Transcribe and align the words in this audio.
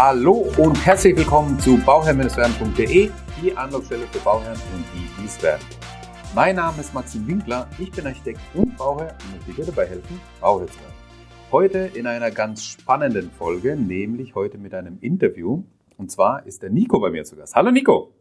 Hallo 0.00 0.46
und 0.58 0.76
herzlich 0.86 1.16
willkommen 1.16 1.58
zu 1.58 1.76
bauherrn-werden.de, 1.76 3.10
die 3.42 3.56
Anlaufstelle 3.56 4.06
für 4.12 4.20
Bauherren 4.20 4.56
und 4.72 4.84
die 4.94 5.20
dies 5.20 5.42
werden. 5.42 5.64
Mein 6.36 6.54
Name 6.54 6.78
ist 6.78 6.94
Maxim 6.94 7.26
Winkler, 7.26 7.68
ich 7.80 7.90
bin 7.90 8.06
Architekt 8.06 8.38
und 8.54 8.76
Bauherr 8.76 9.16
und 9.24 9.44
möchte 9.44 9.60
dir 9.60 9.66
dabei 9.66 9.86
helfen, 9.86 10.20
Bauherr 10.40 10.68
zu 10.68 10.74
werden. 10.74 10.94
Heute 11.50 11.90
in 11.98 12.06
einer 12.06 12.30
ganz 12.30 12.62
spannenden 12.62 13.32
Folge, 13.32 13.74
nämlich 13.74 14.36
heute 14.36 14.56
mit 14.56 14.72
einem 14.72 14.98
Interview. 15.00 15.64
Und 15.96 16.12
zwar 16.12 16.46
ist 16.46 16.62
der 16.62 16.70
Nico 16.70 17.00
bei 17.00 17.10
mir 17.10 17.24
zu 17.24 17.34
Gast. 17.34 17.56
Hallo 17.56 17.72
Nico! 17.72 18.12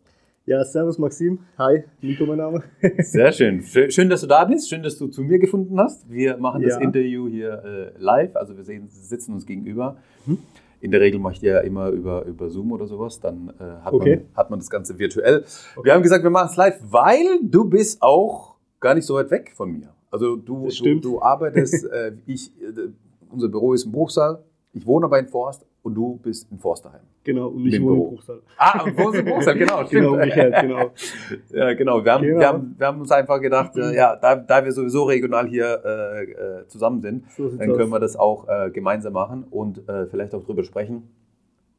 Ja, 0.48 0.66
servus 0.66 0.98
Maxim. 0.98 1.41
Hi, 1.59 1.84
Nico 2.02 2.25
mein 2.25 2.38
Name. 2.38 2.64
Sehr 2.98 3.32
schön. 3.32 3.62
Schön, 3.62 4.09
dass 4.09 4.21
du 4.21 4.28
da 4.28 4.46
bist. 4.46 4.68
Schön, 4.68 4.82
dass 4.82 4.98
du 4.98 5.09
zu 5.09 5.21
mir 5.21 5.38
gefunden 5.38 5.80
hast. 5.80 6.09
Wir 6.09 6.38
machen 6.38 6.64
das 6.64 6.73
ja. 6.73 6.80
Interview 6.80 7.28
hier 7.28 7.64
äh, 7.64 8.02
live, 8.02 8.36
also 8.36 8.57
wir 8.57 8.64
sehen, 8.64 8.88
sitzen 8.89 9.34
uns 9.34 9.46
gegenüber. 9.46 9.98
Hm? 10.25 10.39
In 10.80 10.91
der 10.91 11.02
Regel 11.02 11.20
mache 11.20 11.34
ich 11.34 11.40
die 11.40 11.48
ja 11.48 11.59
immer 11.59 11.90
über, 11.90 12.26
über 12.26 12.49
Zoom 12.49 12.72
oder 12.72 12.88
sowas. 12.88 13.20
Dann 13.20 13.54
äh, 13.59 13.63
hat, 13.84 13.94
okay. 13.94 14.17
man, 14.17 14.38
hat 14.38 14.49
man 14.49 14.59
das 14.59 14.70
Ganze 14.70 14.98
virtuell. 15.00 15.44
Okay. 15.76 15.86
Wir 15.86 15.94
haben 15.94 16.03
gesagt, 16.03 16.23
wir 16.23 16.30
machen 16.30 16.50
es 16.52 16.55
live, 16.55 16.80
weil 16.84 17.40
du 17.41 17.66
bist 17.66 18.02
auch 18.02 18.55
gar 18.80 18.94
nicht 18.94 19.05
so 19.05 19.16
weit 19.16 19.31
weg 19.31 19.53
von 19.55 19.72
mir. 19.72 19.90
Also 20.12 20.36
du, 20.36 20.67
du, 20.67 21.00
du, 21.00 21.22
arbeitest, 21.22 21.86
äh, 21.91 22.13
ich, 22.26 22.52
äh, 22.62 22.90
unser 23.30 23.50
Büro 23.50 23.73
ist 23.73 23.86
im 23.86 23.91
Bruchsaal. 23.91 24.44
Ich 24.73 24.86
wohne 24.86 25.05
aber 25.05 25.20
in 25.20 25.27
Forst 25.27 25.66
und 25.88 25.96
du 25.96 26.18
bist 26.18 26.52
in 26.52 26.59
Forsterheim. 26.59 27.00
Genau, 27.23 27.48
und 27.48 27.66
ich 27.66 27.82
wohne 27.82 27.95
in 27.95 28.09
Bruchsal. 28.09 28.41
Ah, 28.58 28.84
und 28.84 28.98
wohnst 28.98 29.20
in 29.20 29.26
Bruchsal, 29.26 29.58
genau, 29.58 29.86
genau, 29.86 30.16
Michael, 30.18 30.52
genau. 30.62 30.91
ja, 31.50 31.73
genau. 31.73 32.04
Wir 32.04 32.12
haben, 32.14 32.23
genau. 32.23 32.40
Wir, 32.40 32.48
haben, 32.48 32.76
wir 32.78 32.88
haben 32.88 33.00
uns 33.00 33.12
einfach 33.12 33.40
gedacht, 33.40 33.78
äh, 33.78 33.95
ja, 33.95 34.18
da, 34.18 34.36
da 34.36 34.66
wir 34.66 34.72
sowieso 34.73 35.05
regional 35.05 35.48
hier 35.48 35.81
äh, 35.86 36.23
äh 36.23 36.68
zusammen 36.68 37.02
sind, 37.02 37.31
so 37.31 37.48
dann 37.48 37.70
können 37.70 37.84
aus. 37.84 37.92
wir 37.92 38.00
das 38.00 38.16
auch 38.18 38.48
äh, 38.50 38.70
gemeinsam 38.70 39.14
machen 39.14 39.45
und 39.50 39.88
äh, 39.88 40.08
vielleicht 40.08 40.36
auch 40.36 40.44
drüber 40.44 40.64
sprechen, 40.64 41.09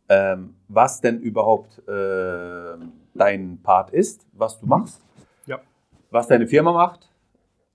ähm, 0.09 0.54
was 0.69 1.02
denn 1.02 1.21
überhaupt 1.21 1.87
äh, 1.87 2.79
dein 3.15 3.60
Part 3.63 3.91
ist, 3.91 4.27
was 4.32 4.59
du 4.59 4.65
mhm. 4.65 4.71
machst, 4.71 5.02
ja. 5.47 5.59
was 6.10 6.29
deine 6.29 6.47
Firma 6.47 6.73
macht. 6.73 7.10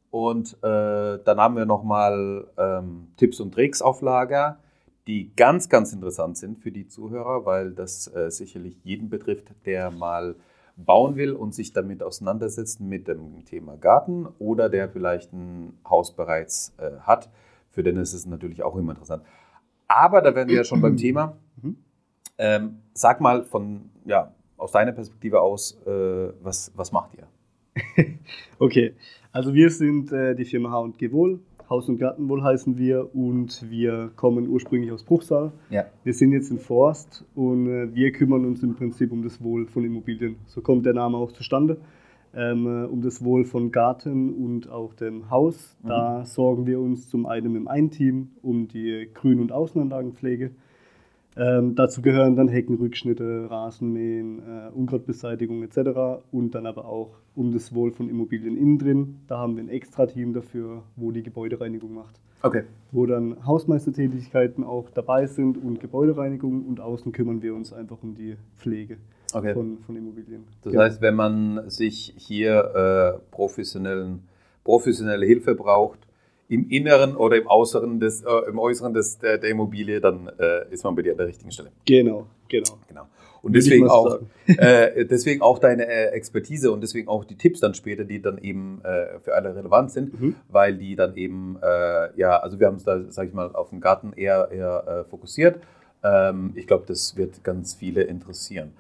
Und 0.09 0.57
dann 0.61 1.39
haben 1.39 1.55
wir 1.55 1.65
nochmal 1.65 2.45
ähm, 2.55 3.07
Tipps 3.17 3.39
und 3.39 3.51
Tricks 3.51 3.81
auf 3.81 4.01
Lager 4.03 4.59
die 5.07 5.35
ganz, 5.35 5.69
ganz 5.69 5.93
interessant 5.93 6.37
sind 6.37 6.59
für 6.59 6.71
die 6.71 6.87
Zuhörer, 6.87 7.45
weil 7.45 7.71
das 7.71 8.07
äh, 8.13 8.31
sicherlich 8.31 8.79
jeden 8.83 9.09
betrifft, 9.09 9.53
der 9.65 9.91
mal 9.91 10.35
bauen 10.75 11.15
will 11.15 11.33
und 11.33 11.53
sich 11.53 11.73
damit 11.73 12.01
auseinandersetzt 12.01 12.79
mit 12.79 13.07
dem 13.07 13.45
Thema 13.45 13.77
Garten 13.77 14.27
oder 14.39 14.69
der 14.69 14.89
vielleicht 14.89 15.33
ein 15.33 15.77
Haus 15.87 16.15
bereits 16.15 16.73
äh, 16.77 16.99
hat. 17.01 17.29
Für 17.69 17.83
den 17.83 17.97
ist 17.97 18.13
es 18.13 18.25
natürlich 18.25 18.63
auch 18.63 18.75
immer 18.75 18.93
interessant. 18.93 19.23
Aber 19.87 20.21
da 20.21 20.33
werden 20.35 20.49
wir 20.49 20.57
ja 20.57 20.63
schon 20.63 20.81
beim 20.81 20.97
Thema. 20.97 21.37
Mhm. 21.61 21.77
Ähm, 22.39 22.79
sag 22.95 23.21
mal 23.21 23.43
von, 23.43 23.91
ja, 24.05 24.33
aus 24.57 24.71
deiner 24.71 24.91
Perspektive 24.91 25.39
aus, 25.39 25.79
äh, 25.85 26.33
was, 26.41 26.71
was 26.75 26.91
macht 26.91 27.11
ihr? 27.13 27.27
okay, 28.59 28.95
also 29.31 29.53
wir 29.53 29.69
sind 29.69 30.11
äh, 30.11 30.33
die 30.33 30.43
Firma 30.43 30.71
H&G 30.71 31.11
Wohl. 31.11 31.41
Haus 31.69 31.89
und 31.89 31.97
Garten 31.97 32.29
wohl 32.29 32.43
heißen 32.43 32.77
wir 32.77 33.15
und 33.15 33.69
wir 33.69 34.11
kommen 34.15 34.47
ursprünglich 34.47 34.91
aus 34.91 35.03
Bruchsal. 35.03 35.51
Ja. 35.69 35.85
Wir 36.03 36.13
sind 36.13 36.31
jetzt 36.31 36.51
in 36.51 36.59
Forst 36.59 37.25
und 37.35 37.67
äh, 37.67 37.93
wir 37.93 38.11
kümmern 38.11 38.45
uns 38.45 38.63
im 38.63 38.75
Prinzip 38.75 39.11
um 39.11 39.23
das 39.23 39.43
Wohl 39.43 39.67
von 39.67 39.83
Immobilien. 39.83 40.35
So 40.45 40.61
kommt 40.61 40.85
der 40.85 40.93
Name 40.93 41.17
auch 41.17 41.31
zustande. 41.31 41.77
Ähm, 42.35 42.65
äh, 42.65 42.85
um 42.85 43.01
das 43.01 43.23
Wohl 43.23 43.45
von 43.45 43.71
Garten 43.71 44.33
und 44.33 44.67
auch 44.67 44.95
dem 44.95 45.29
Haus. 45.29 45.77
Mhm. 45.83 45.87
Da 45.87 46.25
sorgen 46.25 46.65
wir 46.65 46.79
uns 46.79 47.09
zum 47.09 47.27
einen 47.27 47.55
im 47.55 47.67
einen 47.67 47.91
Team 47.91 48.31
um 48.41 48.67
die 48.67 49.07
Grün- 49.13 49.39
und 49.39 49.51
Außenanlagenpflege. 49.51 50.51
Ähm, 51.35 51.75
dazu 51.75 52.01
gehören 52.01 52.35
dann 52.35 52.47
Heckenrückschnitte, 52.47 53.47
Rasenmähen, 53.49 54.39
äh, 54.39 54.69
Unkrautbeseitigung 54.73 55.63
etc. 55.63 56.23
Und 56.31 56.55
dann 56.55 56.65
aber 56.65 56.85
auch 56.85 57.17
um 57.35 57.51
das 57.51 57.73
Wohl 57.73 57.91
von 57.91 58.09
Immobilien 58.09 58.55
innen 58.55 58.77
drin. 58.77 59.19
Da 59.27 59.39
haben 59.39 59.55
wir 59.55 59.63
ein 59.63 59.69
extra 59.69 60.05
Team 60.05 60.33
dafür, 60.33 60.83
wo 60.95 61.11
die 61.11 61.23
Gebäudereinigung 61.23 61.93
macht. 61.93 62.19
Okay. 62.43 62.63
Wo 62.91 63.05
dann 63.05 63.45
Hausmeistertätigkeiten 63.45 64.63
auch 64.63 64.89
dabei 64.89 65.25
sind 65.27 65.57
und 65.57 65.79
Gebäudereinigung 65.79 66.65
und 66.65 66.81
außen 66.81 67.11
kümmern 67.13 67.41
wir 67.41 67.55
uns 67.55 67.71
einfach 67.71 67.97
um 68.03 68.15
die 68.15 68.35
Pflege 68.57 68.97
okay. 69.33 69.53
von, 69.53 69.79
von, 69.79 69.95
Immobilien. 69.95 70.43
Das 70.61 70.73
genau. 70.73 70.83
heißt, 70.83 71.01
wenn 71.01 71.15
man 71.15 71.69
sich 71.69 72.13
hier 72.17 73.19
äh, 73.23 73.31
professionellen, 73.31 74.23
professionelle 74.65 75.25
Hilfe 75.25 75.55
braucht, 75.55 75.99
im 76.49 76.69
Inneren 76.69 77.15
oder 77.15 77.37
im 77.37 77.47
Äußeren 77.47 77.99
des, 77.99 78.23
äh, 78.23 78.49
im 78.49 78.59
Äußeren 78.59 78.93
des, 78.93 79.17
der, 79.19 79.37
der 79.37 79.49
Immobilie, 79.49 80.01
dann 80.01 80.29
äh, 80.39 80.71
ist 80.71 80.83
man 80.83 80.95
bei 80.95 81.01
dir 81.01 81.11
an 81.11 81.17
der 81.17 81.27
richtigen 81.27 81.51
Stelle. 81.51 81.71
Genau, 81.85 82.27
genau. 82.49 82.77
genau. 82.87 83.07
Und 83.41 83.53
deswegen 83.53 83.89
auch, 83.89 84.19
äh, 84.47 85.05
deswegen 85.05 85.41
auch 85.41 85.59
deine 85.59 85.85
äh, 85.85 86.05
Expertise 86.11 86.71
und 86.71 86.79
deswegen 86.79 87.09
auch 87.09 87.25
die 87.25 87.35
Tipps 87.35 87.59
dann 87.59 87.73
später, 87.73 88.05
die 88.05 88.21
dann 88.21 88.37
eben 88.37 88.81
äh, 88.85 89.19
für 89.19 89.33
alle 89.33 89.53
relevant 89.53 89.91
sind, 89.91 90.19
mhm. 90.19 90.35
weil 90.47 90.77
die 90.77 90.95
dann 90.95 91.17
eben, 91.17 91.57
äh, 91.61 92.17
ja, 92.17 92.37
also 92.39 92.59
wir 92.59 92.67
haben 92.67 92.75
uns 92.75 92.85
da, 92.85 93.01
sag 93.09 93.27
ich 93.27 93.33
mal, 93.33 93.53
auf 93.53 93.71
den 93.71 93.81
Garten 93.81 94.13
eher, 94.13 94.49
eher 94.49 95.05
fokussiert. 95.09 95.59
Ähm, 96.03 96.53
ich 96.55 96.67
glaube, 96.67 96.85
das 96.87 97.17
wird 97.17 97.43
ganz 97.43 97.73
viele 97.73 98.03
interessieren. 98.03 98.71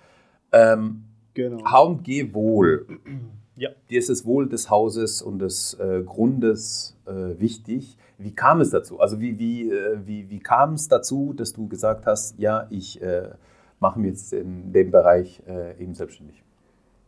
Ähm, 0.53 1.03
genau. 1.33 1.65
H&G 1.65 2.33
Wohl. 2.33 2.85
Ja. 3.55 3.69
Dir 3.89 3.99
ist 3.99 4.09
das 4.09 4.25
Wohl 4.25 4.49
des 4.49 4.69
Hauses 4.69 5.21
und 5.21 5.39
des 5.39 5.75
äh, 5.75 6.01
Grundes 6.03 6.97
äh, 7.05 7.39
wichtig. 7.39 7.97
Wie 8.17 8.33
kam 8.33 8.61
es 8.61 8.71
dazu? 8.71 8.99
Also 8.99 9.19
wie, 9.21 9.37
wie, 9.37 9.69
äh, 9.69 9.99
wie, 10.05 10.29
wie 10.29 10.39
kam 10.39 10.73
es 10.73 10.87
dazu, 10.87 11.33
dass 11.35 11.53
du 11.53 11.67
gesagt 11.67 12.05
hast, 12.05 12.39
ja, 12.39 12.67
ich 12.69 13.01
äh, 13.01 13.29
mache 13.79 13.99
mich 13.99 14.11
jetzt 14.11 14.33
in 14.33 14.71
dem 14.73 14.91
Bereich 14.91 15.41
äh, 15.47 15.81
eben 15.81 15.93
selbstständig? 15.93 16.41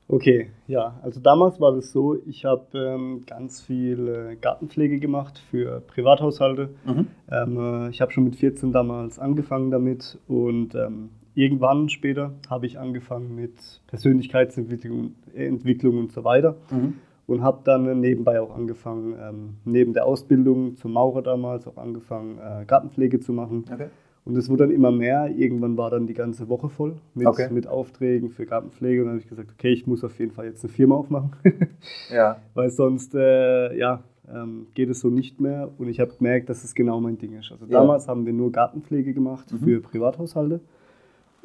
Okay, 0.08 0.52
ja, 0.68 1.00
also 1.02 1.20
damals 1.20 1.60
war 1.60 1.74
es 1.76 1.92
so, 1.92 2.16
ich 2.28 2.46
habe 2.46 2.78
ähm, 2.78 3.24
ganz 3.26 3.62
viel 3.62 4.08
äh, 4.08 4.36
Gartenpflege 4.36 5.00
gemacht 5.00 5.42
für 5.50 5.82
Privathaushalte. 5.82 6.70
Mhm. 6.86 7.08
Ähm, 7.32 7.90
ich 7.90 8.02
habe 8.02 8.12
schon 8.12 8.26
mit 8.26 8.36
14 8.36 8.72
damals 8.72 9.18
angefangen 9.18 9.72
damit 9.72 10.20
und 10.28 10.76
ähm, 10.76 11.10
irgendwann 11.36 11.90
später 11.90 12.34
habe 12.50 12.66
ich 12.66 12.80
angefangen 12.80 13.36
mit 13.36 13.82
Persönlichkeitsentwicklung 13.88 15.16
Entwicklung 15.34 16.00
und 16.00 16.12
so 16.12 16.24
weiter. 16.24 16.56
Mhm. 16.72 16.96
Und 17.28 17.42
habe 17.42 17.62
dann 17.64 18.00
nebenbei 18.02 18.40
auch 18.40 18.56
angefangen, 18.56 19.16
ähm, 19.20 19.56
neben 19.66 19.94
der 19.94 20.06
Ausbildung 20.06 20.76
zum 20.76 20.94
Maurer 20.94 21.24
damals, 21.24 21.68
auch 21.68 21.78
angefangen, 21.78 22.38
äh, 22.38 22.66
Gartenpflege 22.66 23.20
zu 23.20 23.34
machen. 23.34 23.66
Okay. 23.72 23.88
Und 24.26 24.36
es 24.38 24.50
wurde 24.50 24.66
dann 24.66 24.72
immer 24.72 24.92
mehr. 24.92 25.32
Irgendwann 25.36 25.78
war 25.78 25.90
dann 25.90 26.08
die 26.08 26.14
ganze 26.14 26.50
Woche 26.50 26.70
voll 26.70 26.98
mit, 27.14 27.28
okay. 27.28 27.48
mit 27.52 27.68
Aufträgen 27.68 28.30
für 28.30 28.46
Gartenpflege. 28.46 29.02
Und 29.02 29.08
dann 29.08 29.14
habe 29.16 29.24
ich 29.24 29.30
gesagt, 29.30 29.50
okay, 29.52 29.70
ich 29.70 29.86
muss 29.88 30.04
auf 30.04 30.20
jeden 30.20 30.32
Fall 30.32 30.46
jetzt 30.46 30.64
eine 30.64 30.74
Firma 30.74 30.96
aufmachen. 30.96 31.32
ja. 32.12 32.38
Weil 32.54 32.70
sonst, 32.72 33.16
äh, 33.16 33.76
ja, 33.78 34.04
ähm, 34.32 34.68
geht 34.74 34.90
es 34.90 35.00
so 35.00 35.10
nicht 35.10 35.40
mehr. 35.40 35.70
Und 35.78 35.90
ich 35.90 36.00
habe 36.00 36.12
gemerkt, 36.16 36.50
dass 36.50 36.64
es 36.64 36.74
genau 36.74 37.00
mein 37.00 37.20
Ding 37.20 37.34
ist. 37.34 37.52
Also 37.52 37.66
ja. 37.66 37.80
damals 37.80 38.08
haben 38.08 38.26
wir 38.26 38.34
nur 38.34 38.52
Gartenpflege 38.52 39.14
gemacht 39.14 39.52
mhm. 39.52 39.60
für 39.60 39.82
Privathaushalte. 39.82 40.60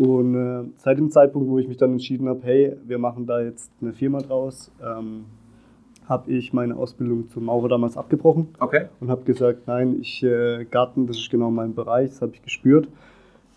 Und 0.01 0.35
äh, 0.35 0.65
seit 0.77 0.97
dem 0.97 1.11
Zeitpunkt, 1.11 1.51
wo 1.51 1.59
ich 1.59 1.69
mich 1.69 1.77
dann 1.77 1.93
entschieden 1.93 2.27
habe, 2.27 2.41
hey, 2.43 2.75
wir 2.87 2.97
machen 2.97 3.27
da 3.27 3.43
jetzt 3.43 3.71
eine 3.83 3.93
Firma 3.93 4.21
draus, 4.23 4.73
ähm, 4.83 5.27
habe 6.09 6.33
ich 6.33 6.55
meine 6.55 6.75
Ausbildung 6.75 7.29
zum 7.29 7.45
Maurer 7.45 7.69
damals 7.69 7.99
abgebrochen 7.99 8.49
okay. 8.61 8.87
und 9.01 9.11
habe 9.11 9.25
gesagt, 9.25 9.67
nein, 9.67 9.99
ich 10.01 10.23
äh, 10.23 10.65
Garten, 10.65 11.07
das 11.07 11.19
ist 11.19 11.31
genau 11.31 11.51
mein 11.51 11.75
Bereich, 11.75 12.09
das 12.09 12.23
habe 12.23 12.33
ich 12.33 12.41
gespürt. 12.41 12.89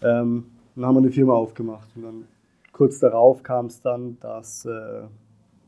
Ähm, 0.01 0.43
dann 0.75 0.85
haben 0.85 0.95
wir 0.95 0.99
eine 0.99 1.11
Firma 1.11 1.31
aufgemacht 1.31 1.87
und 1.95 2.03
dann 2.03 2.25
kurz 2.73 2.99
darauf 2.99 3.41
kam 3.41 3.67
es 3.67 3.79
dann, 3.79 4.17
dass 4.19 4.65
äh, 4.65 5.03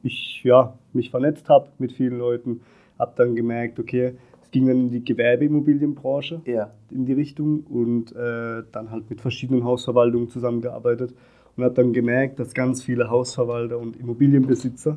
ich 0.04 0.44
ja, 0.44 0.74
mich 0.92 1.10
vernetzt 1.10 1.48
habe 1.48 1.70
mit 1.80 1.94
vielen 1.94 2.18
Leuten, 2.18 2.60
habe 3.00 3.14
dann 3.16 3.34
gemerkt, 3.38 3.80
okay, 3.80 4.18
ging 4.56 4.68
dann 4.68 4.78
in 4.78 4.90
die 4.90 5.04
Gewerbeimmobilienbranche 5.04 6.42
ja. 6.46 6.72
in 6.90 7.06
die 7.06 7.12
Richtung 7.12 7.66
und 7.70 8.16
äh, 8.16 8.64
dann 8.72 8.90
halt 8.90 9.10
mit 9.10 9.20
verschiedenen 9.20 9.66
Hausverwaltungen 9.66 10.30
zusammengearbeitet 10.30 11.14
und 11.58 11.66
habe 11.66 11.76
dann 11.76 11.92
gemerkt, 11.92 12.40
dass 12.40 12.54
ganz 12.54 12.82
viele 12.82 13.10
Hausverwalter 13.10 13.78
und 13.78 13.98
Immobilienbesitzer 13.98 14.96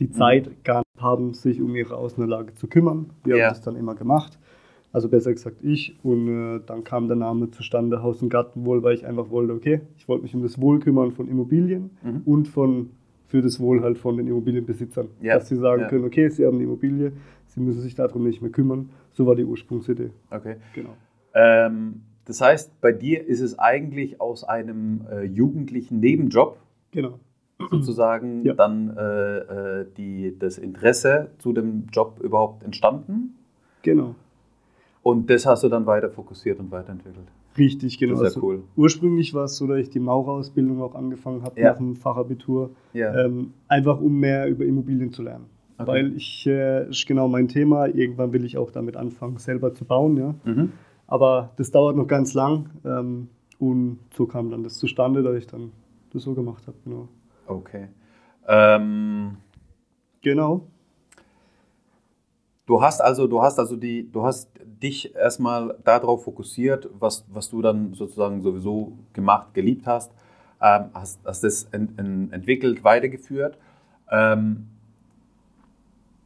die 0.00 0.08
mhm. 0.08 0.12
Zeit 0.14 0.46
mhm. 0.48 0.54
gar 0.64 0.78
nicht 0.78 1.00
haben, 1.00 1.32
sich 1.32 1.62
um 1.62 1.76
ihre 1.76 1.96
Außenanlage 1.96 2.54
zu 2.54 2.66
kümmern. 2.66 3.10
Wir 3.22 3.36
ja. 3.36 3.44
haben 3.44 3.52
das 3.52 3.60
dann 3.60 3.76
immer 3.76 3.94
gemacht. 3.94 4.36
Also 4.90 5.08
besser 5.08 5.32
gesagt 5.32 5.58
ich. 5.62 5.96
Und 6.02 6.26
äh, 6.26 6.60
dann 6.66 6.82
kam 6.82 7.06
der 7.06 7.16
Name 7.16 7.52
zustande 7.52 8.02
Haus- 8.02 8.20
und 8.20 8.30
Gartenwohl, 8.30 8.82
weil 8.82 8.96
ich 8.96 9.06
einfach 9.06 9.30
wollte, 9.30 9.52
okay, 9.52 9.82
ich 9.96 10.08
wollte 10.08 10.24
mich 10.24 10.34
um 10.34 10.42
das 10.42 10.60
Wohl 10.60 10.80
kümmern 10.80 11.12
von 11.12 11.28
Immobilien 11.28 11.90
mhm. 12.02 12.22
und 12.24 12.48
von, 12.48 12.90
für 13.28 13.42
das 13.42 13.60
Wohl 13.60 13.80
halt 13.80 13.98
von 13.98 14.16
den 14.16 14.26
Immobilienbesitzern. 14.26 15.06
Ja. 15.20 15.34
Dass 15.34 15.48
sie 15.48 15.56
sagen 15.56 15.82
ja. 15.82 15.88
können, 15.88 16.04
okay, 16.04 16.28
sie 16.30 16.44
haben 16.44 16.56
eine 16.56 16.64
Immobilie, 16.64 17.12
Sie 17.54 17.60
müssen 17.60 17.82
sich 17.82 17.94
darum 17.94 18.24
nicht 18.24 18.40
mehr 18.40 18.50
kümmern. 18.50 18.90
So 19.12 19.26
war 19.26 19.34
die 19.34 19.44
Ursprungsidee. 19.44 20.10
Okay. 20.30 20.56
Genau. 20.74 20.96
Ähm, 21.34 22.02
das 22.24 22.40
heißt, 22.40 22.80
bei 22.80 22.92
dir 22.92 23.26
ist 23.26 23.40
es 23.40 23.58
eigentlich 23.58 24.20
aus 24.20 24.44
einem 24.44 25.02
äh, 25.10 25.24
jugendlichen 25.24 26.00
Nebenjob 26.00 26.56
genau. 26.92 27.18
sozusagen 27.70 28.44
ja. 28.44 28.54
dann 28.54 28.96
äh, 28.96 29.38
äh, 29.80 29.86
die, 29.96 30.38
das 30.38 30.56
Interesse 30.56 31.30
zu 31.38 31.52
dem 31.52 31.88
Job 31.92 32.20
überhaupt 32.22 32.64
entstanden? 32.64 33.36
Genau. 33.82 34.14
Und 35.02 35.28
das 35.28 35.44
hast 35.44 35.62
du 35.62 35.68
dann 35.68 35.84
weiter 35.84 36.10
fokussiert 36.10 36.58
und 36.58 36.70
weiterentwickelt. 36.70 37.26
Richtig, 37.58 37.98
genau. 37.98 38.12
Das 38.12 38.20
ist 38.20 38.22
ja 38.22 38.40
also 38.40 38.46
cool. 38.46 38.62
Ursprünglich 38.76 39.34
war 39.34 39.44
es 39.44 39.56
so, 39.56 39.66
dass 39.66 39.78
ich 39.78 39.90
die 39.90 40.00
Maurerausbildung 40.00 40.80
auch 40.80 40.94
angefangen 40.94 41.42
habe 41.42 41.60
ja. 41.60 41.70
nach 41.70 41.76
dem 41.76 41.96
Fachabitur, 41.96 42.70
ja. 42.94 43.24
ähm, 43.24 43.52
einfach 43.68 44.00
um 44.00 44.18
mehr 44.18 44.48
über 44.48 44.64
Immobilien 44.64 45.12
zu 45.12 45.22
lernen. 45.22 45.51
Okay. 45.78 45.86
Weil 45.86 46.16
ich, 46.16 46.46
äh, 46.46 46.88
ist 46.88 47.06
genau 47.06 47.28
mein 47.28 47.48
Thema, 47.48 47.86
irgendwann 47.86 48.32
will 48.32 48.44
ich 48.44 48.58
auch 48.58 48.70
damit 48.70 48.96
anfangen, 48.96 49.38
selber 49.38 49.74
zu 49.74 49.84
bauen. 49.84 50.16
Ja? 50.16 50.34
Mhm. 50.44 50.72
Aber 51.06 51.52
das 51.56 51.70
dauert 51.70 51.96
noch 51.96 52.06
ganz 52.06 52.34
lang 52.34 52.70
ähm, 52.84 53.28
und 53.58 53.98
so 54.14 54.26
kam 54.26 54.50
dann 54.50 54.62
das 54.62 54.78
zustande, 54.78 55.22
dass 55.22 55.36
ich 55.36 55.46
dann 55.46 55.72
das 56.12 56.22
so 56.22 56.34
gemacht 56.34 56.66
habe. 56.66 56.76
Genau. 56.84 57.08
Okay. 57.46 57.88
Ähm, 58.46 59.36
genau. 60.20 60.66
Du 62.66 62.80
hast 62.80 63.00
also, 63.00 63.26
du 63.26 63.42
hast 63.42 63.58
also 63.58 63.76
die, 63.76 64.10
du 64.10 64.22
hast 64.22 64.48
dich 64.64 65.14
erstmal 65.14 65.76
darauf 65.84 66.24
fokussiert, 66.24 66.88
was, 66.98 67.24
was 67.32 67.50
du 67.50 67.60
dann 67.60 67.92
sozusagen 67.94 68.42
sowieso 68.42 68.98
gemacht, 69.12 69.52
geliebt 69.52 69.86
hast, 69.86 70.12
ähm, 70.60 70.86
hast, 70.94 71.20
hast 71.24 71.44
das 71.44 71.64
in, 71.72 71.94
in, 71.98 72.32
entwickelt, 72.32 72.84
weitergeführt. 72.84 73.58
Ähm, 74.10 74.68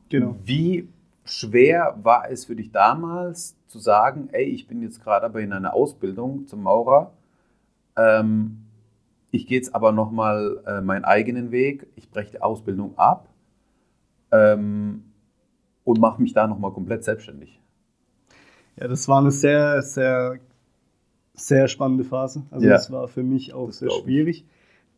genau. 0.08 0.36
Wie 0.44 0.88
schwer 1.24 1.98
war 2.02 2.30
es 2.30 2.44
für 2.44 2.56
dich 2.56 2.70
damals 2.70 3.56
zu 3.66 3.78
sagen, 3.78 4.28
ey, 4.32 4.44
ich 4.44 4.66
bin 4.66 4.82
jetzt 4.82 5.02
gerade 5.02 5.26
aber 5.26 5.40
in 5.40 5.52
einer 5.52 5.74
Ausbildung 5.74 6.46
zum 6.46 6.62
Maurer, 6.62 7.12
ähm, 7.96 8.62
ich 9.30 9.46
gehe 9.46 9.58
jetzt 9.58 9.74
aber 9.74 9.92
nochmal 9.92 10.62
äh, 10.66 10.80
meinen 10.80 11.04
eigenen 11.04 11.50
Weg, 11.50 11.86
ich 11.96 12.10
breche 12.10 12.32
die 12.32 12.40
Ausbildung 12.40 12.96
ab 12.96 13.28
ähm, 14.32 15.04
und 15.84 16.00
mache 16.00 16.22
mich 16.22 16.32
da 16.32 16.46
nochmal 16.46 16.72
komplett 16.72 17.04
selbstständig. 17.04 17.60
Ja, 18.76 18.88
das 18.88 19.08
war 19.08 19.18
eine 19.18 19.30
sehr, 19.30 19.82
sehr, 19.82 20.38
sehr 21.34 21.68
spannende 21.68 22.04
Phase. 22.04 22.42
Also 22.50 22.66
ja. 22.66 22.74
das 22.74 22.90
war 22.90 23.08
für 23.08 23.22
mich 23.22 23.52
auch 23.52 23.66
das 23.66 23.78
sehr 23.78 23.90
schwierig. 23.90 24.44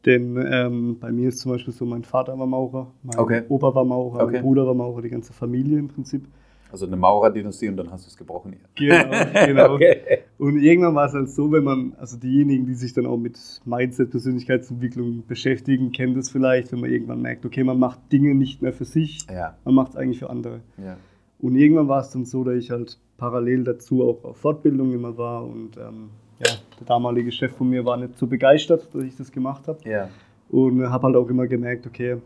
Denn 0.06 0.38
ähm, 0.50 0.98
bei 1.00 1.10
mir 1.10 1.28
ist 1.28 1.38
zum 1.38 1.52
Beispiel 1.52 1.74
so, 1.74 1.84
mein 1.84 2.04
Vater 2.04 2.38
war 2.38 2.46
Maurer, 2.46 2.92
mein 3.02 3.18
okay. 3.18 3.42
Opa 3.48 3.74
war 3.74 3.84
Maurer, 3.84 4.22
okay. 4.22 4.34
mein 4.34 4.42
Bruder 4.42 4.66
war 4.66 4.74
Maurer, 4.74 5.02
die 5.02 5.10
ganze 5.10 5.32
Familie 5.32 5.78
im 5.78 5.88
Prinzip. 5.88 6.26
Also 6.70 6.86
eine 6.86 6.96
Maurerdynastie 6.96 7.68
und 7.68 7.78
dann 7.78 7.90
hast 7.90 8.04
du 8.04 8.10
es 8.10 8.16
gebrochen. 8.16 8.56
Genau, 8.74 9.10
genau. 9.46 9.74
okay. 9.74 10.20
Und 10.38 10.58
irgendwann 10.58 10.94
war 10.94 11.06
es 11.06 11.14
halt 11.14 11.30
so, 11.30 11.50
wenn 11.50 11.64
man, 11.64 11.94
also 11.98 12.18
diejenigen, 12.18 12.66
die 12.66 12.74
sich 12.74 12.92
dann 12.92 13.06
auch 13.06 13.16
mit 13.16 13.38
Mindset, 13.64 14.10
Persönlichkeitsentwicklung 14.10 15.24
beschäftigen, 15.26 15.92
kennen 15.92 16.14
das 16.14 16.30
vielleicht, 16.30 16.70
wenn 16.72 16.80
man 16.80 16.90
irgendwann 16.90 17.22
merkt, 17.22 17.46
okay, 17.46 17.64
man 17.64 17.78
macht 17.78 18.12
Dinge 18.12 18.34
nicht 18.34 18.60
mehr 18.60 18.74
für 18.74 18.84
sich, 18.84 19.26
ja. 19.30 19.56
man 19.64 19.74
macht 19.74 19.92
es 19.92 19.96
eigentlich 19.96 20.18
für 20.18 20.28
andere. 20.28 20.60
Ja. 20.76 20.98
Und 21.40 21.56
irgendwann 21.56 21.88
war 21.88 22.00
es 22.00 22.10
dann 22.10 22.26
so, 22.26 22.44
dass 22.44 22.56
ich 22.56 22.70
halt 22.70 22.98
parallel 23.16 23.64
dazu 23.64 24.04
auch 24.04 24.24
auf 24.24 24.36
Fortbildung 24.36 24.92
immer 24.92 25.16
war 25.16 25.46
und 25.46 25.76
ähm, 25.78 26.10
ja, 26.38 26.52
der 26.78 26.86
damalige 26.86 27.32
Chef 27.32 27.52
von 27.52 27.68
mir 27.68 27.84
war 27.84 27.96
nicht 27.96 28.16
so 28.16 28.26
begeistert, 28.26 28.94
dass 28.94 29.02
ich 29.02 29.16
das 29.16 29.32
gemacht 29.32 29.68
habe. 29.68 29.78
Ja. 29.88 30.08
Und 30.50 30.88
habe 30.88 31.06
halt 31.08 31.16
auch 31.16 31.28
immer 31.28 31.46
gemerkt, 31.46 31.86
okay, 31.86 32.18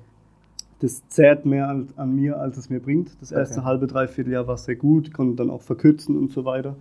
das 0.81 1.07
zehrt 1.09 1.47
mehr 1.47 1.69
an, 1.69 1.89
an, 1.97 2.15
mir, 2.15 2.39
als 2.39 2.57
es 2.57 2.69
mir 2.69 2.81
bringt. 2.81 3.21
Das 3.21 3.33
erste 3.33 3.61
okay. 3.61 3.67
halbe, 3.67 3.87
dreiviertel 3.87 4.33
Jahr 4.33 4.47
war 4.47 4.57
sehr 4.57 4.77
gut, 4.77 5.13
konnte 5.13 5.37
dann 5.37 5.51
auch 5.51 5.63
verkürzen 5.63 6.17
und 6.17 6.33
so 6.33 6.45
weiter. 6.45 6.77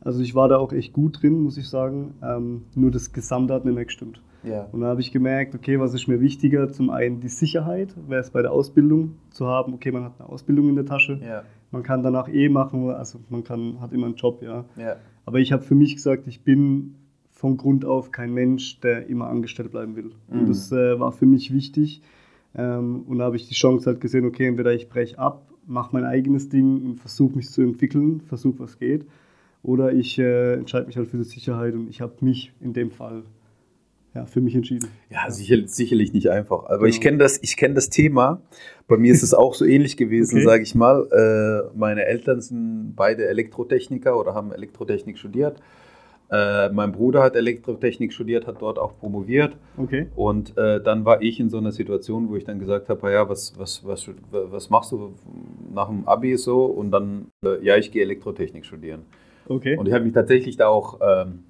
Also 0.00 0.20
ich 0.20 0.34
war 0.34 0.48
da 0.48 0.58
auch 0.58 0.72
echt 0.72 0.92
gut 0.92 1.22
drin, 1.22 1.42
muss 1.42 1.56
ich 1.56 1.68
sagen. 1.68 2.14
Ähm, 2.22 2.64
nur 2.74 2.90
das 2.90 3.12
Gesamte 3.12 3.54
hat 3.54 3.64
nicht 3.64 3.74
mehr 3.74 3.84
gestimmt. 3.84 4.20
Ja. 4.44 4.68
Und 4.70 4.80
dann 4.80 4.90
habe 4.90 5.00
ich 5.00 5.12
gemerkt, 5.12 5.54
okay, 5.54 5.80
was 5.80 5.94
ist 5.94 6.06
mir 6.08 6.20
wichtiger? 6.20 6.70
Zum 6.70 6.90
einen 6.90 7.20
die 7.20 7.28
Sicherheit, 7.28 7.94
wäre 8.06 8.20
es 8.20 8.30
bei 8.30 8.42
der 8.42 8.52
Ausbildung 8.52 9.16
zu 9.30 9.46
haben, 9.46 9.74
okay, 9.74 9.90
man 9.90 10.04
hat 10.04 10.12
eine 10.18 10.28
Ausbildung 10.28 10.68
in 10.68 10.76
der 10.76 10.86
Tasche, 10.86 11.18
ja. 11.22 11.42
man 11.70 11.82
kann 11.82 12.02
danach 12.02 12.28
eh 12.28 12.48
machen, 12.48 12.88
also 12.90 13.18
man 13.30 13.42
kann, 13.42 13.80
hat 13.80 13.92
immer 13.92 14.06
einen 14.06 14.14
Job, 14.14 14.42
ja. 14.42 14.64
ja. 14.76 14.96
Aber 15.28 15.40
ich 15.40 15.52
habe 15.52 15.62
für 15.62 15.74
mich 15.74 15.94
gesagt, 15.94 16.26
ich 16.26 16.40
bin 16.40 16.94
von 17.32 17.58
Grund 17.58 17.84
auf 17.84 18.12
kein 18.12 18.32
Mensch, 18.32 18.80
der 18.80 19.08
immer 19.08 19.26
angestellt 19.26 19.70
bleiben 19.72 19.94
will. 19.94 20.12
Mhm. 20.30 20.40
Und 20.40 20.48
das 20.48 20.72
äh, 20.72 20.98
war 20.98 21.12
für 21.12 21.26
mich 21.26 21.52
wichtig. 21.52 22.00
Ähm, 22.54 23.02
und 23.06 23.18
da 23.18 23.26
habe 23.26 23.36
ich 23.36 23.46
die 23.46 23.52
Chance 23.52 23.90
halt 23.90 24.00
gesehen, 24.00 24.24
okay, 24.24 24.46
entweder 24.46 24.72
ich 24.72 24.88
breche 24.88 25.18
ab, 25.18 25.46
mache 25.66 25.90
mein 25.92 26.06
eigenes 26.06 26.48
Ding 26.48 26.82
und 26.82 26.96
versuche 26.98 27.36
mich 27.36 27.50
zu 27.50 27.60
entwickeln, 27.60 28.22
versuche 28.22 28.60
was 28.60 28.78
geht. 28.78 29.04
Oder 29.62 29.92
ich 29.92 30.18
äh, 30.18 30.54
entscheide 30.54 30.86
mich 30.86 30.96
halt 30.96 31.08
für 31.08 31.18
die 31.18 31.24
Sicherheit 31.24 31.74
und 31.74 31.90
ich 31.90 32.00
habe 32.00 32.14
mich 32.22 32.54
in 32.62 32.72
dem 32.72 32.90
Fall 32.90 33.22
ja, 34.18 34.24
für 34.26 34.40
mich 34.40 34.54
entschieden. 34.54 34.88
Ja, 35.10 35.30
sicher, 35.30 35.56
sicherlich 35.66 36.12
nicht 36.12 36.30
einfach. 36.30 36.64
Aber 36.64 36.78
genau. 36.78 36.88
ich 36.88 37.00
kenne 37.00 37.18
das, 37.18 37.40
kenn 37.40 37.74
das 37.74 37.88
Thema. 37.88 38.42
Bei 38.86 38.96
mir 38.96 39.12
ist 39.12 39.22
es 39.22 39.34
auch 39.34 39.54
so 39.54 39.64
ähnlich 39.64 39.96
gewesen, 39.96 40.36
okay. 40.36 40.44
sage 40.44 40.62
ich 40.62 40.74
mal. 40.74 41.06
Äh, 41.12 41.76
meine 41.76 42.04
Eltern 42.04 42.40
sind 42.40 42.94
beide 42.96 43.26
Elektrotechniker 43.28 44.18
oder 44.18 44.34
haben 44.34 44.52
Elektrotechnik 44.52 45.18
studiert. 45.18 45.60
Äh, 46.30 46.68
mein 46.70 46.92
Bruder 46.92 47.22
hat 47.22 47.36
Elektrotechnik 47.36 48.12
studiert, 48.12 48.46
hat 48.46 48.60
dort 48.60 48.78
auch 48.78 48.98
promoviert. 48.98 49.56
Okay. 49.76 50.08
Und 50.16 50.56
äh, 50.58 50.82
dann 50.82 51.04
war 51.04 51.22
ich 51.22 51.40
in 51.40 51.48
so 51.48 51.58
einer 51.58 51.72
Situation, 51.72 52.28
wo 52.28 52.36
ich 52.36 52.44
dann 52.44 52.58
gesagt 52.58 52.88
habe, 52.88 53.12
ja, 53.12 53.28
was, 53.28 53.54
was, 53.56 53.86
was, 53.86 54.10
was 54.30 54.68
machst 54.68 54.92
du 54.92 55.14
nach 55.72 55.88
dem 55.88 56.06
Abi 56.06 56.36
so? 56.36 56.64
Und 56.64 56.90
dann, 56.90 57.28
äh, 57.44 57.64
ja, 57.64 57.76
ich 57.76 57.92
gehe 57.92 58.02
Elektrotechnik 58.02 58.66
studieren. 58.66 59.02
Okay. 59.48 59.76
Und 59.78 59.86
ich 59.86 59.94
habe 59.94 60.04
mich 60.04 60.12
tatsächlich 60.12 60.58
da 60.58 60.68
auch 60.68 60.98
ähm, 61.00 61.44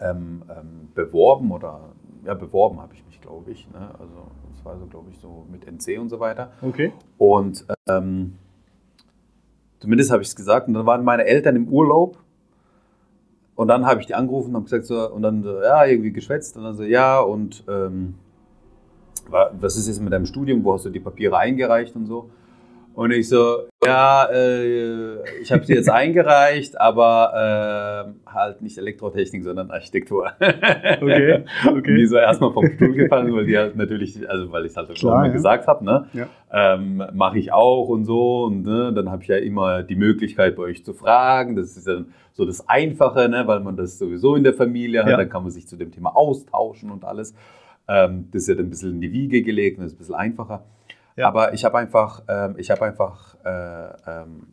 ähm, 0.00 0.42
ähm, 0.48 0.88
beworben 0.94 1.50
oder, 1.50 1.80
ja, 2.24 2.34
beworben 2.34 2.80
habe 2.80 2.94
ich 2.94 3.04
mich, 3.06 3.20
glaube 3.20 3.50
ich. 3.50 3.68
Ne? 3.70 3.90
Also 3.98 4.14
das 4.52 4.64
war 4.64 4.78
so, 4.78 4.86
glaube 4.86 5.10
ich, 5.10 5.18
so 5.18 5.46
mit 5.50 5.66
NC 5.66 6.00
und 6.00 6.08
so 6.08 6.20
weiter. 6.20 6.52
Okay. 6.62 6.92
Und 7.16 7.66
ähm, 7.88 8.34
zumindest 9.78 10.10
habe 10.10 10.22
ich 10.22 10.28
es 10.28 10.36
gesagt. 10.36 10.68
Und 10.68 10.74
dann 10.74 10.86
waren 10.86 11.04
meine 11.04 11.24
Eltern 11.24 11.56
im 11.56 11.68
Urlaub 11.68 12.18
und 13.58 13.66
dann 13.66 13.86
habe 13.86 14.00
ich 14.00 14.06
die 14.06 14.14
angerufen 14.14 14.50
und 14.50 14.54
habe 14.54 14.64
gesagt, 14.64 14.86
so, 14.86 15.10
und 15.12 15.22
dann 15.22 15.42
so, 15.42 15.60
ja, 15.60 15.84
irgendwie 15.84 16.12
geschwätzt. 16.12 16.56
Und 16.56 16.62
dann 16.62 16.76
so, 16.76 16.84
ja, 16.84 17.18
und 17.18 17.64
ähm, 17.68 18.14
was 19.28 19.76
ist 19.76 19.88
jetzt 19.88 20.00
mit 20.00 20.12
deinem 20.12 20.26
Studium? 20.26 20.62
Wo 20.64 20.74
hast 20.74 20.84
du 20.84 20.90
die 20.90 21.00
Papiere 21.00 21.36
eingereicht 21.36 21.96
und 21.96 22.06
so? 22.06 22.30
Und 22.98 23.12
ich 23.12 23.28
so, 23.28 23.68
ja, 23.84 24.24
äh, 24.24 25.22
ich 25.40 25.52
habe 25.52 25.64
sie 25.64 25.72
jetzt 25.72 25.88
eingereicht, 25.88 26.80
aber 26.80 28.10
äh, 28.26 28.28
halt 28.28 28.60
nicht 28.60 28.76
Elektrotechnik, 28.76 29.44
sondern 29.44 29.70
Architektur. 29.70 30.32
Okay, 30.40 31.44
okay. 31.68 31.94
die 31.94 32.06
so 32.06 32.16
erstmal 32.16 32.52
vom 32.52 32.68
Stuhl 32.68 32.94
gefallen, 32.94 33.32
weil 33.36 33.46
die 33.46 33.56
halt 33.56 33.76
natürlich, 33.76 34.28
also 34.28 34.50
weil 34.50 34.64
ich 34.64 34.72
es 34.72 34.76
halt 34.76 34.98
schon 34.98 35.10
mal 35.10 35.26
ja. 35.26 35.32
gesagt 35.32 35.68
habe, 35.68 35.84
ne? 35.84 36.06
Ja. 36.12 36.26
Ähm, 36.50 37.04
Mache 37.14 37.38
ich 37.38 37.52
auch 37.52 37.86
und 37.86 38.04
so. 38.04 38.46
Und 38.46 38.64
ne, 38.64 38.92
dann 38.92 39.12
habe 39.12 39.22
ich 39.22 39.28
ja 39.28 39.36
immer 39.36 39.84
die 39.84 39.94
Möglichkeit, 39.94 40.56
bei 40.56 40.64
euch 40.64 40.84
zu 40.84 40.92
fragen. 40.92 41.54
Das 41.54 41.76
ist 41.76 41.86
dann 41.86 42.06
so 42.32 42.44
das 42.44 42.68
Einfache, 42.68 43.28
ne? 43.28 43.44
weil 43.46 43.60
man 43.60 43.76
das 43.76 43.96
sowieso 43.96 44.34
in 44.34 44.42
der 44.42 44.54
Familie 44.54 45.04
hat. 45.04 45.10
Ja. 45.10 45.16
Dann 45.18 45.28
kann 45.28 45.44
man 45.44 45.52
sich 45.52 45.68
zu 45.68 45.76
dem 45.76 45.92
Thema 45.92 46.16
austauschen 46.16 46.90
und 46.90 47.04
alles. 47.04 47.32
Ähm, 47.86 48.26
das 48.32 48.42
ist 48.42 48.48
ja 48.48 48.54
dann 48.56 48.66
ein 48.66 48.70
bisschen 48.70 48.94
in 48.94 49.00
die 49.00 49.12
Wiege 49.12 49.42
gelegt 49.42 49.78
und 49.78 49.84
das 49.84 49.92
ist 49.92 49.98
ein 49.98 49.98
bisschen 49.98 50.14
einfacher. 50.16 50.64
Ja. 51.18 51.26
Aber 51.26 51.52
ich 51.52 51.64
habe 51.64 51.76
einfach, 51.78 52.22
ähm, 52.28 52.54
ich 52.58 52.70
habe 52.70 52.84
einfach 52.84 53.36
äh, 53.44 53.88
ähm, 54.06 54.46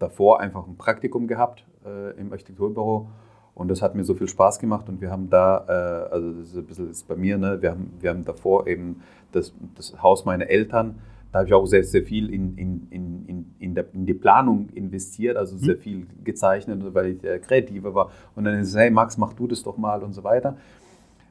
davor 0.00 0.40
einfach 0.40 0.66
ein 0.66 0.76
Praktikum 0.76 1.28
gehabt 1.28 1.64
äh, 1.84 2.10
im 2.18 2.32
Architekturbüro 2.32 3.08
und 3.54 3.68
das 3.68 3.82
hat 3.82 3.94
mir 3.94 4.02
so 4.02 4.14
viel 4.14 4.28
Spaß 4.28 4.58
gemacht 4.58 4.88
und 4.88 5.00
wir 5.00 5.12
haben 5.12 5.30
da, 5.30 5.64
äh, 5.68 6.12
also 6.12 6.32
das 6.32 6.48
ist 6.48 6.56
ein 6.56 6.66
bisschen 6.66 6.90
ist 6.90 7.06
bei 7.06 7.14
mir, 7.14 7.38
ne, 7.38 7.62
wir 7.62 7.70
haben, 7.70 7.92
wir 8.00 8.10
haben 8.10 8.24
davor 8.24 8.66
eben 8.66 9.00
das, 9.30 9.54
das 9.76 10.02
Haus 10.02 10.24
meiner 10.24 10.48
Eltern, 10.48 10.96
da 11.30 11.38
habe 11.38 11.48
ich 11.48 11.54
auch 11.54 11.66
sehr, 11.66 11.84
sehr 11.84 12.02
viel 12.02 12.32
in, 12.32 12.56
in, 12.56 12.88
in, 12.90 13.54
in, 13.60 13.74
der, 13.74 13.84
in 13.92 14.06
die 14.06 14.14
Planung 14.14 14.68
investiert, 14.70 15.36
also 15.36 15.56
sehr 15.56 15.76
mhm. 15.76 15.80
viel 15.80 16.06
gezeichnet, 16.24 16.82
weil 16.94 17.06
ich 17.06 17.18
der 17.20 17.38
Kreative 17.40 17.94
war. 17.94 18.10
Und 18.34 18.44
dann 18.44 18.58
ist 18.58 18.68
es, 18.68 18.76
hey 18.76 18.90
Max, 18.90 19.18
mach 19.18 19.34
du 19.34 19.46
das 19.46 19.62
doch 19.62 19.76
mal 19.76 20.02
und 20.02 20.14
so 20.14 20.24
weiter. 20.24 20.56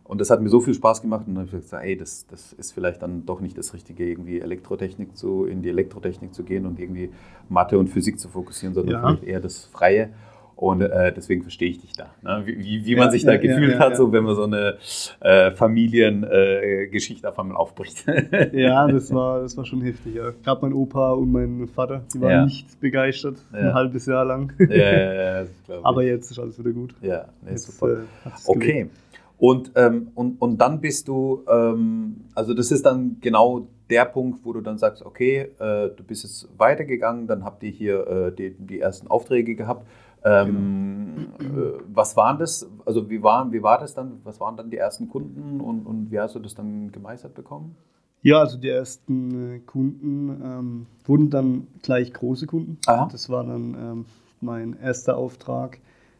Und 0.07 0.21
das 0.21 0.29
hat 0.29 0.39
mir 0.39 0.49
so 0.49 0.59
viel 0.59 0.75
Spaß 0.75 1.01
gemacht 1.01 1.25
und 1.27 1.33
dann 1.33 1.47
habe 1.47 1.57
ich 1.57 1.63
gesagt, 1.63 1.83
ey, 1.83 1.97
das, 1.97 2.27
das 2.27 2.53
ist 2.53 2.71
vielleicht 2.73 3.01
dann 3.01 3.25
doch 3.25 3.41
nicht 3.41 3.57
das 3.57 3.73
Richtige, 3.73 4.07
irgendwie 4.07 4.39
Elektrotechnik 4.39 5.17
zu, 5.17 5.45
in 5.45 5.63
die 5.63 5.69
Elektrotechnik 5.69 6.33
zu 6.33 6.43
gehen 6.43 6.67
und 6.67 6.79
irgendwie 6.79 7.09
Mathe 7.49 7.79
und 7.79 7.87
Physik 7.87 8.19
zu 8.19 8.29
fokussieren, 8.29 8.75
sondern 8.75 8.93
ja. 8.93 9.07
vielleicht 9.07 9.23
eher 9.23 9.39
das 9.39 9.65
Freie. 9.65 10.11
Und 10.55 10.81
äh, 10.81 11.11
deswegen 11.11 11.41
verstehe 11.41 11.69
ich 11.69 11.81
dich 11.81 11.93
da. 11.93 12.11
Ne? 12.21 12.43
Wie, 12.45 12.85
wie 12.85 12.95
man 12.95 13.07
ja, 13.07 13.11
sich 13.11 13.25
da 13.25 13.33
ja, 13.33 13.39
gefühlt 13.39 13.73
ja, 13.73 13.79
hat, 13.79 13.97
so 13.97 14.13
wenn 14.13 14.23
man 14.23 14.35
so 14.35 14.43
eine 14.43 14.77
äh, 15.19 15.51
Familiengeschichte 15.51 17.27
äh, 17.27 17.29
auf 17.29 17.37
einmal 17.39 17.57
aufbricht. 17.57 18.05
ja, 18.53 18.87
das 18.87 19.13
war, 19.13 19.41
das 19.41 19.57
war 19.57 19.65
schon 19.65 19.81
heftig. 19.81 20.15
Ja. 20.15 20.31
Gerade 20.43 20.61
mein 20.61 20.71
Opa 20.71 21.11
und 21.11 21.31
mein 21.31 21.67
Vater, 21.67 22.03
die 22.13 22.21
waren 22.21 22.45
nicht 22.45 22.79
begeistert, 22.79 23.37
ein 23.51 23.73
halbes 23.73 24.05
Jahr 24.05 24.23
lang. 24.23 24.53
Ja, 24.59 25.41
ja, 25.41 25.45
Aber 25.83 26.03
jetzt 26.03 26.31
ist 26.31 26.39
alles 26.39 26.57
wieder 26.57 26.71
gut. 26.71 26.95
Ja, 27.01 27.25
nee, 27.41 27.51
jetzt, 27.51 27.65
super. 27.65 27.93
Äh, 27.93 28.29
okay. 28.45 28.71
Gelegt. 28.83 28.91
Und, 29.37 29.71
ähm, 29.75 30.11
und, 30.15 30.41
und 30.41 30.57
dann 30.59 30.79
bist 30.79 31.07
du, 31.07 31.43
ähm, 31.47 32.25
also 32.33 32.53
das 32.53 32.71
ist 32.71 32.85
dann 32.85 33.17
genau 33.19 33.67
der 33.89 34.05
Punkt, 34.05 34.45
wo 34.45 34.53
du 34.53 34.61
dann 34.61 34.77
sagst, 34.77 35.05
okay, 35.05 35.51
äh, 35.59 35.89
du 35.89 36.03
bist 36.05 36.23
jetzt 36.23 36.47
weitergegangen, 36.57 37.27
dann 37.27 37.43
habt 37.43 37.61
ihr 37.63 37.71
hier 37.71 38.07
äh, 38.07 38.31
die, 38.35 38.55
die 38.57 38.79
ersten 38.79 39.07
Aufträge 39.07 39.55
gehabt. 39.55 39.85
Ähm, 40.23 41.27
genau. 41.37 41.61
äh, 41.61 41.73
was 41.93 42.17
waren 42.17 42.39
das? 42.39 42.67
Also 42.85 43.09
wie, 43.09 43.21
waren, 43.21 43.51
wie 43.51 43.61
war 43.61 43.77
das 43.77 43.93
dann? 43.93 44.21
Was 44.23 44.39
waren 44.39 44.57
dann 44.57 44.71
die 44.71 44.77
ersten 44.77 45.07
Kunden 45.07 45.61
und, 45.61 45.85
und 45.85 46.11
wie 46.11 46.19
hast 46.19 46.33
du 46.33 46.39
das 46.39 46.55
dann 46.55 46.91
gemeistert 46.91 47.35
bekommen? 47.35 47.75
Ja, 48.23 48.39
also 48.39 48.57
die 48.57 48.69
ersten 48.69 49.57
äh, 49.57 49.59
Kunden 49.59 50.29
ähm, 50.43 50.85
wurden 51.05 51.29
dann 51.29 51.67
gleich 51.83 52.11
große 52.11 52.47
Kunden. 52.47 52.79
Aha. 52.87 53.07
Das 53.11 53.29
war 53.29 53.43
dann 53.43 53.75
ähm, 53.79 54.05
mein 54.41 54.75
erster 54.81 55.15
Auftrag, 55.15 55.77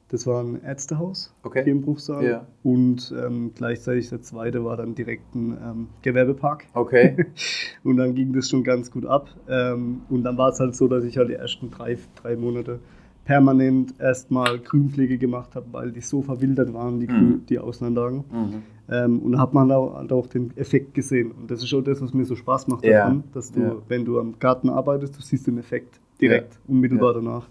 das 0.10 0.28
war 0.28 0.44
ein 0.44 0.62
Ärztehaus 0.62 1.34
okay. 1.44 1.64
hier 1.64 1.74
im 1.74 1.82
Bruchsal. 1.82 2.24
Ja. 2.24 2.48
Und 2.64 3.14
ähm, 3.18 3.52
gleichzeitig 3.56 4.10
der 4.10 4.22
zweite 4.22 4.64
war 4.64 4.78
dann 4.78 4.94
direkt 4.94 5.34
ein 5.34 5.58
ähm, 5.62 5.88
Gewerbepark. 6.04 6.66
Okay. 6.74 7.26
und 7.84 7.98
dann 7.98 8.14
ging 8.14 8.32
das 8.34 8.50
schon 8.50 8.64
ganz 8.64 8.92
gut 8.92 9.06
ab. 9.06 9.30
Ähm, 9.50 10.02
und 10.10 10.24
dann 10.24 10.38
war 10.38 10.50
es 10.50 10.60
halt 10.60 10.76
so, 10.76 10.88
dass 10.88 11.04
ich 11.04 11.18
halt 11.18 11.30
die 11.30 11.34
ersten 11.34 11.72
drei, 11.72 11.98
drei 12.22 12.36
Monate 12.36 12.80
permanent 13.26 14.00
erstmal 14.00 14.60
Grünpflege 14.60 15.18
gemacht 15.18 15.56
habe, 15.56 15.66
weil 15.72 15.92
die 15.92 16.02
so 16.02 16.22
verwildert 16.22 16.72
waren, 16.74 17.00
die, 17.00 17.08
mhm. 17.08 17.46
die 17.50 17.58
Außenanlagen. 17.58 18.24
Mhm. 18.32 18.64
Ähm, 18.88 19.20
und 19.20 19.32
da 19.32 19.40
hat 19.40 19.56
man 19.56 19.72
halt 19.72 20.12
auch 20.12 20.28
den 20.28 20.56
Effekt 20.56 20.94
gesehen. 20.94 21.32
Und 21.32 21.50
das 21.50 21.64
ist 21.64 21.74
auch 21.74 21.82
das, 21.82 22.02
was 22.02 22.14
mir 22.14 22.26
so 22.26 22.36
Spaß 22.36 22.68
macht 22.68 22.86
ja. 22.86 23.00
daran, 23.00 23.24
dass 23.34 23.52
du, 23.52 23.62
ja. 23.62 23.76
wenn 23.88 24.06
du 24.06 24.20
am 24.20 24.38
Garten 24.38 24.70
arbeitest, 24.70 25.18
du 25.18 25.22
siehst 25.22 25.48
den 25.48 25.58
Effekt 25.58 26.00
direkt, 26.22 26.60
unmittelbar 26.68 27.16
danach. 27.16 27.48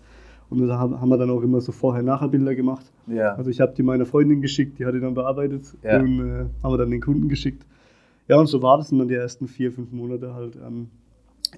Und 0.61 0.69
da 0.69 0.79
haben 0.79 1.09
wir 1.09 1.19
dann 1.19 1.31
auch 1.31 1.43
immer 1.43 1.61
so 1.61 1.73
Vorher-Nachher-Bilder 1.73 2.55
gemacht. 2.55 2.91
Ja. 3.07 3.35
Also 3.35 3.51
ich 3.51 3.61
habe 3.61 3.75
die 3.77 3.83
meiner 3.83 4.07
Freundin 4.07 4.41
geschickt, 4.41 4.79
die 4.79 4.87
hat 4.87 4.95
die 4.95 5.01
dann 5.01 5.15
bearbeitet 5.15 5.75
ja. 5.83 6.01
und 6.01 6.21
äh, 6.21 6.45
haben 6.63 6.73
wir 6.73 6.79
dann 6.79 6.91
den 6.91 7.01
Kunden 7.01 7.29
geschickt. 7.29 7.65
Ja, 8.29 8.39
und 8.39 8.47
so 8.47 8.63
war 8.63 8.79
das 8.79 8.91
und 8.91 8.99
dann 8.99 9.09
die 9.09 9.15
ersten 9.15 9.49
vier, 9.49 9.71
fünf 9.73 9.93
Monate 9.93 10.35
halt 10.35 10.57
ähm, 10.57 10.89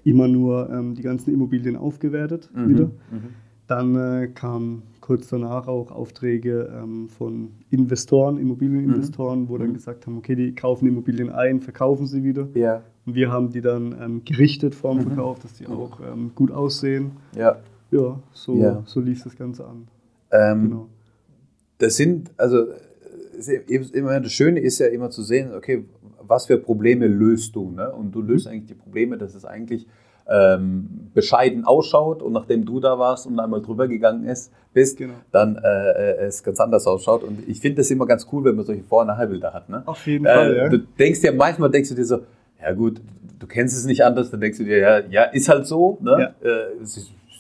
immer 0.05 0.29
nur 0.29 0.69
ähm, 0.71 0.95
die 0.95 1.03
ganzen 1.03 1.33
Immobilien 1.33 1.77
aufgewertet 1.77 2.51
mhm. 2.55 2.69
wieder. 2.69 2.85
Mhm. 2.87 3.47
Dann 3.69 3.97
äh, 3.97 4.29
kamen 4.29 4.83
kurz 5.01 5.29
danach 5.29 5.67
auch 5.67 5.91
Aufträge 5.91 6.73
ähm, 6.73 7.09
von 7.09 7.51
Investoren, 7.71 8.39
Immobilieninvestoren, 8.39 9.43
mhm. 9.43 9.49
wo 9.49 9.59
dann 9.59 9.69
mhm. 9.69 9.75
gesagt 9.75 10.07
haben, 10.07 10.19
okay, 10.19 10.35
die 10.35 10.55
kaufen 10.55 10.87
Immobilien 10.87 11.31
ein, 11.31 11.61
verkaufen 11.61 12.07
sie 12.07 12.23
wieder. 12.23 12.49
Ja. 12.55 12.83
Und 13.07 13.15
wir 13.15 13.31
haben 13.31 13.51
die 13.51 13.61
dann 13.61 13.95
ähm, 14.01 14.23
gerichtet 14.25 14.75
vorm 14.75 14.99
mhm. 14.99 15.03
Verkauf, 15.03 15.39
dass 15.41 15.55
die 15.55 15.67
auch 15.67 16.01
ähm, 16.01 16.33
gut 16.35 16.51
aussehen. 16.51 17.13
Ja. 17.37 17.57
Ja, 17.91 18.21
so, 18.33 18.57
ja. 18.57 18.83
so 18.87 19.01
lief 19.01 19.23
das 19.23 19.37
Ganze 19.37 19.67
an. 19.67 19.89
Ähm, 20.31 20.63
genau. 20.63 20.89
Das 21.79 21.97
sind, 21.97 22.31
also 22.37 22.67
immer 23.93 24.21
das 24.21 24.33
Schöne 24.33 24.61
ist 24.61 24.79
ja 24.79 24.87
immer 24.87 25.11
zu 25.11 25.23
sehen, 25.23 25.55
okay, 25.55 25.85
was 26.21 26.47
für 26.47 26.59
Probleme 26.59 27.07
löst 27.07 27.55
du? 27.55 27.71
Ne? 27.71 27.91
Und 27.91 28.13
du 28.13 28.23
löst 28.23 28.47
mhm. 28.47 28.53
eigentlich 28.53 28.67
die 28.67 28.75
Probleme, 28.75 29.19
dass 29.19 29.35
es 29.35 29.45
eigentlich 29.45 29.87
ähm, 30.29 31.11
bescheiden 31.15 31.65
ausschaut 31.65 32.23
und 32.23 32.33
nachdem 32.33 32.65
du 32.65 32.81
da 32.81 32.99
warst 32.99 33.27
und 33.27 33.39
einmal 33.39 33.63
drüber 33.63 33.87
gegangen 33.87 34.25
ist, 34.25 34.53
bist, 34.73 34.99
genau. 34.99 35.15
dann 35.31 35.57
äh, 35.57 35.91
äh 35.91 36.27
es 36.27 36.43
ganz 36.43 36.59
anders 36.59 36.87
ausschaut. 36.87 37.23
Und 37.23 37.49
ich 37.49 37.61
finde 37.61 37.77
das 37.77 37.91
immer 37.91 38.07
ganz 38.07 38.27
cool, 38.33 38.45
wenn 38.45 38.57
man 38.57 38.65
solche 38.65 38.83
Vor- 38.83 39.03
und 39.03 39.07
Nachherbilder 39.09 39.53
hat. 39.53 39.69
Ne? 39.69 39.83
Auf 39.87 40.05
jeden 40.07 40.27
äh, 40.27 40.35
Fall, 40.35 40.57
ja. 40.57 40.69
Du 40.69 40.79
denkst 40.79 41.23
ja 41.23 41.33
manchmal, 41.33 41.71
denkst 41.71 41.91
du 41.91 41.95
dir 41.95 42.05
so, 42.05 42.21
ja 42.61 42.73
gut, 42.73 43.01
du 43.39 43.47
kennst 43.47 43.77
es 43.77 43.85
nicht 43.85 44.05
anders, 44.05 44.31
dann 44.31 44.41
denkst 44.41 44.59
du 44.59 44.65
dir, 44.65 44.79
ja, 44.79 44.99
ja 45.09 45.23
ist 45.25 45.49
halt 45.49 45.67
so. 45.67 45.99
Ne? 46.01 46.35
Ja. 46.43 46.49
Äh, 46.49 46.85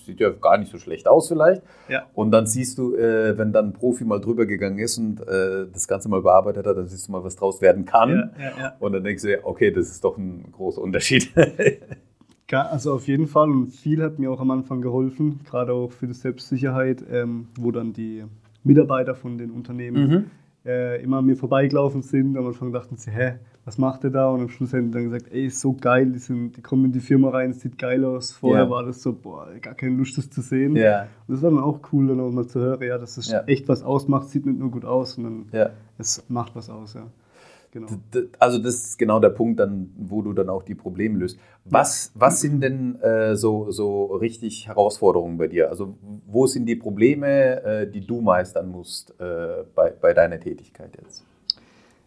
sieht 0.07 0.21
ja 0.21 0.31
gar 0.31 0.59
nicht 0.59 0.71
so 0.71 0.79
schlecht 0.79 1.09
aus 1.09 1.29
vielleicht. 1.29 1.63
Ja. 1.89 2.05
Und 2.15 2.31
dann 2.31 2.47
siehst 2.47 2.79
du, 2.79 2.95
äh, 2.95 3.37
wenn 3.37 3.53
dann 3.53 3.67
ein 3.67 3.73
Profi 3.73 4.05
mal 4.05 4.21
drüber 4.21 4.47
gegangen 4.47 4.79
ist 4.79 4.99
und 4.99 5.21
äh, 5.21 5.67
das 5.73 5.87
Ganze 5.87 6.09
mal 6.09 6.23
bearbeitet 6.23 6.67
hat, 6.67 6.77
dann 6.77 6.89
siehst 6.89 7.09
du 7.09 7.13
mal, 7.13 7.23
was 7.23 7.37
draus 7.37 7.61
werden 7.61 7.85
kann. 7.85 8.33
Ja, 8.39 8.59
ja, 8.59 8.77
und 8.79 8.93
dann 8.93 9.05
denkst 9.05 9.23
du, 9.23 9.45
okay, 9.45 9.71
das 9.71 9.91
ist 9.91 10.05
doch 10.05 10.17
ein 10.17 10.51
großer 10.53 10.81
Unterschied. 10.81 11.31
also 12.53 12.95
auf 12.95 13.07
jeden 13.09 13.27
Fall 13.27 13.51
und 13.51 13.69
viel 13.69 14.03
hat 14.03 14.19
mir 14.19 14.31
auch 14.31 14.41
am 14.41 14.51
Anfang 14.51 14.81
geholfen, 14.81 15.41
gerade 15.45 15.73
auch 15.73 15.91
für 15.91 16.07
die 16.07 16.15
Selbstsicherheit, 16.15 17.05
ähm, 17.11 17.49
wo 17.59 17.73
dann 17.73 17.93
die 17.93 18.25
Mitarbeiter 18.63 19.15
von 19.15 19.39
den 19.39 19.51
Unternehmen 19.51 20.09
mhm. 20.09 20.25
Äh, 20.67 21.03
immer 21.03 21.19
an 21.19 21.27
mir 21.27 21.37
vorbeigelaufen 21.37 22.03
sind. 22.03 22.37
Am 22.37 22.47
Anfang 22.47 22.73
dachten 22.73 22.97
sie, 22.97 23.11
hä, 23.11 23.35
was 23.65 23.79
macht 23.79 24.05
der 24.05 24.11
da? 24.11 24.29
Und 24.29 24.41
am 24.41 24.49
Schluss 24.49 24.73
haben 24.73 24.87
die 24.87 24.91
dann 24.93 25.05
gesagt, 25.05 25.33
ey, 25.33 25.47
ist 25.47 25.61
so 25.61 25.73
geil, 25.73 26.07
die, 26.13 26.19
sind, 26.19 26.57
die 26.57 26.63
kommen 26.63 26.87
in 26.87 26.93
die 26.93 27.01
Firma 27.01 27.31
rein, 27.31 27.51
es 27.51 27.61
sieht 27.61 27.79
geil 27.79 28.05
aus. 28.05 28.33
Vorher 28.33 28.65
ja. 28.65 28.71
war 28.71 28.85
das 28.85 29.03
so, 29.03 29.13
boah, 29.13 29.49
gar 29.61 29.75
keine 29.75 29.97
Lust, 29.97 30.19
das 30.19 30.31
zu 30.31 30.43
sehen. 30.43 30.77
Ja. 30.77 31.09
Und 31.27 31.35
das 31.35 31.43
war 31.43 31.51
dann 31.51 31.61
auch 31.61 31.81
cool, 31.93 32.09
dann 32.09 32.21
auch 32.21 32.31
mal 32.31 32.47
zu 32.47 32.61
hören, 32.61 32.83
ja, 32.83 32.99
dass 32.99 33.17
es 33.17 33.31
ja. 33.31 33.43
echt 33.45 33.69
was 33.69 33.83
ausmacht, 33.83 34.29
sieht 34.29 34.47
nicht 34.47 34.59
nur 34.59 34.71
gut 34.71 34.85
aus, 34.85 35.15
sondern 35.15 35.47
es 35.99 36.25
macht 36.29 36.55
was 36.55 36.71
aus, 36.71 36.95
ja. 36.95 37.07
Genau. 37.71 37.89
Also 38.39 38.59
das 38.59 38.75
ist 38.75 38.99
genau 38.99 39.21
der 39.21 39.31
Punkt, 39.31 39.61
dann, 39.61 39.91
wo 39.97 40.23
du 40.23 40.33
dann 40.33 40.49
auch 40.49 40.63
die 40.63 40.75
Probleme 40.75 41.19
löst. 41.19 41.39
Was, 41.65 42.13
was 42.15 42.41
sind 42.41 42.61
denn 42.63 43.01
äh, 43.01 43.37
so, 43.37 43.71
so 43.71 44.07
richtig 44.17 44.69
Herausforderungen 44.69 45.37
bei 45.37 45.49
dir? 45.49 45.69
Also 45.69 45.97
wo 46.27 46.47
sind 46.47 46.67
die 46.67 46.77
Probleme, 46.77 47.63
äh, 47.63 47.91
die 47.91 48.07
du 48.07 48.21
meistern 48.21 48.71
musst 48.71 49.15
äh, 49.21 49.65
bei, 49.75 49.91
bei 49.91 50.15
deiner 50.15 50.41
Tätigkeit 50.41 50.91
jetzt? 51.03 51.25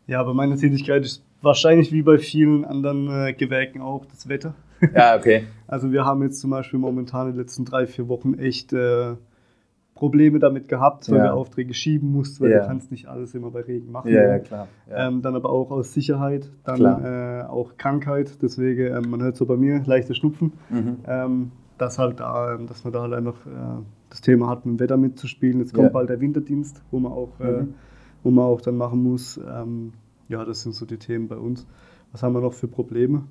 Ja, 0.07 0.23
bei 0.23 0.33
meiner 0.33 0.55
Tätigkeit 0.57 1.05
ist 1.05 1.23
wahrscheinlich 1.41 1.91
wie 1.91 2.01
bei 2.01 2.17
vielen 2.17 2.65
anderen 2.65 3.27
äh, 3.27 3.33
Gewerken 3.33 3.81
auch 3.81 4.05
das 4.05 4.27
Wetter. 4.27 4.55
Ja, 4.95 5.15
okay. 5.15 5.45
also 5.67 5.91
wir 5.91 6.05
haben 6.05 6.23
jetzt 6.23 6.39
zum 6.39 6.49
Beispiel 6.49 6.79
momentan 6.79 7.27
in 7.27 7.33
den 7.33 7.41
letzten 7.41 7.65
drei, 7.65 7.85
vier 7.85 8.07
Wochen 8.07 8.33
echt 8.33 8.73
äh, 8.73 9.15
Probleme 9.99 10.39
damit 10.39 10.69
gehabt, 10.69 11.11
weil 11.11 11.17
ja. 11.17 11.23
wir 11.25 11.33
Aufträge 11.33 11.73
schieben 11.73 12.09
mussten, 12.09 12.45
weil 12.45 12.51
ja. 12.51 12.61
du 12.61 12.67
kannst 12.67 12.89
nicht 12.89 13.07
alles 13.07 13.35
immer 13.35 13.51
bei 13.51 13.59
Regen 13.59 13.91
machen. 13.91 14.09
Ja, 14.09 14.21
ja 14.21 14.39
klar. 14.39 14.69
Ähm, 14.89 15.21
dann 15.21 15.35
aber 15.35 15.49
auch 15.49 15.71
aus 15.71 15.93
Sicherheit, 15.93 16.49
dann 16.63 16.79
äh, 17.03 17.43
auch 17.43 17.75
Krankheit, 17.75 18.41
deswegen, 18.41 18.95
ähm, 18.95 19.09
man 19.09 19.21
hört 19.21 19.35
so 19.35 19.45
bei 19.45 19.57
mir, 19.57 19.81
leichte 19.85 20.15
Schnupfen. 20.15 20.53
Mhm. 20.69 20.97
Ähm, 21.05 21.51
das 21.77 21.99
halt 21.99 22.21
da, 22.21 22.55
ähm, 22.55 22.65
dass 22.67 22.85
man 22.85 22.93
da 22.93 23.01
halt 23.01 23.13
einfach 23.13 23.45
äh, 23.45 23.83
das 24.09 24.21
Thema 24.21 24.47
hat, 24.47 24.65
mit 24.65 24.77
dem 24.77 24.79
Wetter 24.79 24.95
mitzuspielen. 24.95 25.59
Jetzt 25.59 25.73
kommt 25.73 25.91
bald 25.91 26.09
der 26.09 26.21
Winterdienst, 26.21 26.81
wo 26.91 26.99
man 26.99 27.11
auch, 27.11 27.37
äh, 27.41 27.63
mhm. 27.63 27.73
wo 28.23 28.31
man 28.31 28.45
auch 28.45 28.61
dann 28.61 28.77
machen 28.77 29.03
muss. 29.03 29.37
Ähm, 29.37 29.91
ja, 30.29 30.45
das 30.45 30.61
sind 30.61 30.75
so 30.75 30.85
die 30.85 30.97
Themen 30.97 31.27
bei 31.27 31.37
uns. 31.37 31.67
Was 32.13 32.23
haben 32.23 32.33
wir 32.33 32.41
noch 32.41 32.53
für 32.53 32.69
Probleme? 32.69 33.25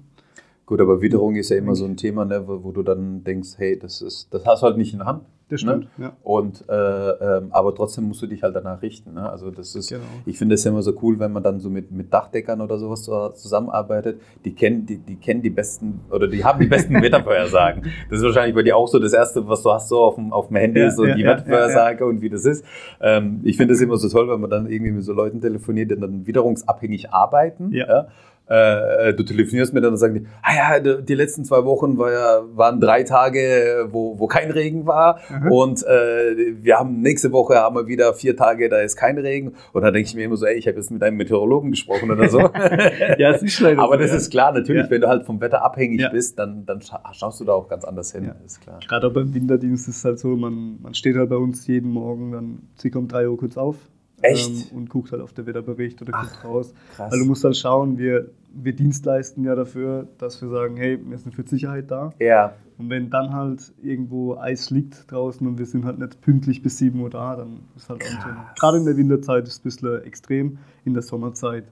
Gut, 0.66 0.82
aber 0.82 1.00
Witterung 1.00 1.34
ist 1.36 1.48
ja 1.48 1.56
immer 1.56 1.74
so 1.74 1.86
ein 1.86 1.96
Thema, 1.96 2.26
ne, 2.26 2.46
wo, 2.46 2.62
wo, 2.62 2.72
du 2.72 2.82
dann 2.82 3.24
denkst, 3.24 3.54
hey, 3.56 3.78
das 3.78 4.02
ist, 4.02 4.34
das 4.34 4.44
hast 4.44 4.62
du 4.62 4.66
halt 4.66 4.76
nicht 4.76 4.92
in 4.92 4.98
der 4.98 5.06
Hand. 5.06 5.24
Das 5.48 5.62
stimmt, 5.62 5.88
ne? 5.98 6.06
ja. 6.06 6.12
Und, 6.22 6.64
äh, 6.68 6.72
äh, 6.72 7.42
aber 7.50 7.74
trotzdem 7.74 8.04
musst 8.04 8.20
du 8.20 8.26
dich 8.26 8.42
halt 8.42 8.54
danach 8.54 8.82
richten. 8.82 9.14
Ne? 9.14 9.28
Also 9.28 9.50
das 9.50 9.74
ist, 9.74 9.88
genau. 9.88 10.02
ich 10.26 10.36
finde 10.36 10.56
es 10.56 10.64
ja 10.64 10.70
immer 10.70 10.82
so 10.82 10.92
cool, 11.02 11.18
wenn 11.18 11.32
man 11.32 11.42
dann 11.42 11.58
so 11.58 11.70
mit, 11.70 11.90
mit 11.90 12.12
Dachdeckern 12.12 12.60
oder 12.60 12.78
sowas 12.78 13.02
zusammenarbeitet. 13.02 14.20
Die 14.44 14.54
kennen 14.54 14.84
die, 14.84 14.98
die 14.98 15.16
kennen 15.16 15.40
die 15.40 15.50
besten 15.50 16.00
oder 16.10 16.28
die 16.28 16.44
haben 16.44 16.60
die 16.60 16.66
besten 16.66 16.94
Wettervorhersagen. 17.02 17.84
Das 18.10 18.18
ist 18.18 18.24
wahrscheinlich 18.24 18.54
bei 18.54 18.62
dir 18.62 18.76
auch 18.76 18.88
so 18.88 18.98
das 18.98 19.14
Erste, 19.14 19.48
was 19.48 19.62
du 19.62 19.72
hast 19.72 19.88
so 19.88 20.00
auf 20.00 20.16
dem, 20.16 20.32
auf 20.34 20.48
dem 20.48 20.56
Handy, 20.56 20.80
ja, 20.80 20.90
so 20.90 21.06
ja, 21.06 21.14
die 21.14 21.24
Wettervorhersage 21.24 22.04
und 22.04 22.20
wie 22.20 22.28
das 22.28 22.44
ist. 22.44 22.64
Ähm, 23.00 23.40
ich 23.44 23.56
finde 23.56 23.72
es 23.72 23.80
immer 23.80 23.96
so 23.96 24.08
toll, 24.10 24.28
wenn 24.28 24.40
man 24.40 24.50
dann 24.50 24.70
irgendwie 24.70 24.92
mit 24.92 25.04
so 25.04 25.14
Leuten 25.14 25.40
telefoniert, 25.40 25.90
die 25.90 25.98
dann 25.98 26.26
witterungsabhängig 26.26 27.10
arbeiten. 27.10 27.72
Ja. 27.72 28.08
Äh, 28.48 29.12
du 29.12 29.24
telefonierst 29.24 29.74
mit 29.74 29.84
denen 29.84 29.92
und 29.92 29.98
sagen 29.98 30.14
die, 30.14 30.26
ah 30.42 30.78
ja, 30.78 30.96
die 31.00 31.14
letzten 31.14 31.44
zwei 31.44 31.64
Wochen 31.64 31.98
war 31.98 32.12
ja, 32.12 32.40
waren 32.54 32.80
drei 32.80 33.02
Tage, 33.02 33.88
wo, 33.90 34.18
wo 34.18 34.26
kein 34.26 34.50
Regen 34.50 34.86
war 34.86 35.20
mhm. 35.28 35.52
und 35.52 35.86
äh, 35.86 36.56
wir 36.62 36.78
haben 36.78 37.00
nächste 37.02 37.30
Woche 37.32 37.56
haben 37.56 37.76
wir 37.76 37.86
wieder 37.86 38.14
vier 38.14 38.36
Tage, 38.36 38.70
da 38.70 38.78
ist 38.78 38.96
kein 38.96 39.18
Regen 39.18 39.52
und 39.72 39.82
da 39.82 39.90
denke 39.90 40.08
ich 40.08 40.14
mir 40.14 40.24
immer 40.24 40.36
so, 40.36 40.46
ey, 40.46 40.56
ich 40.56 40.66
habe 40.66 40.78
jetzt 40.78 40.90
mit 40.90 41.02
einem 41.02 41.18
Meteorologen 41.18 41.70
gesprochen 41.70 42.10
oder 42.10 42.28
so. 42.28 42.38
ja, 43.18 43.32
es 43.32 43.42
ist 43.42 43.60
leider 43.60 43.82
Aber 43.82 43.98
das 43.98 44.12
ja. 44.12 44.16
ist 44.16 44.30
klar, 44.30 44.52
natürlich, 44.52 44.84
ja. 44.84 44.90
wenn 44.90 45.02
du 45.02 45.08
halt 45.08 45.24
vom 45.24 45.40
Wetter 45.42 45.62
abhängig 45.62 46.00
ja. 46.00 46.08
bist, 46.08 46.38
dann, 46.38 46.64
dann 46.64 46.80
schaust 47.12 47.40
du 47.40 47.44
da 47.44 47.52
auch 47.52 47.68
ganz 47.68 47.84
anders 47.84 48.12
hin, 48.12 48.32
ist 48.46 48.62
klar. 48.62 48.80
Gerade 48.88 49.08
auch 49.08 49.12
beim 49.12 49.34
Winterdienst 49.34 49.88
ist 49.88 49.98
es 49.98 50.04
halt 50.06 50.18
so, 50.18 50.36
man, 50.36 50.78
man 50.80 50.94
steht 50.94 51.16
halt 51.16 51.28
bei 51.28 51.36
uns 51.36 51.66
jeden 51.66 51.90
Morgen, 51.90 52.32
dann 52.32 52.62
sie 52.76 52.90
kommt 52.90 53.12
drei 53.12 53.28
Uhr 53.28 53.36
kurz 53.36 53.58
auf, 53.58 53.76
Echt? 54.22 54.70
Ähm, 54.72 54.76
und 54.76 54.90
guckt 54.90 55.12
halt 55.12 55.22
auf 55.22 55.32
der 55.32 55.46
Wetterbericht 55.46 56.00
oder 56.02 56.12
guckt 56.12 56.32
Ach, 56.40 56.44
raus. 56.44 56.74
Krass. 56.96 57.12
Also 57.12 57.24
du 57.24 57.28
musst 57.28 57.44
halt 57.44 57.56
schauen, 57.56 57.98
wir, 57.98 58.30
wir 58.52 58.74
Dienstleisten 58.74 59.44
ja 59.44 59.54
dafür, 59.54 60.08
dass 60.18 60.40
wir 60.42 60.48
sagen, 60.48 60.76
hey, 60.76 60.98
wir 61.02 61.18
sind 61.18 61.34
für 61.34 61.46
Sicherheit 61.46 61.90
da. 61.90 62.10
Ja. 62.18 62.54
Und 62.78 62.90
wenn 62.90 63.10
dann 63.10 63.32
halt 63.32 63.72
irgendwo 63.82 64.36
Eis 64.36 64.70
liegt 64.70 65.10
draußen 65.10 65.46
und 65.46 65.58
wir 65.58 65.66
sind 65.66 65.84
halt 65.84 65.98
nicht 65.98 66.20
pünktlich 66.20 66.62
bis 66.62 66.78
7 66.78 67.00
Uhr 67.00 67.10
da, 67.10 67.36
dann 67.36 67.60
ist 67.76 67.88
halt 67.88 68.02
auch. 68.02 68.54
Gerade 68.54 68.78
in 68.78 68.84
der 68.84 68.96
Winterzeit 68.96 69.48
ist 69.48 69.54
es 69.54 69.60
ein 69.60 69.62
bisschen 69.64 70.02
extrem, 70.04 70.58
in 70.84 70.94
der 70.94 71.02
Sommerzeit 71.02 71.64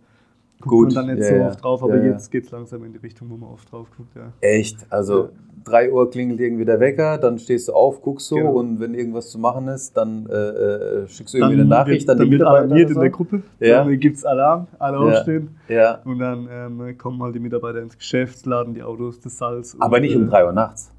guckt 0.60 0.70
Gut. 0.70 0.94
man 0.94 1.06
dann 1.06 1.16
nicht 1.16 1.28
ja, 1.28 1.38
so 1.38 1.44
oft 1.44 1.62
drauf, 1.62 1.82
aber 1.82 1.96
ja, 1.96 2.12
jetzt 2.12 2.30
geht 2.30 2.44
es 2.44 2.50
langsam 2.50 2.84
in 2.84 2.92
die 2.92 2.98
Richtung, 2.98 3.30
wo 3.30 3.36
man 3.36 3.50
oft 3.50 3.70
drauf 3.70 3.88
guckt. 3.96 4.14
Ja. 4.16 4.32
Echt? 4.40 4.86
Also 4.90 5.30
3 5.64 5.92
Uhr 5.92 6.10
klingelt 6.10 6.40
irgendwie 6.40 6.64
der 6.64 6.80
Wecker, 6.80 7.18
dann 7.18 7.38
stehst 7.38 7.68
du 7.68 7.72
auf, 7.72 8.00
guckst 8.00 8.28
so 8.28 8.36
genau. 8.36 8.52
und 8.52 8.80
wenn 8.80 8.94
irgendwas 8.94 9.30
zu 9.30 9.38
machen 9.38 9.68
ist, 9.68 9.96
dann 9.96 10.26
äh, 10.26 10.34
äh 10.34 11.08
schickst 11.08 11.34
du 11.34 11.38
irgendwie 11.38 11.60
eine 11.60 11.64
Nachricht 11.64 12.08
die 12.08 12.14
Mitarbeiter. 12.14 12.22
Dann 12.24 12.30
wird 12.30 12.42
alarmiert 12.42 12.90
in 12.90 13.00
der 13.00 13.10
Gruppe, 13.10 13.42
ja. 13.60 13.84
dann 13.84 14.00
gibt 14.00 14.16
es 14.16 14.24
Alarm, 14.24 14.66
alle 14.78 14.98
aufstehen 14.98 15.56
und 16.04 16.18
dann 16.18 16.48
ähm, 16.50 16.98
kommen 16.98 17.22
halt 17.22 17.34
die 17.34 17.40
Mitarbeiter 17.40 17.80
ins 17.80 17.96
Geschäft, 17.96 18.46
laden 18.46 18.74
die 18.74 18.82
Autos, 18.82 19.20
das 19.20 19.36
Salz. 19.38 19.76
Aber 19.78 19.96
und, 19.96 20.02
nicht 20.02 20.16
um 20.16 20.28
3 20.28 20.46
Uhr 20.46 20.52
nachts? 20.52 20.92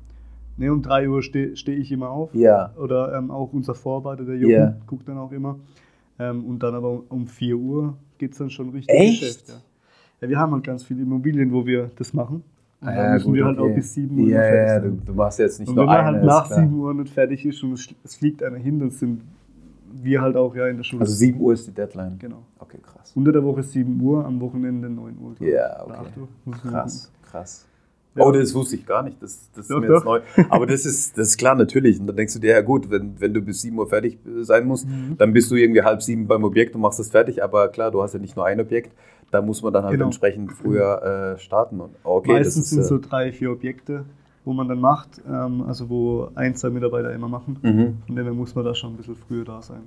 Ne, 0.57 0.71
um 0.71 0.81
3 0.81 1.07
Uhr 1.07 1.21
stehe 1.21 1.55
steh 1.55 1.75
ich 1.75 1.91
immer 1.91 2.09
auf. 2.09 2.33
Ja. 2.33 2.73
Oder 2.77 3.13
ähm, 3.15 3.31
auch 3.31 3.53
unser 3.53 3.75
Vorarbeiter, 3.75 4.25
der 4.25 4.35
Jungen, 4.35 4.81
guckt 4.87 5.07
dann 5.07 5.17
auch 5.17 5.31
immer. 5.31 5.59
Ähm, 6.19 6.45
und 6.45 6.63
dann 6.63 6.73
aber 6.73 7.03
um 7.09 7.27
4 7.27 7.55
Uhr 7.55 7.97
geht 8.17 8.33
es 8.33 8.37
dann 8.37 8.49
schon 8.49 8.69
richtig 8.69 8.95
Echt? 8.95 9.21
Geschäft. 9.21 9.49
Ja. 9.49 9.61
ja. 10.21 10.29
wir 10.29 10.39
haben 10.39 10.53
halt 10.53 10.63
ganz 10.63 10.83
viele 10.83 11.01
Immobilien, 11.01 11.51
wo 11.51 11.65
wir 11.65 11.91
das 11.95 12.13
machen. 12.13 12.43
Und 12.79 12.87
dann 12.87 12.95
ja, 12.95 13.13
müssen 13.13 13.25
gut, 13.25 13.35
wir 13.35 13.45
halt 13.45 13.57
okay. 13.57 13.71
auch 13.71 13.75
bis 13.75 13.93
7 13.95 14.19
Uhr 14.19 14.29
ja, 14.29 14.39
fertig 14.39 14.67
ja, 14.67 14.79
du, 14.79 14.97
du, 15.03 15.13
machst 15.13 15.39
jetzt 15.39 15.59
nicht 15.59 15.69
und 15.69 15.75
nur 15.75 15.89
eine. 15.89 16.19
Wenn 16.19 16.25
man 16.25 16.33
halt 16.35 16.49
nach 16.49 16.55
7 16.55 16.73
Uhr 16.73 16.93
nicht 16.93 17.13
fertig 17.13 17.45
ist 17.45 17.63
und 17.63 17.73
es, 17.73 18.15
fliegt 18.15 18.43
einer 18.43 18.57
hin, 18.57 18.79
dann 18.79 18.91
sind 18.91 19.21
wir 19.93 20.21
halt 20.21 20.35
auch 20.35 20.55
ja 20.55 20.67
in 20.67 20.77
der 20.77 20.83
Schule. 20.83 21.01
Also 21.01 21.13
7 21.13 21.39
Uhr 21.39 21.53
ist 21.53 21.65
die 21.65 21.71
Deadline? 21.71 22.17
Genau. 22.19 22.43
Okay, 22.59 22.77
krass. 22.83 23.13
Unter 23.15 23.31
der 23.31 23.43
Woche 23.43 23.63
7 23.63 23.99
Uhr, 23.99 24.23
am 24.23 24.39
Wochenende 24.39 24.89
9 24.89 25.17
Uhr. 25.19 25.35
Ja, 25.47 25.83
okay. 25.85 26.07
Uhr. 26.45 26.53
Krass, 26.53 27.11
krass. 27.23 27.65
Ja. 28.17 28.25
Oh, 28.25 28.31
das 28.31 28.53
wusste 28.53 28.75
ich 28.75 28.85
gar 28.85 29.03
nicht. 29.03 29.21
Das, 29.21 29.49
das 29.55 29.67
doch, 29.67 29.77
ist 29.77 29.87
mir 29.87 29.93
jetzt 29.93 30.05
neu. 30.05 30.21
Aber 30.49 30.65
das 30.65 30.85
ist, 30.85 31.17
das 31.17 31.29
ist 31.29 31.37
klar, 31.37 31.55
natürlich. 31.55 31.99
Und 31.99 32.07
dann 32.07 32.15
denkst 32.15 32.33
du 32.33 32.39
dir, 32.39 32.51
ja 32.51 32.61
gut, 32.61 32.89
wenn, 32.89 33.19
wenn 33.19 33.33
du 33.33 33.41
bis 33.41 33.61
7 33.61 33.77
Uhr 33.77 33.87
fertig 33.87 34.17
sein 34.41 34.65
musst, 34.65 34.87
mhm. 34.87 35.15
dann 35.17 35.33
bist 35.33 35.51
du 35.51 35.55
irgendwie 35.55 35.83
halb 35.83 36.01
sieben 36.01 36.27
beim 36.27 36.43
Objekt 36.43 36.75
und 36.75 36.81
machst 36.81 36.99
das 36.99 37.09
fertig. 37.09 37.43
Aber 37.43 37.67
klar, 37.69 37.91
du 37.91 38.01
hast 38.01 38.13
ja 38.13 38.19
nicht 38.19 38.35
nur 38.35 38.45
ein 38.45 38.59
Objekt. 38.59 38.91
Da 39.31 39.41
muss 39.41 39.61
man 39.61 39.73
dann 39.73 39.83
halt 39.83 39.93
genau. 39.93 40.05
entsprechend 40.05 40.53
früher 40.53 41.35
äh, 41.35 41.39
starten. 41.39 41.81
Und, 41.81 41.91
okay, 42.03 42.31
Meistens 42.31 42.69
sind 42.69 42.79
äh, 42.79 42.83
so 42.83 42.97
drei, 42.97 43.31
vier 43.31 43.51
Objekte, 43.51 44.05
wo 44.45 44.53
man 44.53 44.67
dann 44.67 44.79
macht. 44.79 45.21
Ähm, 45.27 45.63
also 45.67 45.89
wo 45.89 46.29
ein, 46.35 46.55
zwei 46.55 46.69
Mitarbeiter 46.69 47.13
immer 47.13 47.27
machen. 47.27 47.59
Mhm. 47.61 47.97
Und 48.07 48.15
dann 48.15 48.35
muss 48.35 48.55
man 48.55 48.63
da 48.63 48.73
schon 48.73 48.93
ein 48.93 48.97
bisschen 48.97 49.15
früher 49.15 49.43
da 49.43 49.61
sein. 49.61 49.81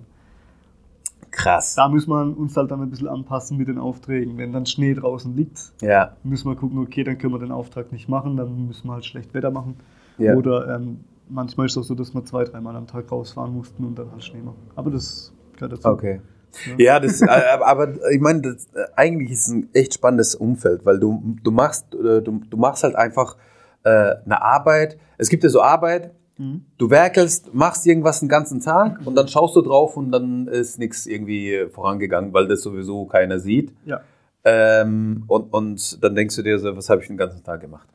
Krass. 1.31 1.75
Da 1.75 1.89
muss 1.89 2.07
man 2.07 2.35
uns 2.35 2.57
halt 2.57 2.71
dann 2.71 2.83
ein 2.83 2.91
bisschen 2.91 3.09
anpassen 3.09 3.57
mit 3.57 3.69
den 3.69 3.79
Aufträgen. 3.79 4.37
Wenn 4.39 4.53
dann 4.53 4.67
Schnee 4.67 4.95
draußen 4.95 5.37
liegt, 5.37 5.73
ja. 5.81 6.17
müssen 6.25 6.49
wir 6.49 6.57
gucken, 6.57 6.79
okay, 6.79 7.05
dann 7.05 7.19
können 7.19 7.33
wir 7.33 7.39
den 7.39 7.53
Auftrag 7.53 7.93
nicht 7.93 8.09
machen, 8.09 8.37
dann 8.37 8.67
müssen 8.67 8.89
wir 8.89 8.95
halt 8.95 9.05
schlecht 9.05 9.33
Wetter 9.35 9.51
machen. 9.51 9.77
Ja. 10.19 10.35
Oder 10.35 10.75
ähm, 10.75 11.05
manchmal 11.29 11.67
ist 11.67 11.73
es 11.73 11.79
auch 11.79 11.85
so, 11.85 11.95
dass 11.95 12.15
wir 12.15 12.25
zwei, 12.25 12.45
dreimal 12.45 12.77
am 12.77 12.87
Tag 12.87 13.11
rausfahren 13.11 13.55
mussten 13.55 13.85
und 13.85 13.99
dann 13.99 14.11
halt 14.11 14.25
Schnee 14.25 14.43
machen. 14.43 14.59
Aber 14.75 14.91
das 14.91 15.33
gehört 15.55 15.73
dazu. 15.73 15.89
Okay. 15.89 16.21
Ja, 16.67 16.75
ja 16.79 17.01
das, 17.01 17.23
äh, 17.23 17.27
aber 17.27 17.95
ich 18.11 18.21
meine, 18.21 18.43
das, 18.43 18.67
äh, 18.75 18.87
eigentlich 18.97 19.31
ist 19.31 19.47
es 19.47 19.53
ein 19.53 19.69
echt 19.73 19.95
spannendes 19.95 20.35
Umfeld, 20.35 20.85
weil 20.85 20.99
du, 20.99 21.37
du, 21.43 21.51
machst, 21.51 21.95
äh, 21.95 22.23
du, 22.23 22.41
du 22.49 22.57
machst 22.57 22.83
halt 22.83 22.97
einfach 22.97 23.37
äh, 23.85 24.17
eine 24.25 24.43
Arbeit. 24.43 24.99
Es 25.17 25.29
gibt 25.29 25.45
ja 25.45 25.49
so 25.49 25.63
Arbeit, 25.63 26.13
Mhm. 26.41 26.65
Du 26.79 26.89
werkelst, 26.89 27.53
machst 27.55 27.87
irgendwas 27.87 28.21
den 28.21 28.29
ganzen 28.31 28.61
Tag 28.61 29.01
und 29.05 29.15
dann 29.15 29.29
schaust 29.29 29.57
du 29.57 29.61
drauf 29.61 29.99
und 29.99 30.11
dann 30.11 30.49
ist 30.49 30.79
nichts 30.79 31.07
irgendwie 31.07 31.67
vorangegangen, 31.71 32.33
weil 32.33 32.49
das 32.49 32.63
sowieso 32.63 33.05
keiner 33.05 33.39
sieht. 33.39 33.75
Ja. 33.85 34.01
Ähm, 34.45 35.25
und, 35.27 35.53
und 35.53 36.03
dann 36.03 36.15
denkst 36.15 36.35
du 36.37 36.43
dir 36.43 36.59
so, 36.59 36.75
was 36.75 36.89
habe 36.89 37.03
ich 37.03 37.09
den 37.09 37.19
ganzen 37.19 37.45
Tag 37.45 37.61
gemacht? 37.61 37.87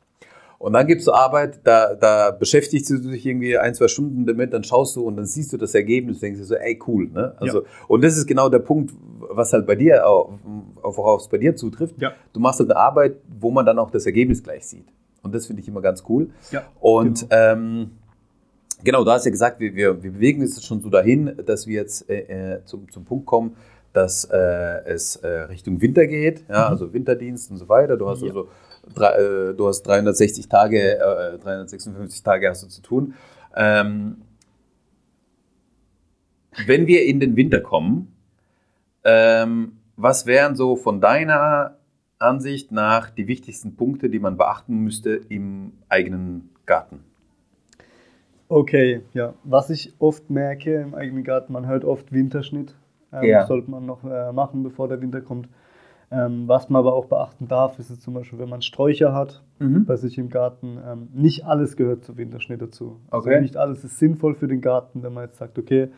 Und 0.60 0.74
dann 0.74 0.86
gibst 0.86 1.08
du 1.08 1.12
Arbeit, 1.12 1.60
da, 1.64 1.96
da 1.96 2.32
beschäftigst 2.32 2.90
du 2.90 3.00
dich 3.00 3.26
irgendwie 3.26 3.58
ein, 3.58 3.74
zwei 3.74 3.88
Stunden 3.88 4.28
damit, 4.28 4.54
dann 4.54 4.64
schaust 4.64 4.96
du 4.96 5.02
und 5.02 5.18
dann 5.18 5.26
siehst 5.26 5.52
du 5.52 5.58
das 5.58 5.74
Ergebnis 5.74 6.20
denkst 6.20 6.40
dir 6.40 6.46
so, 6.46 6.56
ey, 6.56 6.80
cool. 6.88 7.10
Ne? 7.12 7.34
Also, 7.40 7.64
ja. 7.64 7.70
Und 7.88 8.04
das 8.04 8.16
ist 8.16 8.28
genau 8.28 8.48
der 8.50 8.60
Punkt, 8.60 8.94
was 9.20 9.54
halt 9.54 9.66
bei 9.66 9.76
dir, 9.76 10.04
worauf 10.84 11.22
es 11.22 11.28
bei 11.28 11.40
dir 11.40 11.56
zutrifft. 11.56 12.00
Ja. 12.00 12.14
Du 12.32 12.40
machst 12.40 12.60
halt 12.60 12.70
eine 12.70 12.80
Arbeit, 12.80 13.18
wo 13.40 13.50
man 13.50 13.66
dann 13.66 13.80
auch 13.80 13.90
das 13.90 14.06
Ergebnis 14.06 14.44
gleich 14.44 14.68
sieht. 14.68 14.86
Und 15.24 15.34
das 15.34 15.48
finde 15.48 15.64
ich 15.64 15.68
immer 15.68 15.82
ganz 15.82 16.04
cool. 16.08 16.30
Ja, 16.52 16.64
und 16.80 17.28
genau. 17.28 17.36
ähm, 17.36 17.92
Genau, 18.86 19.04
du 19.04 19.10
hast 19.10 19.26
ja 19.26 19.32
gesagt, 19.32 19.60
wir, 19.60 19.74
wir, 19.74 20.04
wir 20.04 20.12
bewegen 20.12 20.42
uns 20.44 20.64
schon 20.64 20.80
so 20.80 20.90
dahin, 20.90 21.36
dass 21.44 21.66
wir 21.66 21.74
jetzt 21.74 22.08
äh, 22.08 22.54
äh, 22.54 22.66
zum, 22.66 22.90
zum 22.92 23.04
Punkt 23.04 23.26
kommen, 23.26 23.58
dass 23.94 24.26
äh, 24.26 24.38
es 24.86 25.16
äh, 25.16 25.28
Richtung 25.28 25.82
Winter 25.82 26.06
geht, 26.06 26.48
ja, 26.48 26.66
mhm. 26.66 26.72
also 26.72 26.94
Winterdienst 26.94 27.50
und 27.50 27.58
so 27.58 27.68
weiter. 27.68 27.98
Du 27.98 28.08
hast 28.08 28.22
ja. 28.22 28.28
also 28.28 28.48
drei, 28.94 29.14
äh, 29.14 29.54
du 29.56 29.68
hast 29.68 29.82
360 29.82 30.48
Tage, 30.48 31.00
356 31.42 32.20
äh, 32.20 32.24
Tage 32.24 32.48
hast 32.48 32.62
du 32.62 32.68
zu 32.68 32.84
tun. 32.84 33.16
Ähm, 33.56 34.18
wenn 36.68 36.86
wir 36.86 37.06
in 37.06 37.20
den 37.20 37.36
Winter 37.36 37.62
kommen, 37.62 38.14
ähm, 39.04 39.78
was 39.96 40.28
wären 40.28 40.56
so 40.56 40.76
von 40.76 41.02
deiner 41.02 41.80
Ansicht 42.20 42.72
nach 42.72 43.10
die 43.10 43.28
wichtigsten 43.28 43.76
Punkte, 43.76 44.12
die 44.12 44.20
man 44.20 44.38
beachten 44.38 44.78
müsste 44.78 45.22
im 45.30 45.74
eigenen 45.90 46.52
Garten? 46.68 47.00
Okay, 48.56 49.02
ja. 49.14 49.34
Was 49.44 49.70
ich 49.70 49.94
oft 50.00 50.30
merke 50.30 50.76
im 50.76 50.96
eigenen 50.96 51.26
Garten, 51.26 51.52
man 51.52 51.68
hört 51.68 51.84
oft 51.84 52.14
Winterschnitt. 52.14 52.74
Ähm, 53.12 53.26
ja. 53.26 53.46
Sollte 53.46 53.70
man 53.70 53.86
noch 53.86 54.06
äh, 54.06 54.32
machen, 54.32 54.64
bevor 54.64 54.88
der 54.88 55.02
Winter 55.02 55.20
kommt. 55.20 55.50
Ähm, 56.10 56.48
was 56.48 56.70
man 56.70 56.80
aber 56.80 56.94
auch 56.94 57.08
beachten 57.08 57.50
darf, 57.50 57.78
ist 57.80 58.02
zum 58.02 58.14
Beispiel, 58.14 58.40
wenn 58.40 58.48
man 58.48 58.62
Sträucher 58.62 59.14
hat 59.14 59.44
mhm. 59.60 59.84
bei 59.84 59.98
sich 59.98 60.18
im 60.18 60.30
Garten, 60.30 60.78
ähm, 60.88 61.10
nicht 61.14 61.46
alles 61.46 61.76
gehört 61.76 62.06
zu 62.06 62.16
Winterschnitt 62.16 62.62
dazu. 62.62 63.02
Also 63.12 63.28
okay. 63.28 63.42
Nicht 63.42 63.58
alles 63.58 63.84
ist 63.84 64.00
sinnvoll 64.00 64.36
für 64.36 64.48
den 64.48 64.62
Garten, 64.62 65.04
wenn 65.04 65.12
man 65.12 65.26
jetzt 65.26 65.38
sagt, 65.38 65.60
okay, 65.60 65.90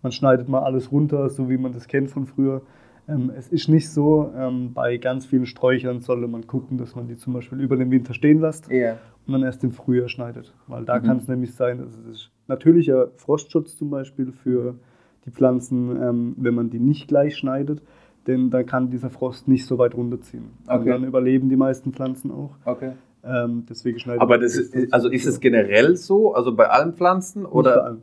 man 0.00 0.10
schneidet 0.10 0.48
mal 0.48 0.60
alles 0.60 0.90
runter, 0.90 1.28
so 1.28 1.50
wie 1.50 1.58
man 1.58 1.72
das 1.72 1.86
kennt 1.86 2.10
von 2.10 2.24
früher. 2.24 2.62
Ähm, 3.08 3.30
es 3.36 3.48
ist 3.48 3.68
nicht 3.68 3.90
so, 3.90 4.32
ähm, 4.34 4.72
bei 4.72 4.96
ganz 4.96 5.26
vielen 5.26 5.44
Sträuchern 5.44 6.00
sollte 6.00 6.28
man 6.28 6.46
gucken, 6.46 6.78
dass 6.78 6.96
man 6.96 7.08
die 7.08 7.16
zum 7.16 7.34
Beispiel 7.34 7.60
über 7.60 7.76
den 7.76 7.90
Winter 7.90 8.14
stehen 8.14 8.40
lässt 8.40 8.70
yeah. 8.70 8.96
Dann 9.32 9.42
erst 9.42 9.64
im 9.64 9.72
Frühjahr 9.72 10.08
schneidet. 10.08 10.54
Weil 10.66 10.84
da 10.84 10.98
mhm. 10.98 11.04
kann 11.04 11.16
es 11.18 11.28
nämlich 11.28 11.54
sein, 11.54 11.78
dass 11.78 11.96
es 11.96 12.06
ist 12.06 12.30
natürlicher 12.48 13.08
Frostschutz 13.16 13.76
zum 13.76 13.90
Beispiel 13.90 14.32
für 14.32 14.76
die 15.24 15.30
Pflanzen, 15.30 16.00
ähm, 16.00 16.34
wenn 16.38 16.54
man 16.54 16.70
die 16.70 16.78
nicht 16.78 17.08
gleich 17.08 17.36
schneidet, 17.36 17.82
denn 18.26 18.50
dann 18.50 18.66
kann 18.66 18.90
dieser 18.90 19.10
Frost 19.10 19.48
nicht 19.48 19.66
so 19.66 19.78
weit 19.78 19.94
runterziehen. 19.94 20.50
Okay. 20.66 20.78
Und 20.78 20.86
dann 20.86 21.04
überleben 21.04 21.48
die 21.48 21.56
meisten 21.56 21.92
Pflanzen 21.92 22.30
auch. 22.30 22.56
Okay. 22.64 22.92
Ähm, 23.24 23.66
deswegen 23.68 23.98
schneidet 23.98 24.22
Aber 24.22 24.38
das 24.38 24.56
ist, 24.56 24.92
also 24.92 25.08
ist 25.08 25.26
es 25.26 25.40
generell 25.40 25.96
so, 25.96 26.34
also 26.34 26.54
bei 26.54 26.68
allen 26.68 26.94
Pflanzen? 26.94 27.44
Oder? 27.44 27.70
Nicht 27.70 27.76
bei 27.76 27.86
allen. 27.86 28.02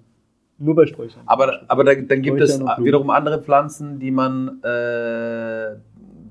Nur 0.60 0.76
bei 0.76 0.86
Sträuchern. 0.86 1.24
Aber, 1.26 1.62
aber 1.68 1.84
da, 1.84 1.96
dann 1.96 2.22
gibt 2.22 2.40
es 2.40 2.60
wiederum 2.60 3.10
andere 3.10 3.42
Pflanzen, 3.42 4.00
die 4.00 4.12
man 4.12 4.62
äh, 4.64 5.76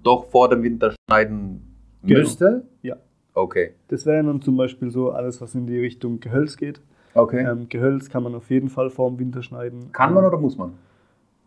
doch 0.03 0.27
vor 0.27 0.49
dem 0.49 0.63
Winter 0.63 0.93
schneiden 1.09 1.77
genau. 2.03 2.21
müsste? 2.21 2.67
Ja. 2.83 2.97
Okay. 3.35 3.73
Das 3.89 4.07
wäre 4.07 4.23
dann 4.23 4.43
zum 4.43 4.57
Beispiel 4.57 4.91
so 4.91 5.11
alles, 5.11 5.41
was 5.41 5.55
in 5.55 5.67
die 5.67 5.79
Richtung 5.79 6.21
Gehölz 6.21 6.57
geht. 6.57 6.81
Okay. 7.15 7.47
Ähm, 7.49 7.69
Gehölz 7.69 8.09
kann 8.09 8.23
man 8.23 8.35
auf 8.35 8.51
jeden 8.51 8.69
Fall 8.69 8.91
vor 8.91 9.11
dem 9.11 9.19
Winter 9.19 9.43
schneiden. 9.43 9.91
Kann 9.93 10.15
man 10.15 10.25
oder 10.25 10.39
muss 10.39 10.57
man? 10.57 10.73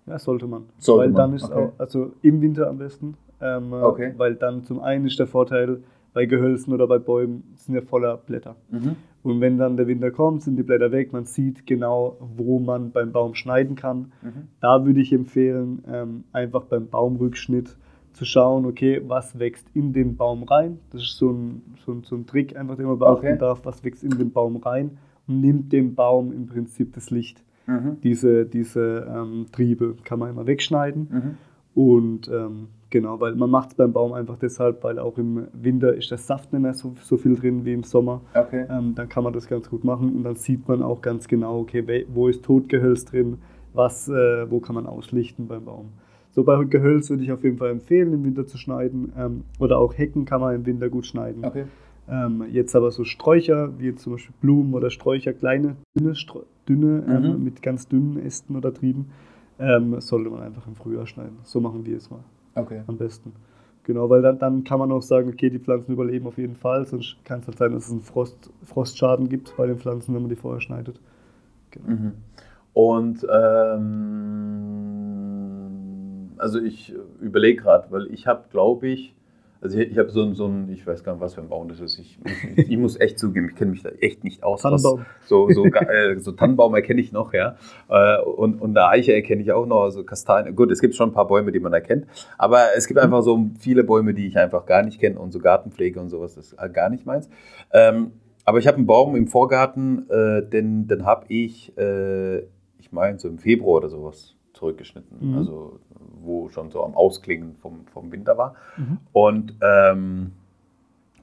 Ja, 0.06 0.19
sollte 0.19 0.48
man. 0.48 0.65
Sollte 0.78 1.00
weil 1.00 1.10
man. 1.10 1.15
dann 1.15 1.34
ist 1.34 1.45
okay. 1.45 1.54
auch, 1.54 1.74
also 1.80 2.12
im 2.21 2.41
Winter 2.41 2.67
am 2.67 2.78
besten. 2.78 3.17
Ähm, 3.41 3.74
okay. 3.74 4.13
Weil 4.17 4.36
dann 4.36 4.63
zum 4.63 4.80
einen 4.80 5.06
ist 5.08 5.19
der 5.19 5.28
Vorteil, 5.28 5.82
bei 6.15 6.26
Gehölzen 6.26 6.74
oder 6.74 6.88
bei 6.88 6.98
Bäumen 6.98 7.43
sind 7.56 7.76
ja 7.76 7.82
voller 7.82 8.15
Blätter. 8.15 8.56
Mhm. 8.71 8.95
Und 9.21 9.41
wenn 9.41 9.58
dann 9.58 9.76
der 9.76 9.86
Winter 9.88 10.12
kommt, 10.12 10.43
sind 10.43 10.56
die 10.56 10.63
Blätter 10.63 10.91
weg, 10.93 11.12
man 11.12 11.26
sieht 11.26 11.67
genau, 11.67 12.15
wo 12.38 12.60
man 12.60 12.91
beim 12.91 13.12
Baum 13.12 13.36
schneiden 13.36 13.76
kann. 13.76 14.13
Mhm. 14.21 14.48
Da 14.62 14.86
würde 14.86 15.02
ich 15.02 15.12
empfehlen, 15.12 15.84
ähm, 15.91 16.24
einfach 16.32 16.63
beim 16.63 16.88
Baumrückschnitt 16.88 17.76
zu 18.15 18.25
schauen, 18.25 18.65
okay, 18.65 19.01
was 19.06 19.38
wächst 19.38 19.67
in 19.73 19.93
den 19.93 20.15
Baum 20.15 20.43
rein. 20.43 20.80
Das 20.91 21.01
ist 21.01 21.17
so 21.17 21.32
ein, 21.32 21.62
so 21.86 21.91
ein, 21.91 22.04
so 22.04 22.15
ein 22.15 22.25
Trick, 22.25 22.56
einfach 22.56 22.75
den 22.75 22.86
man 22.86 22.99
beachten 22.99 23.28
okay. 23.28 23.38
darf, 23.38 23.62
was 23.63 23.84
wächst 23.84 24.04
in 24.04 24.12
den 24.12 24.32
Baum 24.32 24.58
rein 24.58 24.97
und 25.28 25.41
nimmt 25.41 25.71
dem 25.71 25.95
Baum 25.95 26.32
im 26.32 26.47
Prinzip 26.47 26.93
das 26.93 27.10
Licht. 27.10 27.43
Mhm. 27.67 27.97
Diese, 28.04 28.45
diese 28.45 29.08
ähm, 29.13 29.47
Triebe 29.51 29.95
kann 30.04 30.19
man 30.19 30.30
immer 30.30 30.47
wegschneiden. 30.47 31.08
Mhm. 31.12 31.38
Und 31.73 32.28
ähm, 32.30 32.67
Genau, 32.95 33.19
weil 33.19 33.36
man 33.36 33.49
macht 33.49 33.71
es 33.71 33.75
beim 33.75 33.91
Baum 33.91 34.13
einfach 34.13 34.38
deshalb, 34.38 34.82
weil 34.86 34.99
auch 34.99 35.17
im 35.17 35.47
Winter 35.51 35.93
ist 35.93 36.12
der 36.12 36.17
Saft 36.17 36.54
nicht 36.54 36.62
mehr 36.62 36.73
so, 36.73 36.93
so 37.01 37.17
viel 37.17 37.36
drin 37.36 37.65
wie 37.65 37.73
im 37.73 37.84
Sommer. 37.84 38.21
Okay. 38.34 38.65
Ähm, 38.69 38.95
dann 38.95 39.10
kann 39.10 39.25
man 39.25 39.34
das 39.34 39.47
ganz 39.47 39.69
gut 39.69 39.84
machen 39.84 40.15
und 40.15 40.23
dann 40.23 40.38
sieht 40.38 40.65
man 40.69 40.82
auch 40.82 41.01
ganz 41.01 41.28
genau, 41.28 41.60
okay, 41.60 42.06
wo 42.08 42.30
ist 42.30 42.45
Totgehölz 42.45 43.04
drin, 43.04 43.39
was, 43.73 44.08
äh, 44.08 44.49
wo 44.49 44.62
kann 44.62 44.75
man 44.75 44.86
auslichten 44.86 45.45
beim 45.47 45.65
Baum. 45.65 45.89
So 46.36 46.43
bei 46.43 46.62
Gehölz 46.65 47.10
würde 47.10 47.24
ich 47.24 47.32
auf 47.32 47.43
jeden 47.45 47.58
Fall 47.58 47.69
empfehlen, 47.69 48.13
im 48.13 48.26
Winter 48.26 48.45
zu 48.45 48.58
schneiden. 48.58 49.13
Ähm, 49.17 49.43
oder 49.58 49.80
auch 49.80 49.98
Hecken 49.98 50.26
kann 50.26 50.41
man 50.41 50.54
im 50.54 50.65
Winter 50.65 50.89
gut 50.89 51.06
schneiden. 51.06 51.45
Okay. 51.45 51.63
Ähm, 52.10 52.43
jetzt 52.52 52.76
aber 52.76 52.91
so 52.91 53.06
Sträucher, 53.06 53.80
wie 53.80 53.95
zum 53.95 54.13
Beispiel 54.13 54.36
Blumen 54.41 54.74
oder 54.74 54.89
Sträucher, 54.89 55.32
kleine, 55.32 55.78
dünne, 55.98 56.13
dünne 56.67 57.04
ähm, 57.08 57.38
mhm. 57.38 57.43
mit 57.43 57.62
ganz 57.62 57.88
dünnen 57.88 58.19
Ästen 58.19 58.58
oder 58.58 58.74
Trieben, 58.74 59.12
ähm, 59.60 60.00
sollte 60.02 60.30
man 60.30 60.41
einfach 60.41 60.67
im 60.67 60.76
Frühjahr 60.76 61.08
schneiden. 61.08 61.38
So 61.43 61.62
machen 61.62 61.86
wir 61.86 61.95
es 61.95 62.12
mal. 62.12 62.19
Okay. 62.54 62.82
Am 62.86 62.98
besten. 62.98 63.32
Genau, 63.84 64.10
weil 64.10 64.21
dann, 64.21 64.38
dann 64.38 64.63
kann 64.65 64.80
man 64.80 64.91
auch 64.91 65.02
sagen, 65.02 65.30
okay, 65.30 65.50
die 65.50 65.60
Pflanzen 65.60 65.93
überleben 65.93 66.28
auf 66.28 66.38
jeden 66.38 66.56
Fall, 66.56 66.86
sonst 66.86 67.15
kann 67.24 67.39
es 67.39 67.48
halt 67.48 67.58
sein, 67.58 67.71
dass 67.71 67.86
es 67.86 67.91
einen 67.91 68.02
Frost, 68.02 68.52
Frostschaden 68.65 69.30
gibt 69.30 69.56
bei 69.56 69.67
den 69.67 69.78
Pflanzen, 69.78 70.13
wenn 70.13 70.21
man 70.24 70.30
die 70.30 70.36
vorher 70.36 70.60
schneidet. 70.60 71.00
Genau. 71.71 71.88
Mhm. 71.88 72.12
Und 72.74 73.26
ähm, 73.32 75.05
also 76.38 76.60
ich 76.60 76.93
überlege 77.21 77.62
gerade, 77.62 77.91
weil 77.91 78.08
ich 78.12 78.28
habe, 78.28 78.45
glaube 78.52 78.88
ich, 78.88 79.15
also 79.62 79.80
ich, 79.80 79.91
ich 79.91 79.98
habe 79.98 80.12
so, 80.12 80.32
so 80.34 80.45
ein, 80.45 80.69
ich 80.69 80.86
weiß 80.86 81.04
gar 81.04 81.13
nicht, 81.13 81.21
was 81.21 81.34
für 81.34 81.41
ein 81.41 81.50
Baum 81.50 81.67
das 81.67 81.80
ist. 81.80 81.98
Ich, 81.98 82.19
ich, 82.56 82.69
ich 82.69 82.78
muss 82.78 83.00
echt 83.00 83.17
zugeben, 83.17 83.50
ich 83.50 83.56
kenne 83.56 83.71
mich 83.71 83.82
da 83.82 83.89
echt 83.89 84.24
nicht 84.24 84.43
aus. 84.43 84.62
Tannenbaum. 84.62 85.00
Was, 85.00 85.28
so, 85.28 85.50
so, 85.50 85.65
äh, 85.65 86.19
so 86.19 86.34
Tannenbaum 86.34 86.76
erkenne 86.76 87.02
ich 87.02 87.12
noch, 87.12 87.34
ja. 87.34 87.56
Äh, 87.89 88.21
und, 88.21 88.62
und 88.62 88.78
eine 88.78 88.88
Eiche 88.89 89.13
erkenne 89.13 89.41
ich 89.41 89.52
auch 89.52 89.65
noch, 89.65 89.82
also 89.82 90.04
Kastanien. 90.04 90.56
Gut, 90.56 90.71
es 90.71 90.82
gibt 90.82 90.93
schon 90.93 91.10
ein 91.10 91.13
paar 91.13 91.28
Bäume, 91.28 91.52
die 91.52 91.60
man 91.60 91.74
erkennt. 91.74 92.06
Aber 92.38 92.76
es 92.76 92.86
gibt 92.86 93.00
einfach 93.00 93.24
so 93.24 93.50
viele 93.60 93.84
Bäume, 93.84 94.13
die 94.13 94.28
ich 94.28 94.38
einfach 94.38 94.67
gar 94.67 94.84
nicht 94.84 95.00
kenne 95.00 95.17
und 95.17 95.32
so 95.32 95.39
Gartenpflege 95.39 96.00
und 96.00 96.10
sowas, 96.10 96.36
das 96.36 96.54
ist 96.54 96.74
gar 96.74 96.89
nicht 96.89 97.08
meins. 97.08 97.30
Ähm, 97.74 98.12
aber 98.43 98.60
ich 98.60 98.67
habe 98.67 98.78
einen 98.78 98.86
Baum 98.86 99.15
im 99.15 99.28
Vorgarten, 99.28 100.08
äh, 100.12 100.48
den, 100.48 100.88
den 100.88 101.06
habe 101.06 101.26
ich, 101.30 101.76
äh, 101.76 102.41
ich 102.78 102.91
meine, 102.91 103.17
so 103.17 103.28
im 103.28 103.39
Februar 103.39 103.78
oder 103.78 103.89
sowas 103.89 104.35
zurückgeschnitten. 104.56 105.32
Mhm. 105.32 105.38
Also 105.38 105.80
wo 106.22 106.50
schon 106.50 106.72
so 106.72 106.84
am 106.84 106.96
Ausklingen 106.96 107.56
vom, 107.62 107.86
vom 107.88 108.12
Winter 108.12 108.38
war. 108.38 108.56
Mhm. 108.78 108.98
Und 109.13 109.56
ähm, 109.62 110.32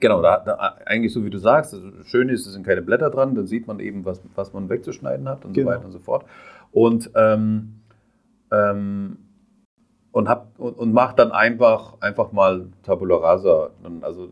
genau, 0.00 0.22
da, 0.22 0.38
da, 0.38 0.76
eigentlich 0.86 1.12
so 1.12 1.24
wie 1.24 1.30
du 1.30 1.38
sagst, 1.38 1.74
also 1.74 1.90
schön 2.04 2.28
ist, 2.28 2.46
es 2.46 2.52
sind 2.52 2.64
keine 2.64 2.82
Blätter 2.82 3.10
dran, 3.10 3.34
dann 3.34 3.46
sieht 3.46 3.66
man 3.66 3.80
eben, 3.80 4.04
was, 4.04 4.20
was 4.34 4.52
man 4.52 4.68
wegzuschneiden 4.68 5.28
hat 5.28 5.44
und 5.44 5.54
genau. 5.54 5.70
so 5.70 5.74
weiter 5.74 5.84
und 5.86 5.92
so 5.92 5.98
fort. 5.98 6.24
Und, 6.70 7.10
ähm, 7.14 7.80
ähm, 8.50 9.18
und, 10.12 10.28
hab, 10.28 10.58
und, 10.58 10.78
und 10.78 10.92
macht 10.92 11.18
dann 11.18 11.32
einfach, 11.32 12.00
einfach 12.00 12.32
mal 12.32 12.68
Tabula 12.82 13.16
Rasa, 13.16 13.70
also 14.02 14.30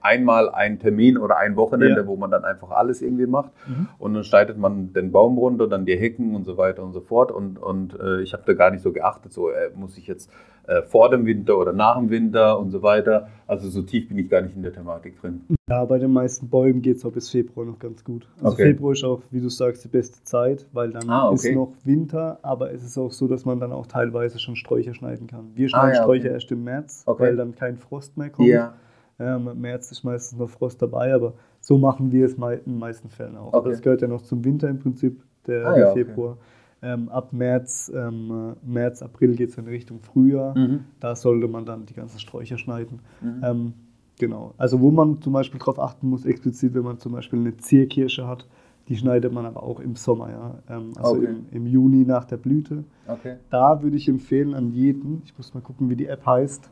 einmal 0.00 0.50
einen 0.50 0.78
Termin 0.78 1.18
oder 1.18 1.36
ein 1.38 1.56
Wochenende, 1.56 2.00
ja. 2.02 2.06
wo 2.06 2.16
man 2.16 2.30
dann 2.30 2.44
einfach 2.44 2.70
alles 2.70 3.02
irgendwie 3.02 3.26
macht. 3.26 3.52
Mhm. 3.66 3.88
Und 3.98 4.14
dann 4.14 4.24
schneidet 4.24 4.58
man 4.58 4.92
den 4.92 5.12
Baum 5.12 5.38
runter, 5.38 5.66
dann 5.66 5.84
die 5.84 5.96
Hecken 5.96 6.34
und 6.34 6.44
so 6.44 6.56
weiter 6.56 6.82
und 6.82 6.92
so 6.92 7.00
fort. 7.00 7.30
Und, 7.30 7.58
und 7.58 7.98
äh, 7.98 8.22
ich 8.22 8.32
habe 8.32 8.42
da 8.46 8.54
gar 8.54 8.70
nicht 8.70 8.82
so 8.82 8.92
geachtet, 8.92 9.32
so 9.32 9.50
äh, 9.50 9.70
muss 9.74 9.98
ich 9.98 10.06
jetzt 10.06 10.30
äh, 10.66 10.82
vor 10.82 11.10
dem 11.10 11.26
Winter 11.26 11.58
oder 11.58 11.72
nach 11.72 11.96
dem 11.96 12.10
Winter 12.10 12.58
und 12.58 12.70
so 12.70 12.82
weiter. 12.82 13.28
Also 13.46 13.68
so 13.68 13.82
tief 13.82 14.08
bin 14.08 14.18
ich 14.18 14.28
gar 14.28 14.40
nicht 14.40 14.56
in 14.56 14.62
der 14.62 14.72
Thematik 14.72 15.20
drin. 15.20 15.42
Ja, 15.68 15.84
bei 15.84 15.98
den 15.98 16.12
meisten 16.12 16.48
Bäumen 16.48 16.80
geht 16.80 16.96
es 16.96 17.04
auch 17.04 17.12
bis 17.12 17.30
Februar 17.30 17.66
noch 17.66 17.78
ganz 17.78 18.04
gut. 18.04 18.28
Also 18.38 18.54
okay. 18.54 18.72
Februar 18.72 18.92
ist 18.92 19.04
auch, 19.04 19.20
wie 19.30 19.40
du 19.40 19.48
sagst, 19.48 19.84
die 19.84 19.88
beste 19.88 20.22
Zeit, 20.24 20.66
weil 20.72 20.90
dann 20.92 21.08
ah, 21.10 21.28
okay. 21.28 21.50
ist 21.50 21.54
noch 21.54 21.72
Winter, 21.84 22.38
aber 22.42 22.72
es 22.72 22.84
ist 22.84 22.96
auch 22.98 23.12
so, 23.12 23.26
dass 23.28 23.44
man 23.44 23.60
dann 23.60 23.72
auch 23.72 23.86
teilweise 23.86 24.38
schon 24.38 24.56
Sträucher 24.56 24.94
schneiden 24.94 25.26
kann. 25.26 25.50
Wir 25.54 25.68
schneiden 25.68 25.90
ah, 25.90 25.94
ja, 25.94 26.02
Sträucher 26.02 26.26
okay. 26.26 26.34
erst 26.34 26.52
im 26.52 26.64
März, 26.64 27.04
weil 27.06 27.36
dann 27.36 27.54
kein 27.54 27.76
Frost 27.76 28.16
mehr 28.16 28.30
kommt. 28.30 28.48
Ja. 28.48 28.74
Ähm, 29.18 29.48
Im 29.48 29.60
März 29.60 29.90
ist 29.92 30.04
meistens 30.04 30.38
noch 30.38 30.50
Frost 30.50 30.80
dabei, 30.82 31.14
aber 31.14 31.34
so 31.60 31.78
machen 31.78 32.12
wir 32.12 32.26
es 32.26 32.34
in 32.34 32.42
den 32.66 32.78
meisten 32.78 33.08
Fällen 33.08 33.36
auch. 33.36 33.52
Okay. 33.52 33.70
Das 33.70 33.80
gehört 33.80 34.02
ja 34.02 34.08
noch 34.08 34.22
zum 34.22 34.44
Winter 34.44 34.68
im 34.68 34.78
Prinzip, 34.78 35.22
der, 35.46 35.66
ah, 35.66 35.74
der 35.74 35.86
ja, 35.86 35.92
Februar. 35.92 36.32
Okay. 36.32 36.40
Ähm, 36.82 37.08
ab 37.08 37.32
März, 37.32 37.90
ähm, 37.94 38.54
März, 38.62 39.02
April 39.02 39.34
geht 39.34 39.48
es 39.48 39.58
in 39.58 39.66
Richtung 39.66 40.00
Frühjahr. 40.00 40.56
Mhm. 40.56 40.80
Da 41.00 41.16
sollte 41.16 41.48
man 41.48 41.64
dann 41.64 41.86
die 41.86 41.94
ganzen 41.94 42.18
Sträucher 42.18 42.58
schneiden. 42.58 43.00
Mhm. 43.22 43.40
Ähm, 43.42 43.72
genau. 44.18 44.54
Also 44.58 44.80
wo 44.80 44.90
man 44.90 45.20
zum 45.22 45.32
Beispiel 45.32 45.58
darauf 45.58 45.78
achten 45.78 46.08
muss, 46.10 46.26
explizit, 46.26 46.74
wenn 46.74 46.84
man 46.84 46.98
zum 46.98 47.12
Beispiel 47.12 47.38
eine 47.38 47.56
Zierkirsche 47.56 48.28
hat, 48.28 48.46
die 48.88 48.96
schneidet 48.96 49.32
man 49.32 49.46
aber 49.46 49.62
auch 49.62 49.80
im 49.80 49.96
Sommer, 49.96 50.30
ja. 50.30 50.58
Ähm, 50.68 50.92
also 50.96 51.16
okay. 51.16 51.26
im, 51.26 51.46
im, 51.50 51.66
Juni 51.66 52.04
nach 52.04 52.24
der 52.24 52.36
Blüte. 52.36 52.84
Okay. 53.08 53.36
Da 53.50 53.82
würde 53.82 53.96
ich 53.96 54.08
empfehlen 54.08 54.54
an 54.54 54.70
jeden, 54.70 55.22
ich 55.24 55.36
muss 55.36 55.54
mal 55.54 55.60
gucken, 55.60 55.90
wie 55.90 55.96
die 55.96 56.06
App 56.06 56.24
heißt, 56.24 56.70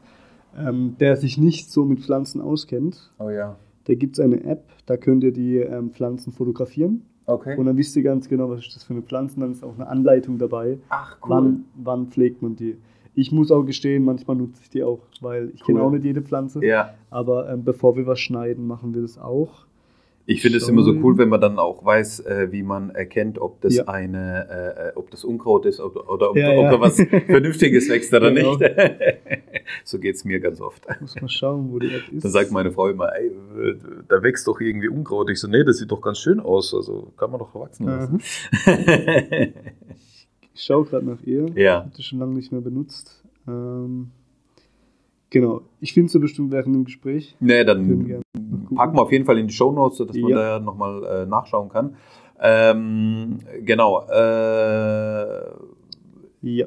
ähm, 0.58 0.96
der 1.00 1.16
sich 1.16 1.38
nicht 1.38 1.70
so 1.70 1.84
mit 1.84 2.00
Pflanzen 2.00 2.40
auskennt. 2.40 3.12
Oh 3.18 3.30
ja. 3.30 3.56
Da 3.84 3.94
gibt 3.94 4.18
es 4.18 4.24
eine 4.24 4.42
App, 4.44 4.64
da 4.86 4.96
könnt 4.96 5.24
ihr 5.24 5.32
die 5.32 5.58
ähm, 5.58 5.90
Pflanzen 5.90 6.32
fotografieren. 6.32 7.02
Okay. 7.26 7.56
Und 7.56 7.66
dann 7.66 7.76
wisst 7.76 7.96
ihr 7.96 8.02
ganz 8.02 8.28
genau, 8.28 8.50
was 8.50 8.60
ist 8.60 8.76
das 8.76 8.84
für 8.84 8.92
eine 8.92 9.02
Pflanze. 9.02 9.40
Dann 9.40 9.52
ist 9.52 9.64
auch 9.64 9.74
eine 9.74 9.86
Anleitung 9.86 10.38
dabei. 10.38 10.78
Ach, 10.88 11.18
cool. 11.22 11.30
Wann, 11.30 11.64
wann 11.74 12.06
pflegt 12.08 12.42
man 12.42 12.56
die? 12.56 12.76
Ich 13.14 13.32
muss 13.32 13.50
auch 13.50 13.62
gestehen, 13.62 14.04
manchmal 14.04 14.36
nutze 14.36 14.60
ich 14.62 14.70
die 14.70 14.82
auch, 14.82 15.00
weil 15.20 15.50
ich 15.54 15.60
cool. 15.62 15.66
kenne 15.66 15.82
auch 15.82 15.90
nicht 15.90 16.04
jede 16.04 16.20
Pflanze. 16.20 16.64
Ja. 16.64 16.94
Aber 17.10 17.48
ähm, 17.48 17.64
bevor 17.64 17.96
wir 17.96 18.06
was 18.06 18.20
schneiden, 18.20 18.66
machen 18.66 18.94
wir 18.94 19.02
das 19.02 19.18
auch. 19.18 19.66
Ich 20.26 20.40
finde 20.40 20.56
es 20.56 20.68
immer 20.68 20.82
so 20.82 20.92
cool, 20.92 21.18
wenn 21.18 21.28
man 21.28 21.40
dann 21.40 21.58
auch 21.58 21.84
weiß, 21.84 22.20
äh, 22.20 22.50
wie 22.50 22.62
man 22.62 22.90
erkennt, 22.90 23.38
ob 23.38 23.60
das 23.60 23.76
ja. 23.76 23.88
eine, 23.88 24.48
äh, 24.50 24.88
äh 24.88 24.92
ob 24.94 25.10
das 25.10 25.22
Unkraut 25.22 25.66
ist 25.66 25.80
oder, 25.80 26.08
oder 26.08 26.30
ob, 26.30 26.36
ja, 26.36 26.50
ob 26.50 26.64
ja. 26.64 26.70
da 26.70 26.80
was 26.80 26.96
Vernünftiges 27.26 27.90
wächst 27.90 28.12
oder 28.14 28.32
genau. 28.32 28.56
nicht. 28.56 28.72
so 29.84 29.98
geht 29.98 30.14
es 30.14 30.24
mir 30.24 30.40
ganz 30.40 30.62
oft. 30.62 30.86
Muss 31.00 31.20
mal 31.20 31.28
schauen, 31.28 31.70
wo 31.70 31.78
die 31.78 31.94
App 31.94 32.10
ist. 32.10 32.24
Dann 32.24 32.32
sagt 32.32 32.52
meine 32.52 32.72
Frau 32.72 32.88
immer, 32.88 33.14
ey, 33.14 33.32
da 34.08 34.22
wächst 34.22 34.46
doch 34.46 34.60
irgendwie 34.60 34.88
Unkraut. 34.88 35.28
Ich 35.28 35.40
so, 35.40 35.48
nee, 35.48 35.62
das 35.62 35.76
sieht 35.78 35.90
doch 35.90 36.00
ganz 36.00 36.18
schön 36.18 36.40
aus. 36.40 36.72
Also 36.72 37.12
kann 37.18 37.30
man 37.30 37.40
doch 37.40 37.54
wachsen 37.54 37.86
lassen. 37.86 38.22
ich 40.54 40.62
schaue 40.62 40.86
gerade 40.86 41.04
nach 41.04 41.22
ihr. 41.22 41.50
Ja. 41.54 41.54
Ich 41.54 41.68
habe 41.68 41.92
das 41.96 42.04
schon 42.06 42.18
lange 42.18 42.34
nicht 42.34 42.50
mehr 42.50 42.62
benutzt. 42.62 43.22
Ähm, 43.46 44.10
genau. 45.34 45.62
Ich 45.80 45.92
finde 45.92 46.06
es 46.06 46.20
bestimmt 46.20 46.52
während 46.52 46.74
dem 46.74 46.84
Gespräch. 46.84 47.36
Nee, 47.40 47.64
dann 47.64 48.22
packen 48.74 48.96
wir 48.96 49.02
auf 49.02 49.12
jeden 49.12 49.24
Fall 49.24 49.38
in 49.38 49.48
die 49.48 49.52
Show 49.52 49.72
Notes, 49.72 49.98
sodass 49.98 50.16
man 50.16 50.32
da 50.32 50.60
nochmal 50.60 51.04
äh, 51.04 51.26
nachschauen 51.26 51.68
kann. 51.68 51.96
Ähm, 52.40 53.40
genau. 53.62 54.06
Äh, 54.08 55.50
ja. 56.42 56.66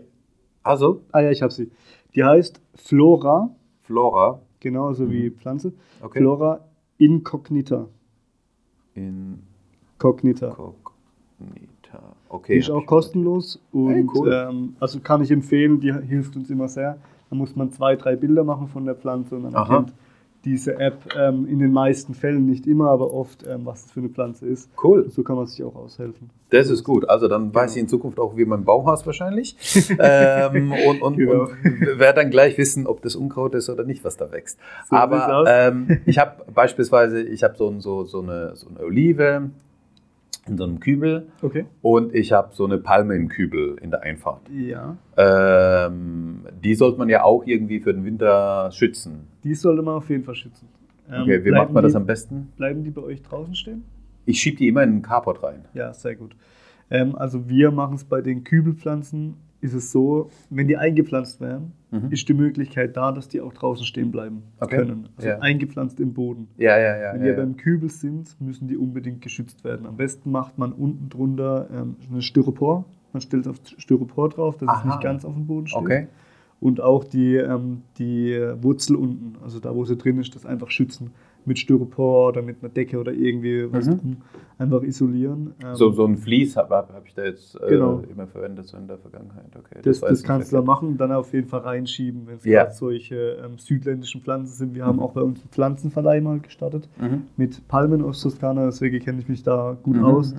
Also? 0.63 1.01
Ah 1.11 1.21
ja, 1.21 1.31
ich 1.31 1.41
habe 1.41 1.53
sie. 1.53 1.71
Die 2.13 2.23
heißt 2.23 2.61
Flora. 2.75 3.49
Flora. 3.81 4.41
Genauso 4.59 5.05
mhm. 5.05 5.11
wie 5.11 5.29
Pflanze. 5.29 5.73
Okay. 6.01 6.19
Flora 6.19 6.59
incognita. 6.97 7.87
Incognita. 8.95 10.47
Incognita. 10.47 12.15
Okay. 12.29 12.53
Die 12.53 12.59
ist 12.59 12.69
auch 12.69 12.85
kostenlos 12.85 13.61
und 13.71 13.89
hey, 13.89 14.05
cool. 14.13 14.33
ähm, 14.33 14.75
also 14.79 14.99
kann 14.99 15.21
ich 15.21 15.31
empfehlen, 15.31 15.79
die 15.79 15.93
hilft 15.93 16.35
uns 16.35 16.49
immer 16.49 16.67
sehr. 16.67 16.97
Da 17.29 17.35
muss 17.35 17.55
man 17.55 17.71
zwei, 17.71 17.95
drei 17.95 18.15
Bilder 18.15 18.43
machen 18.43 18.67
von 18.67 18.85
der 18.85 18.95
Pflanze 18.95 19.35
und 19.35 19.43
dann 19.43 19.55
Aha. 19.55 19.61
erkennt 19.61 19.93
diese 20.47 20.79
App 20.79 21.13
ähm, 21.17 21.45
in 21.47 21.59
den 21.59 21.73
meisten 21.73 22.13
Fällen, 22.13 22.45
nicht 22.45 22.67
immer, 22.67 22.89
aber 22.89 23.13
oft, 23.13 23.45
ähm, 23.45 23.65
was 23.65 23.83
das 23.83 23.91
für 23.91 23.99
eine 23.99 24.09
Pflanze 24.09 24.45
ist. 24.45 24.69
Cool. 24.81 25.09
So 25.09 25.23
kann 25.23 25.35
man 25.35 25.45
sich 25.45 25.61
auch 25.63 25.75
aushelfen. 25.75 26.29
Das 26.51 26.69
ist 26.69 26.85
gut. 26.85 27.09
Also 27.09 27.27
dann 27.27 27.51
genau. 27.51 27.55
weiß 27.55 27.75
ich 27.75 27.81
in 27.81 27.89
Zukunft 27.89 28.17
auch, 28.17 28.37
wie 28.37 28.45
mein 28.45 28.63
Bauhaus 28.63 29.05
wahrscheinlich. 29.05 29.57
ähm, 29.99 30.71
und, 30.87 31.01
und, 31.01 31.17
genau. 31.17 31.41
und 31.41 31.99
werde 31.99 32.21
dann 32.21 32.31
gleich 32.31 32.57
wissen, 32.57 32.87
ob 32.87 33.01
das 33.01 33.15
Unkraut 33.15 33.55
ist 33.55 33.69
oder 33.69 33.83
nicht, 33.83 34.05
was 34.05 34.15
da 34.15 34.31
wächst. 34.31 34.57
So 34.89 34.95
aber 34.95 35.43
ähm, 35.47 35.99
ich 36.05 36.17
habe 36.17 36.45
beispielsweise, 36.53 37.21
ich 37.21 37.43
habe 37.43 37.55
so, 37.57 37.77
so, 37.79 38.05
so, 38.05 38.21
eine, 38.21 38.55
so 38.55 38.69
eine 38.69 38.79
Olive, 38.79 39.49
in 40.49 40.57
so 40.57 40.63
einem 40.63 40.79
Kübel. 40.79 41.27
Okay. 41.41 41.65
Und 41.81 42.13
ich 42.13 42.31
habe 42.31 42.53
so 42.53 42.65
eine 42.65 42.77
Palme 42.77 43.15
im 43.15 43.27
Kübel 43.29 43.77
in 43.81 43.91
der 43.91 44.03
Einfahrt. 44.03 44.41
Ja. 44.49 44.97
Ähm, 45.17 46.45
die 46.63 46.75
sollte 46.75 46.97
man 46.97 47.09
ja 47.09 47.23
auch 47.23 47.45
irgendwie 47.45 47.79
für 47.79 47.93
den 47.93 48.05
Winter 48.05 48.69
schützen. 48.71 49.27
Die 49.43 49.55
sollte 49.55 49.81
man 49.81 49.95
auf 49.95 50.09
jeden 50.09 50.23
Fall 50.23 50.35
schützen. 50.35 50.67
Ähm, 51.09 51.23
okay, 51.23 51.45
wie 51.45 51.51
macht 51.51 51.71
man 51.71 51.83
die, 51.83 51.87
das 51.87 51.95
am 51.95 52.05
besten? 52.05 52.51
Bleiben 52.57 52.83
die 52.83 52.91
bei 52.91 53.01
euch 53.01 53.21
draußen 53.21 53.55
stehen? 53.55 53.83
Ich 54.25 54.39
schiebe 54.39 54.57
die 54.57 54.67
immer 54.67 54.83
in 54.83 54.91
den 54.91 55.01
Carport 55.01 55.41
rein. 55.43 55.65
Ja, 55.73 55.93
sehr 55.93 56.15
gut. 56.15 56.35
Ähm, 56.89 57.15
also 57.15 57.49
wir 57.49 57.71
machen 57.71 57.95
es 57.95 58.03
bei 58.03 58.21
den 58.21 58.43
Kübelpflanzen 58.43 59.35
ist 59.67 59.73
es 59.73 59.91
so, 59.91 60.29
wenn 60.49 60.67
die 60.67 60.77
eingepflanzt 60.77 61.39
werden, 61.41 61.73
mhm. 61.91 62.11
ist 62.11 62.27
die 62.27 62.33
Möglichkeit 62.33 62.95
da, 62.97 63.11
dass 63.11 63.27
die 63.27 63.41
auch 63.41 63.53
draußen 63.53 63.85
stehen 63.85 64.11
bleiben 64.11 64.43
okay. 64.59 64.77
können. 64.77 65.09
Also 65.17 65.29
ja. 65.29 65.39
eingepflanzt 65.39 65.99
im 65.99 66.13
Boden. 66.13 66.47
Ja, 66.57 66.77
ja, 66.77 66.97
ja. 66.97 67.13
Wenn 67.13 67.21
ja, 67.21 67.25
die 67.25 67.31
ja. 67.31 67.35
beim 67.37 67.57
Kübel 67.57 67.89
sind, 67.89 68.39
müssen 68.39 68.67
die 68.67 68.77
unbedingt 68.77 69.21
geschützt 69.21 69.63
werden. 69.63 69.85
Am 69.85 69.97
besten 69.97 70.31
macht 70.31 70.57
man 70.57 70.71
unten 70.71 71.09
drunter 71.09 71.67
ähm, 71.71 71.95
eine 72.11 72.21
Styropor. 72.21 72.85
Man 73.13 73.21
stellt 73.21 73.47
auf 73.47 73.57
Styropor 73.77 74.29
drauf, 74.29 74.57
dass 74.57 74.69
Aha. 74.69 74.79
es 74.79 74.85
nicht 74.85 75.01
ganz 75.01 75.25
auf 75.25 75.33
dem 75.33 75.47
Boden 75.47 75.67
steht. 75.67 75.79
Okay. 75.79 76.07
Und 76.59 76.81
auch 76.81 77.03
die, 77.03 77.35
ähm, 77.35 77.83
die 77.99 78.35
Wurzel 78.61 78.95
unten, 78.95 79.35
also 79.43 79.59
da, 79.59 79.75
wo 79.75 79.85
sie 79.85 79.95
drin 79.95 80.19
ist, 80.19 80.35
das 80.35 80.45
einfach 80.45 80.71
schützen 80.71 81.11
mit 81.47 81.59
Styropor 81.59 82.29
oder 82.29 82.41
mit 82.41 82.57
einer 82.61 82.69
Decke 82.69 82.99
oder 82.99 83.13
irgendwie 83.13 83.71
was 83.71 83.87
mhm. 83.87 83.97
drum 83.97 84.17
einfach 84.57 84.81
isolieren. 84.83 85.53
so, 85.73 85.87
ähm, 85.87 85.93
so 85.93 86.05
ein 86.05 86.17
Vlies 86.17 86.57
habe 86.57 86.75
hab 86.75 87.05
ich 87.05 87.13
da 87.13 87.23
jetzt 87.23 87.55
äh, 87.61 87.69
genau. 87.69 88.01
immer 88.11 88.27
verwendet, 88.27 88.67
so 88.67 88.77
in 88.77 88.87
der 88.87 88.97
Vergangenheit. 88.97 89.55
Okay, 89.55 89.79
das, 89.83 89.99
das, 89.99 90.09
das 90.09 90.23
kannst 90.23 90.51
du 90.51 90.57
da 90.57 90.61
machen, 90.61 90.97
dann 90.97 91.11
auf 91.11 91.33
jeden 91.33 91.47
Fall 91.47 91.61
reinschieben, 91.61 92.27
wenn 92.27 92.37
es 92.37 92.45
ja. 92.45 92.71
solche 92.71 93.37
ähm, 93.43 93.57
südländischen 93.57 94.21
Pflanzen 94.21 94.53
sind. 94.53 94.75
Wir 94.75 94.83
mhm. 94.83 94.87
haben 94.87 94.99
auch 94.99 95.13
bei 95.13 95.21
uns 95.21 95.41
einen 95.41 95.49
Pflanzenverleih 95.49 96.21
mal 96.21 96.39
gestartet 96.39 96.89
mhm. 96.99 97.23
mit 97.37 97.67
Palmen 97.67 98.03
aus 98.03 98.21
Toskana, 98.21 98.65
deswegen 98.65 98.99
kenne 98.99 99.19
ich 99.19 99.27
mich 99.27 99.43
da 99.43 99.77
gut 99.81 99.97
mhm. 99.97 100.03
aus. 100.03 100.35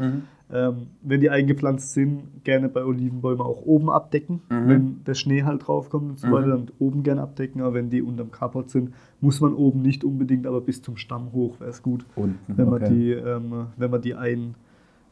Mhm. 0.48 0.56
Ähm, 0.56 0.86
wenn 1.02 1.20
die 1.20 1.30
eingepflanzt 1.30 1.92
sind, 1.92 2.44
gerne 2.44 2.68
bei 2.68 2.84
Olivenbäumen 2.84 3.40
auch 3.40 3.62
oben 3.62 3.90
abdecken. 3.90 4.40
Mhm. 4.48 4.68
Wenn 4.68 5.04
der 5.04 5.14
Schnee 5.14 5.42
halt 5.42 5.66
draufkommt 5.66 6.10
und 6.10 6.18
so 6.18 6.30
weiter, 6.30 6.48
dann 6.48 6.70
oben 6.78 7.02
gerne 7.02 7.22
abdecken. 7.22 7.60
Aber 7.60 7.74
wenn 7.74 7.90
die 7.90 8.02
unterm 8.02 8.30
Carport 8.30 8.70
sind, 8.70 8.94
muss 9.20 9.40
man 9.40 9.54
oben 9.54 9.82
nicht 9.82 10.04
unbedingt, 10.04 10.46
aber 10.46 10.60
bis 10.60 10.82
zum 10.82 10.96
Stamm 10.96 11.32
hoch 11.32 11.60
wäre 11.60 11.70
es 11.70 11.82
gut, 11.82 12.06
Unten, 12.16 12.38
wenn, 12.46 12.68
man 12.68 12.82
okay. 12.82 12.94
die, 12.94 13.12
ähm, 13.12 13.66
wenn 13.76 13.90
man 13.90 14.00
die 14.00 14.14
ein, 14.14 14.54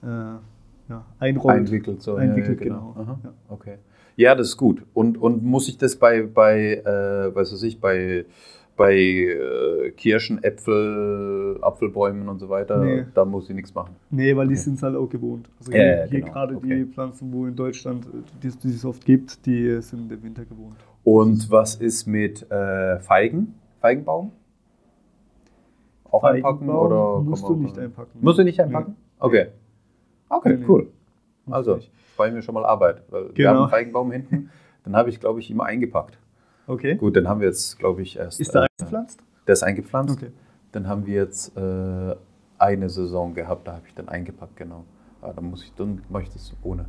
äh, 0.02 0.06
ja, 0.88 1.04
einrollt. 1.18 1.56
Einwickelt, 1.56 2.02
so. 2.02 2.14
Einwickelt, 2.14 2.60
ja, 2.60 2.66
genau. 2.66 2.94
genau. 2.96 3.18
Ja. 3.24 3.32
Okay. 3.48 3.76
Ja, 4.16 4.34
das 4.34 4.48
ist 4.48 4.56
gut. 4.56 4.82
Und, 4.94 5.18
und 5.18 5.44
muss 5.44 5.68
ich 5.68 5.76
das 5.76 5.96
bei, 5.96 6.22
bei 6.22 6.76
äh, 6.76 7.34
weiß 7.34 7.62
ich, 7.62 7.80
bei 7.80 8.24
bei 8.76 8.94
äh, 8.94 9.90
Kirschen, 9.92 10.42
Äpfel, 10.44 11.58
Apfelbäumen 11.62 12.28
und 12.28 12.38
so 12.38 12.48
weiter, 12.48 12.78
nee. 12.78 13.06
da 13.14 13.24
muss 13.24 13.48
ich 13.48 13.56
nichts 13.56 13.74
machen. 13.74 13.96
Nee, 14.10 14.36
weil 14.36 14.48
die 14.48 14.56
sind 14.56 14.74
es 14.74 14.82
halt 14.82 14.96
auch 14.96 15.08
gewohnt. 15.08 15.48
Also 15.58 15.72
hier, 15.72 15.84
ja, 15.84 16.04
hier 16.04 16.20
genau. 16.20 16.32
gerade 16.32 16.56
okay. 16.56 16.84
die 16.84 16.92
Pflanzen, 16.92 17.32
wo 17.32 17.46
in 17.46 17.56
Deutschland, 17.56 18.06
die, 18.42 18.48
die 18.50 18.68
es 18.68 18.84
oft 18.84 19.04
gibt, 19.04 19.46
die 19.46 19.80
sind 19.80 20.12
im 20.12 20.22
Winter 20.22 20.44
gewohnt. 20.44 20.76
Und 21.04 21.50
was 21.50 21.76
ist 21.76 22.06
mit 22.06 22.50
äh, 22.50 22.98
Feigen? 23.00 23.54
Feigenbaum? 23.80 24.32
Auch 26.10 26.24
einpacken 26.24 26.68
oder 26.68 27.20
musst 27.20 27.48
du 27.48 27.56
nicht 27.56 27.78
einpacken? 27.78 28.18
Musst 28.20 28.38
du 28.38 28.44
nicht 28.44 28.60
einpacken? 28.60 28.96
Nee. 28.96 29.16
Okay. 29.18 29.46
Okay, 30.28 30.56
nee, 30.56 30.64
cool. 30.68 30.88
Also, 31.50 31.78
freue 32.16 32.28
ich 32.28 32.34
mir 32.34 32.42
schon 32.42 32.54
mal 32.54 32.64
Arbeit. 32.64 33.02
Weil 33.10 33.24
genau. 33.24 33.36
Wir 33.36 33.48
haben 33.48 33.58
einen 33.58 33.70
Feigenbaum 33.70 34.12
hinten, 34.12 34.50
dann 34.84 34.96
habe 34.96 35.10
ich, 35.10 35.20
glaube 35.20 35.40
ich, 35.40 35.50
immer 35.50 35.64
eingepackt. 35.64 36.18
Okay. 36.66 36.96
Gut, 36.96 37.16
dann 37.16 37.28
haben 37.28 37.40
wir 37.40 37.48
jetzt, 37.48 37.78
glaube 37.78 38.02
ich, 38.02 38.16
erst. 38.18 38.40
Ist 38.40 38.54
der 38.54 38.62
äh, 38.62 38.66
eingepflanzt? 38.78 39.20
Der 39.46 39.52
ist 39.52 39.62
eingepflanzt. 39.62 40.16
Okay. 40.16 40.32
Dann 40.72 40.88
haben 40.88 41.06
wir 41.06 41.14
jetzt 41.14 41.56
äh, 41.56 42.14
eine 42.58 42.88
Saison 42.88 43.34
gehabt, 43.34 43.66
da 43.66 43.74
habe 43.74 43.86
ich 43.86 43.94
dann 43.94 44.08
eingepackt, 44.08 44.56
genau. 44.56 44.84
Aber 45.20 45.34
dann 45.34 45.50
muss 45.50 45.64
ich, 45.64 45.72
dann 45.74 46.02
mache 46.08 46.24
ich 46.24 46.30
das 46.30 46.52
ohne. 46.62 46.86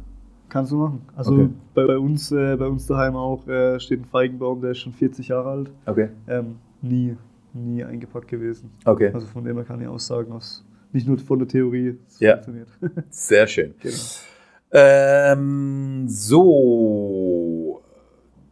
Kannst 0.50 0.72
du 0.72 0.78
machen. 0.78 1.02
Also 1.16 1.34
okay. 1.34 1.50
bei, 1.74 1.86
bei, 1.86 1.98
uns, 1.98 2.32
äh, 2.32 2.56
bei 2.56 2.68
uns 2.68 2.86
daheim 2.86 3.16
auch 3.16 3.48
äh, 3.48 3.80
steht 3.80 4.02
ein 4.02 4.06
Feigenbaum, 4.06 4.62
der 4.62 4.72
ist 4.72 4.80
schon 4.80 4.94
40 4.94 5.28
Jahre 5.28 5.50
alt. 5.50 5.72
Okay. 5.86 6.10
Ähm, 6.28 6.56
nie, 6.82 7.18
nie 7.54 7.84
eingepackt 7.84 8.28
gewesen. 8.28 8.72
Okay. 8.86 9.12
Also 9.13 9.28
von 9.28 9.44
dem 9.44 9.58
her 9.58 9.66
kann 9.66 9.82
ich 9.82 9.88
aussagen, 9.88 10.32
aus, 10.32 10.66
nicht 10.94 11.08
nur 11.08 11.18
von 11.18 11.40
der 11.40 11.48
Theorie, 11.48 11.98
es 12.08 12.20
ja. 12.20 12.34
funktioniert. 12.36 12.70
Sehr 13.10 13.48
schön. 13.48 13.74
Genau. 13.82 13.96
Ähm, 14.72 16.06
so, 16.08 17.37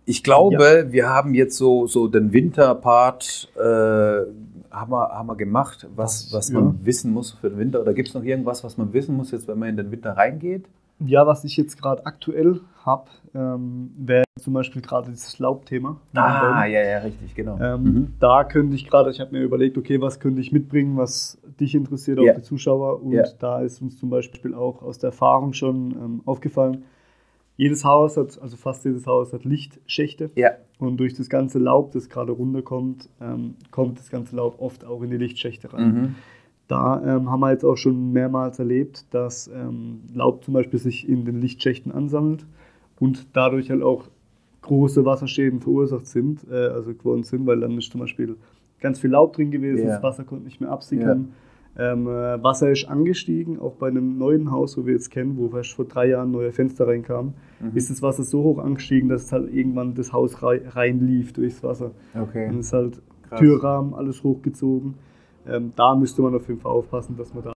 ich 0.06 0.24
glaube, 0.24 0.86
ja. 0.86 0.92
wir 0.92 1.10
haben 1.10 1.34
jetzt 1.34 1.58
so, 1.58 1.88
so 1.88 2.08
den 2.08 2.32
Winterpart 2.32 3.50
äh, 3.56 3.62
haben 3.62 4.92
wir, 4.92 5.10
haben 5.10 5.28
wir 5.28 5.36
gemacht, 5.36 5.88
was, 5.96 6.32
was 6.32 6.52
man 6.52 6.64
ja. 6.64 6.76
wissen 6.84 7.12
muss 7.12 7.32
für 7.32 7.50
den 7.50 7.58
Winter? 7.58 7.82
Oder 7.82 7.94
gibt 7.94 8.10
es 8.10 8.14
noch 8.14 8.24
irgendwas, 8.24 8.64
was 8.64 8.78
man 8.78 8.94
wissen 8.94 9.16
muss, 9.16 9.32
jetzt, 9.32 9.48
wenn 9.48 9.58
man 9.58 9.70
in 9.70 9.78
den 9.78 9.92
Winter 9.92 10.12
reingeht? 10.12 10.66
Ja, 11.00 11.28
was 11.28 11.44
ich 11.44 11.58
jetzt 11.58 11.82
gerade 11.82 12.06
aktuell 12.06 12.62
habe, 12.86 13.10
ähm, 13.34 13.92
wäre 13.98 14.24
zum 14.40 14.54
Beispiel 14.54 14.82
gerade 14.82 15.10
dieses 15.12 15.40
Laubthema. 15.40 16.00
Ah, 16.14 16.66
ja, 16.66 16.82
ja, 16.82 17.00
richtig, 17.00 17.36
genau. 17.36 17.60
Ähm, 17.60 17.84
mhm. 17.84 18.14
Da 18.20 18.44
könnte 18.44 18.76
ich 18.76 18.88
gerade, 18.88 19.10
ich 19.12 19.20
habe 19.20 19.32
mir 19.32 19.42
überlegt, 19.42 19.78
okay, 19.78 20.00
was 20.00 20.20
könnte 20.20 20.40
ich 20.40 20.52
mitbringen, 20.52 20.96
was 20.96 21.38
dich 21.60 21.76
interessiert, 21.76 22.20
auch 22.20 22.24
yeah. 22.24 22.36
die 22.36 22.44
Zuschauer. 22.44 23.02
Und 23.02 23.14
yeah. 23.14 23.28
da 23.40 23.62
ist 23.62 23.82
uns 23.82 23.98
zum 23.98 24.10
Beispiel 24.10 24.54
auch 24.54 24.82
aus 24.82 25.00
der 25.00 25.10
Erfahrung 25.10 25.54
schon 25.54 25.92
ähm, 25.92 26.22
aufgefallen, 26.26 26.84
jedes 27.58 27.86
Haus 27.86 28.18
hat, 28.18 28.40
also 28.42 28.58
fast 28.58 28.86
jedes 28.86 29.08
Haus 29.08 29.34
hat 29.34 29.46
Lichtschächte. 29.46 30.30
Ja. 30.36 30.52
Und 30.80 30.98
durch 30.98 31.14
das 31.14 31.30
ganze 31.30 31.60
Laub, 31.60 31.92
das 31.92 32.10
gerade 32.10 32.32
runterkommt, 32.32 33.10
ähm, 33.22 33.56
kommt 33.72 34.00
das 34.00 34.10
ganze 34.10 34.36
Laub 34.36 34.60
oft 34.60 34.84
auch 34.86 35.02
in 35.02 35.12
die 35.12 35.18
Lichtschächte 35.18 35.72
rein. 35.72 35.88
Mhm. 35.88 36.16
Da 36.68 37.02
ähm, 37.06 37.30
haben 37.30 37.40
wir 37.42 37.52
jetzt 37.52 37.64
auch 37.64 37.78
schon 37.78 38.12
mehrmals 38.12 38.60
erlebt, 38.60 39.06
dass 39.14 39.48
ähm, 39.48 40.02
Laub 40.14 40.44
zum 40.44 40.54
Beispiel 40.54 40.80
sich 40.80 41.08
in 41.08 41.24
den 41.24 41.40
Lichtschächten 41.40 41.92
ansammelt 41.92 42.46
und 43.00 43.28
dadurch 43.34 43.70
halt 43.70 43.84
auch 43.84 44.06
große 44.62 45.06
Wasserschäden 45.06 45.62
verursacht 45.62 46.08
sind, 46.08 46.46
äh, 46.50 46.56
also 46.56 46.94
geworden 46.94 47.24
sind, 47.24 47.46
weil 47.46 47.60
dann 47.60 47.78
ist 47.78 47.92
zum 47.92 48.02
Beispiel 48.02 48.36
ganz 48.80 49.00
viel 49.00 49.12
Laub 49.12 49.34
drin 49.34 49.52
gewesen, 49.52 49.86
yeah. 49.86 49.96
das 49.96 50.04
Wasser 50.04 50.24
konnte 50.24 50.46
nicht 50.46 50.60
mehr 50.60 50.72
absickern. 50.72 51.20
Yeah. 51.20 51.34
Ähm, 51.78 52.08
äh, 52.08 52.42
Wasser 52.42 52.72
ist 52.72 52.86
angestiegen, 52.86 53.60
auch 53.60 53.74
bei 53.76 53.88
einem 53.88 54.18
neuen 54.18 54.50
Haus, 54.52 54.78
wo 54.78 54.86
wir 54.86 54.94
jetzt 54.94 55.12
kennen, 55.12 55.38
wo 55.38 55.56
erst 55.56 55.74
vor 55.74 55.86
drei 55.86 56.08
Jahren 56.08 56.32
neue 56.32 56.54
Fenster 56.54 56.88
reinkamen, 56.88 57.34
mhm. 57.60 57.72
ist 57.76 57.90
das 57.90 58.02
Wasser 58.02 58.24
so 58.24 58.44
hoch 58.44 58.60
angestiegen, 58.60 59.10
dass 59.10 59.24
es 59.24 59.32
halt 59.32 59.54
irgendwann 59.54 59.94
das 59.94 60.14
Haus 60.14 60.42
reinlief 60.42 61.34
durchs 61.34 61.64
Wasser. 61.64 61.92
Okay. 62.14 62.48
Und 62.48 62.60
es 62.60 62.68
ist 62.68 62.74
halt 62.74 63.02
Krass. 63.28 63.40
Türrahmen, 63.40 63.94
alles 63.94 64.24
hochgezogen. 64.24 64.94
Ähm, 65.48 65.74
da 65.76 65.96
müsste 65.96 66.22
man 66.22 66.34
auf 66.36 66.48
jeden 66.48 66.60
Fall 66.60 66.72
aufpassen, 66.72 67.18
dass 67.18 67.34
man 67.34 67.44
da 67.44 67.54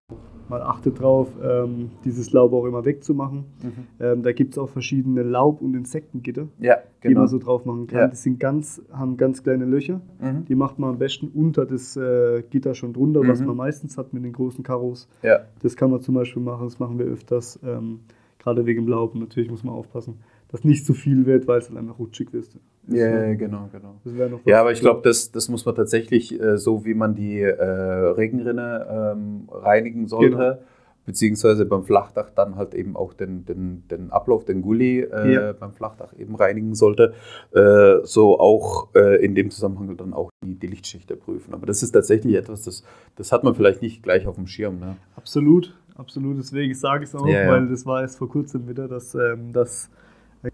mal 0.49 0.62
achtet 0.62 0.99
drauf, 0.99 1.29
ähm, 1.43 1.91
dieses 2.05 2.31
Laub 2.31 2.53
auch 2.53 2.65
immer 2.65 2.85
wegzumachen. 2.85 3.45
Mhm. 3.62 3.71
Ähm, 3.99 4.23
da 4.23 4.31
gibt 4.31 4.53
es 4.53 4.57
auch 4.57 4.69
verschiedene 4.69 5.23
Laub- 5.23 5.62
und 5.62 5.75
Insektengitter, 5.75 6.47
ja, 6.59 6.77
genau. 7.01 7.09
die 7.09 7.15
man 7.15 7.27
so 7.27 7.38
drauf 7.38 7.65
machen 7.65 7.88
kann. 7.88 7.99
Ja. 7.99 8.07
Die 8.07 8.15
sind 8.15 8.39
ganz, 8.39 8.81
haben 8.91 9.17
ganz 9.17 9.43
kleine 9.43 9.65
Löcher. 9.65 10.01
Mhm. 10.19 10.45
Die 10.45 10.55
macht 10.55 10.79
man 10.79 10.91
am 10.91 10.97
besten 10.97 11.27
unter 11.27 11.65
das 11.65 11.95
äh, 11.95 12.43
Gitter 12.49 12.73
schon 12.73 12.93
drunter, 12.93 13.23
mhm. 13.23 13.27
was 13.27 13.41
man 13.41 13.55
meistens 13.55 13.97
hat 13.97 14.13
mit 14.13 14.23
den 14.23 14.33
großen 14.33 14.63
Karos. 14.63 15.07
Ja. 15.21 15.41
Das 15.62 15.75
kann 15.75 15.91
man 15.91 16.01
zum 16.01 16.15
Beispiel 16.15 16.41
machen, 16.41 16.65
das 16.65 16.79
machen 16.79 16.99
wir 16.99 17.05
öfters, 17.05 17.59
ähm, 17.63 18.01
gerade 18.39 18.65
wegen 18.65 18.85
dem 18.85 18.88
Laub. 18.89 19.15
Natürlich 19.15 19.49
muss 19.49 19.63
man 19.63 19.73
aufpassen, 19.73 20.15
dass 20.51 20.63
nicht 20.63 20.85
zu 20.85 20.93
viel 20.93 21.25
wird, 21.25 21.47
weil 21.47 21.59
es 21.59 21.67
dann 21.67 21.77
einfach 21.77 21.99
rutschig 21.99 22.33
wird. 22.33 22.47
Ja, 22.88 22.97
yeah, 22.97 23.33
genau, 23.35 23.69
genau. 23.71 23.99
Ja, 24.45 24.62
aber 24.62 24.71
ich 24.71 24.79
glaube, 24.79 25.01
das, 25.03 25.31
das 25.31 25.47
muss 25.47 25.65
man 25.65 25.75
tatsächlich, 25.75 26.39
äh, 26.41 26.57
so 26.57 26.85
wie 26.85 26.95
man 26.95 27.13
die 27.13 27.39
äh, 27.39 27.63
Regenrinne 27.63 29.13
ähm, 29.15 29.47
reinigen 29.51 30.07
sollte, 30.07 30.35
genau. 30.35 30.57
beziehungsweise 31.05 31.67
beim 31.67 31.83
Flachdach 31.83 32.31
dann 32.31 32.55
halt 32.55 32.73
eben 32.73 32.95
auch 32.95 33.13
den, 33.13 33.45
den, 33.45 33.88
den 33.89 34.12
Ablauf, 34.12 34.43
den 34.43 34.63
Gully 34.63 35.01
äh, 35.01 35.33
ja. 35.33 35.53
beim 35.53 35.73
Flachdach 35.73 36.13
eben 36.17 36.35
reinigen 36.35 36.73
sollte, 36.73 37.13
äh, 37.51 37.97
so 38.03 38.39
auch 38.39 38.89
äh, 38.95 39.23
in 39.23 39.35
dem 39.35 39.51
Zusammenhang 39.51 39.95
dann 39.95 40.13
auch 40.13 40.31
die, 40.43 40.55
die 40.55 40.67
Lichtschichte 40.67 41.15
prüfen. 41.15 41.53
Aber 41.53 41.67
das 41.67 41.83
ist 41.83 41.91
tatsächlich 41.91 42.33
etwas, 42.33 42.63
das, 42.63 42.83
das 43.17 43.31
hat 43.31 43.43
man 43.43 43.53
vielleicht 43.53 43.83
nicht 43.83 44.01
gleich 44.01 44.25
auf 44.25 44.33
dem 44.33 44.47
Schirm. 44.47 44.79
Ne? 44.79 44.95
Absolut, 45.15 45.77
absolut. 45.95 46.39
Deswegen 46.39 46.73
sage 46.73 47.03
ich 47.03 47.09
es 47.12 47.15
auch, 47.15 47.27
ja, 47.27 47.51
weil 47.51 47.67
das 47.67 47.85
war 47.85 48.01
erst 48.01 48.17
vor 48.17 48.29
kurzem 48.29 48.67
wieder, 48.67 48.88
dass 48.88 49.13
ähm, 49.13 49.53
das 49.53 49.91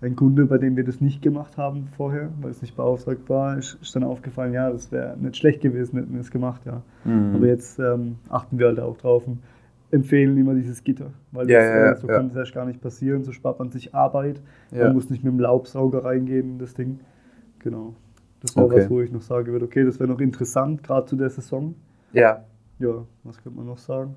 ein 0.02 0.15
Kunde, 0.15 0.45
bei 0.45 0.58
dem 0.58 0.76
wir 0.76 0.84
das 0.84 1.00
nicht 1.00 1.21
gemacht 1.21 1.58
haben 1.58 1.88
vorher, 1.95 2.30
weil 2.41 2.52
es 2.52 2.62
nicht 2.62 2.76
beauftragt 2.76 3.30
war, 3.30 3.58
ist, 3.58 3.78
ist 3.82 3.95
dann 3.95 4.04
aufgefallen, 4.04 4.54
ja, 4.54 4.71
das 4.71 4.91
wäre 4.91 5.15
nicht 5.17 5.38
schlecht 5.38 5.62
gewesen, 5.62 6.00
hätten 6.00 6.13
wir 6.13 6.21
es 6.21 6.32
gemacht, 6.32 6.62
ja. 6.65 6.82
Mhm. 7.04 7.36
Aber 7.36 7.45
jetzt 7.48 7.80
ähm, 7.80 8.15
achten 8.30 8.58
wir 8.58 8.67
halt 8.67 8.80
auch 8.80 8.98
drauf 8.98 9.28
und 9.28 9.39
empfehlen 9.91 10.38
immer 10.38 10.56
dieses 10.56 10.84
Gitter, 10.84 11.12
weil 11.32 11.50
ja, 11.50 11.60
das, 11.60 11.67
ja, 11.67 11.91
äh, 11.91 11.95
so 11.98 12.08
ja. 12.08 12.15
kann 12.15 12.28
es 12.28 12.36
erst 12.36 12.54
gar 12.54 12.65
nicht 12.65 12.82
passieren, 12.82 13.24
so 13.24 13.32
spart 13.32 13.60
man 13.60 13.69
sich 13.69 13.93
Arbeit, 13.93 14.41
man 14.71 14.93
muss 14.93 15.10
nicht 15.10 15.24
mit 15.24 15.32
dem 15.32 15.39
Laubsauger 15.39 16.04
reingehen 16.04 16.54
in 16.54 16.60
das 16.60 16.74
Ding. 16.74 17.00
Genau. 17.60 17.95
Das 18.41 18.56
wäre 18.56 18.65
okay. 18.65 18.82
was, 18.82 18.89
wo 18.89 19.02
ich 19.02 19.12
noch 19.12 19.21
sagen 19.21 19.52
würde, 19.52 19.65
okay, 19.65 19.84
das 19.84 20.00
wäre 20.00 20.10
noch 20.10 20.19
interessant, 20.19 20.84
gerade 20.84 21.08
zu 21.08 21.15
der 21.15 21.30
Saison. 21.30 21.76
Ja. 22.13 22.43
Ja, 22.80 23.06
was 23.24 23.41
könnte 23.41 23.58
man 23.58 23.67
noch 23.67 23.78
sagen? 23.78 24.15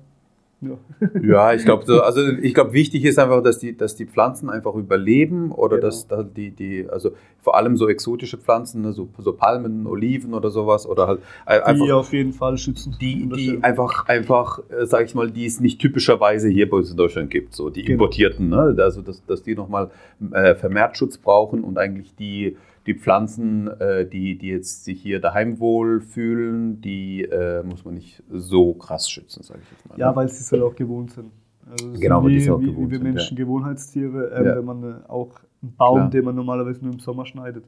Ja, 0.61 0.77
ja 1.21 1.53
ich 1.53 1.63
glaube, 1.63 1.85
so, 1.85 2.01
also 2.01 2.27
ich 2.27 2.53
glaube, 2.53 2.73
wichtig 2.73 3.05
ist 3.05 3.17
einfach, 3.17 3.41
dass 3.41 3.59
die, 3.59 3.77
dass 3.77 3.95
die 3.95 4.05
Pflanzen 4.05 4.49
einfach 4.49 4.75
überleben 4.75 5.51
oder 5.51 5.77
genau. 5.77 5.87
dass, 5.87 6.07
dass 6.07 6.25
die, 6.33 6.51
die, 6.51 6.87
also 6.89 7.11
vor 7.39 7.55
allem 7.55 7.77
so 7.77 7.87
exotische 7.87 8.37
Pflanzen, 8.37 8.81
ne, 8.81 8.91
so, 8.91 9.07
so 9.17 9.33
Palmen, 9.33 9.87
Oliven 9.87 10.33
oder 10.33 10.49
sowas 10.49 10.85
oder 10.85 11.07
halt 11.07 11.21
einfach. 11.45 11.85
Die 11.85 11.91
auf 11.91 12.11
jeden 12.11 12.33
Fall 12.33 12.57
schützen. 12.57 12.97
Die, 12.99 13.29
die 13.29 13.63
einfach, 13.63 14.07
einfach, 14.07 14.59
äh, 14.69 14.85
sag 14.85 15.05
ich 15.05 15.15
mal, 15.15 15.31
die 15.31 15.45
es 15.45 15.61
nicht 15.61 15.79
typischerweise 15.79 16.49
hier 16.49 16.69
bei 16.69 16.77
uns 16.77 16.91
in 16.91 16.97
Deutschland 16.97 17.31
gibt, 17.31 17.53
so 17.53 17.69
die 17.69 17.83
genau. 17.83 17.93
importierten, 17.93 18.49
ne? 18.49 18.75
also 18.79 19.01
dass, 19.01 19.25
dass 19.25 19.43
die 19.43 19.55
nochmal 19.55 19.91
äh, 20.31 20.55
vermehrt 20.55 20.97
Schutz 20.97 21.17
brauchen 21.17 21.63
und 21.63 21.77
eigentlich 21.77 22.15
die 22.15 22.57
die 22.85 22.93
Pflanzen, 22.93 23.67
äh, 23.67 24.07
die, 24.07 24.37
die 24.37 24.47
jetzt 24.47 24.85
sich 24.85 25.01
hier 25.01 25.19
daheim 25.19 25.59
wohl 25.59 26.01
fühlen, 26.01 26.81
die 26.81 27.23
äh, 27.23 27.63
muss 27.63 27.85
man 27.85 27.95
nicht 27.95 28.23
so 28.29 28.73
krass 28.73 29.09
schützen, 29.09 29.43
sage 29.43 29.59
ich 29.63 29.71
jetzt 29.71 29.89
mal. 29.89 29.97
Ja, 29.97 30.09
ne? 30.09 30.15
weil 30.15 30.29
sie 30.29 30.41
es 30.41 30.51
halt 30.51 30.61
auch 30.61 30.75
gewohnt 30.75 31.11
sind. 31.11 31.31
Also 31.69 31.99
genau, 31.99 32.23
weil 32.23 32.39
sie 32.39 32.49
auch 32.49 32.59
wie, 32.59 32.65
gewohnt 32.65 32.87
wie 32.87 32.91
wir 32.91 32.97
sind, 32.97 33.13
Menschen 33.13 33.37
ja. 33.37 33.43
Gewohnheitstiere, 33.43 34.31
ähm, 34.35 34.45
ja. 34.45 34.55
wenn 34.57 34.65
man 34.65 34.83
äh, 34.83 34.95
auch 35.07 35.39
einen 35.61 35.75
Baum, 35.75 35.97
Klar. 35.97 36.09
den 36.09 36.25
man 36.25 36.35
normalerweise 36.35 36.83
nur 36.83 36.93
im 36.93 36.99
Sommer 36.99 37.25
schneidet, 37.25 37.65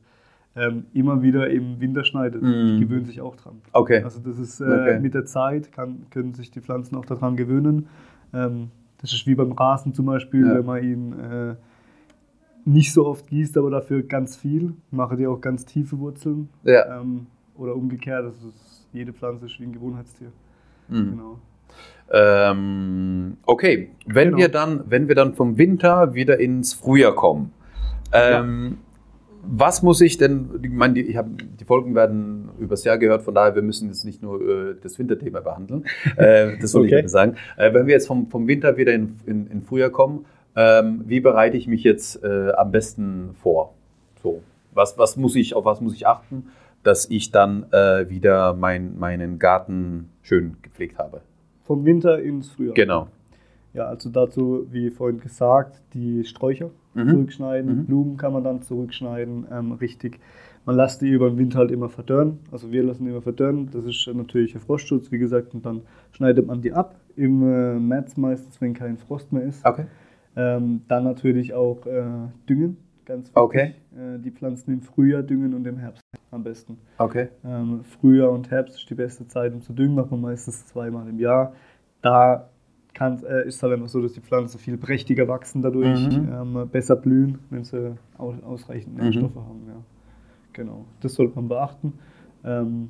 ähm, 0.56 0.86
immer 0.93 1.21
wieder 1.21 1.50
im 1.50 1.80
Winter 1.80 2.04
schneidet, 2.04 2.41
mm. 2.41 2.45
die 2.45 2.80
gewöhnen 2.82 3.06
sich 3.06 3.21
auch 3.21 3.36
dran. 3.36 3.62
Okay. 3.71 4.04
Also 4.04 4.19
das 4.19 4.38
ist 4.38 4.60
äh, 4.60 4.65
okay. 4.65 5.00
mit 5.00 5.13
der 5.13 5.26
Zeit, 5.26 5.71
kann, 5.71 6.08
können 6.10 6.34
sich 6.34 6.52
die 6.52 6.62
Pflanzen 6.62 6.95
auch 6.95 7.06
daran 7.06 7.38
gewöhnen. 7.38 7.88
Ähm, 8.34 8.69
das 9.02 9.13
ist 9.13 9.26
wie 9.28 9.36
beim 9.36 9.52
Rasen 9.54 9.93
zum 9.93 10.08
Beispiel, 10.08 10.45
ja. 10.45 10.56
wenn 10.56 10.65
man 10.65 10.84
ihn 10.84 11.13
äh, 11.19 11.56
nicht 12.65 12.93
so 12.93 13.06
oft 13.06 13.28
gießt, 13.28 13.58
aber 13.58 13.69
dafür 13.69 14.04
ganz 14.04 14.36
viel. 14.36 14.74
Mache 14.91 15.17
die 15.17 15.28
auch 15.28 15.41
ganz 15.41 15.65
tiefe 15.65 16.00
Wurzeln. 16.00 16.50
Ja. 16.63 17.02
Ähm, 17.02 17.28
oder 17.58 17.76
umgekehrt, 17.76 18.26
das 18.26 18.36
ist, 18.43 18.88
jede 18.93 19.13
Pflanze 19.13 19.45
ist 19.45 19.60
wie 19.60 19.63
ein 19.63 19.74
Gewohnheitstier. 19.74 20.32
Mhm. 20.88 21.12
Genau. 21.12 21.39
Ähm, 22.13 23.38
okay, 23.45 23.89
wenn 24.06 24.30
genau. 24.30 24.38
wir 24.38 24.50
dann, 24.50 24.84
wenn 24.88 25.08
wir 25.08 25.15
dann 25.15 25.34
vom 25.34 25.58
Winter 25.58 26.13
wieder 26.13 26.39
ins 26.39 26.74
Frühjahr 26.74 27.15
kommen, 27.15 27.54
ähm, 28.12 28.78
ja. 28.78 28.78
was 29.43 29.82
muss 29.82 30.02
ich 30.02 30.17
denn? 30.17 30.50
Ich 30.62 30.71
meine, 30.71 30.95
die, 30.95 31.02
ich 31.04 31.15
hab, 31.15 31.28
die 31.38 31.63
Folgen 31.63 31.95
werden 31.95 32.50
übers 32.60 32.84
Jahr 32.84 32.97
gehört, 32.97 33.21
von 33.21 33.34
daher 33.34 33.56
wir 33.56 33.62
müssen 33.62 33.88
jetzt 33.88 34.04
nicht 34.04 34.21
nur 34.21 34.41
äh, 34.41 34.76
das 34.82 35.00
Winterthema 35.00 35.39
behandeln. 35.39 35.86
Äh, 36.17 36.58
das 36.60 36.74
wollte 36.74 36.95
okay. 36.95 37.06
ich 37.06 37.12
sagen. 37.12 37.36
Äh, 37.56 37.74
wenn 37.74 37.88
wir 37.88 37.93
jetzt 37.93 38.08
vom, 38.08 38.28
vom 38.28 38.45
Winter 38.47 38.76
wieder 38.76 38.93
in, 38.93 39.19
in, 39.26 39.47
in 39.47 39.62
Frühjahr 39.62 39.89
kommen, 39.89 40.26
ähm, 40.56 41.04
wie 41.06 41.20
bereite 41.20 41.58
ich 41.58 41.68
mich 41.68 41.84
jetzt 41.84 42.24
äh, 42.24 42.52
am 42.52 42.72
besten 42.72 43.36
vor? 43.42 43.74
So, 44.22 44.42
was, 44.74 44.98
was 44.98 45.18
muss 45.18 45.36
ich, 45.36 45.56
auf 45.56 45.66
was 45.66 45.82
muss 45.82 45.94
ich 45.94 46.08
achten, 46.08 46.48
dass 46.84 47.10
ich 47.10 47.32
dann 47.32 47.66
äh, 47.72 48.10
wieder 48.10 48.54
mein, 48.54 48.98
meinen 48.98 49.40
Garten 49.40 50.10
schön 50.22 50.58
gepflegt 50.62 50.98
habe? 50.98 51.22
Vom 51.64 51.86
Winter 51.86 52.20
ins 52.20 52.50
Frühjahr. 52.50 52.74
Genau. 52.74 53.08
Ja, 53.74 53.86
also 53.86 54.10
dazu, 54.10 54.68
wie 54.70 54.90
vorhin 54.90 55.20
gesagt, 55.22 55.82
die 55.94 56.26
Sträucher 56.26 56.72
mhm. 56.94 57.10
zurückschneiden, 57.10 57.78
mhm. 57.78 57.86
Blumen 57.86 58.18
kann 58.18 58.34
man 58.34 58.44
dann 58.44 58.62
zurückschneiden, 58.62 59.48
ähm, 59.52 59.72
richtig. 59.74 60.20
Man 60.66 60.76
lässt 60.76 61.02
die 61.02 61.10
über 61.10 61.30
den 61.30 61.38
Winter 61.38 61.60
halt 61.60 61.72
immer 61.72 61.90
verdörren, 61.90 62.40
also 62.52 62.72
wir 62.72 62.84
lassen 62.84 63.06
die 63.06 63.12
immer 63.12 63.22
verdörren, 63.22 63.70
das 63.72 63.86
ist 63.86 64.08
natürlich 64.14 64.54
ein 64.54 64.62
Frostschutz, 64.62 65.12
wie 65.12 65.18
gesagt, 65.18 65.54
und 65.56 65.66
dann 65.66 65.82
schneidet 66.12 66.46
man 66.46 66.62
die 66.62 66.74
ab 66.74 66.96
im 67.16 67.42
äh, 67.42 67.80
März 67.80 68.18
meistens, 68.18 68.60
wenn 68.62 68.74
kein 68.74 68.98
Frost 68.98 69.32
mehr 69.32 69.44
ist. 69.44 69.66
Okay. 69.66 69.86
Ähm, 70.36 70.82
dann 70.88 71.04
natürlich 71.04 71.54
auch 71.54 71.86
äh, 71.86 72.04
düngen, 72.48 72.78
ganz 73.06 73.28
wichtig. 73.28 73.38
Okay. 73.38 73.76
Äh, 73.96 74.20
die 74.20 74.32
Pflanzen 74.32 74.74
im 74.74 74.82
Frühjahr 74.82 75.24
düngen 75.24 75.54
und 75.54 75.67
im 75.67 75.78
Herbst 75.78 76.02
am 76.32 76.44
besten. 76.44 76.78
Okay. 76.98 77.30
Ähm, 77.44 77.84
Frühjahr 77.84 78.32
und 78.32 78.50
Herbst 78.50 78.78
ist 78.78 78.89
die 78.89 78.96
beste 78.96 79.28
Zeit, 79.28 79.54
um 79.54 79.62
zu 79.62 79.74
düngen, 79.74 79.96
macht 79.96 80.12
man 80.12 80.22
meistens 80.22 80.65
zweimal 80.67 81.08
im 81.10 81.20
Jahr. 81.20 81.54
Da 82.02 82.50
kann, 82.94 83.24
äh, 83.24 83.48
ist 83.48 83.62
halt 83.62 83.74
einfach 83.74 83.89
so, 83.89 84.02
dass 84.02 84.13
die 84.13 84.22
Pflanzen 84.22 84.60
viel 84.60 84.78
prächtiger 84.78 85.28
wachsen 85.28 85.62
dadurch, 85.62 86.10
mhm. 86.10 86.56
ähm, 86.56 86.70
besser 86.72 86.96
blühen, 86.96 87.39
wenn 87.50 87.63
sie 87.63 87.96
aus, 88.17 88.41
ausreichend 88.44 88.96
mhm. 88.96 89.04
Nährstoffe 89.04 89.36
mhm. 89.36 89.39
haben. 89.39 89.62
Ja. 89.67 89.84
Genau, 90.54 90.86
das 91.02 91.13
sollte 91.13 91.36
man 91.36 91.48
beachten. 91.48 91.94
Ähm, 92.44 92.89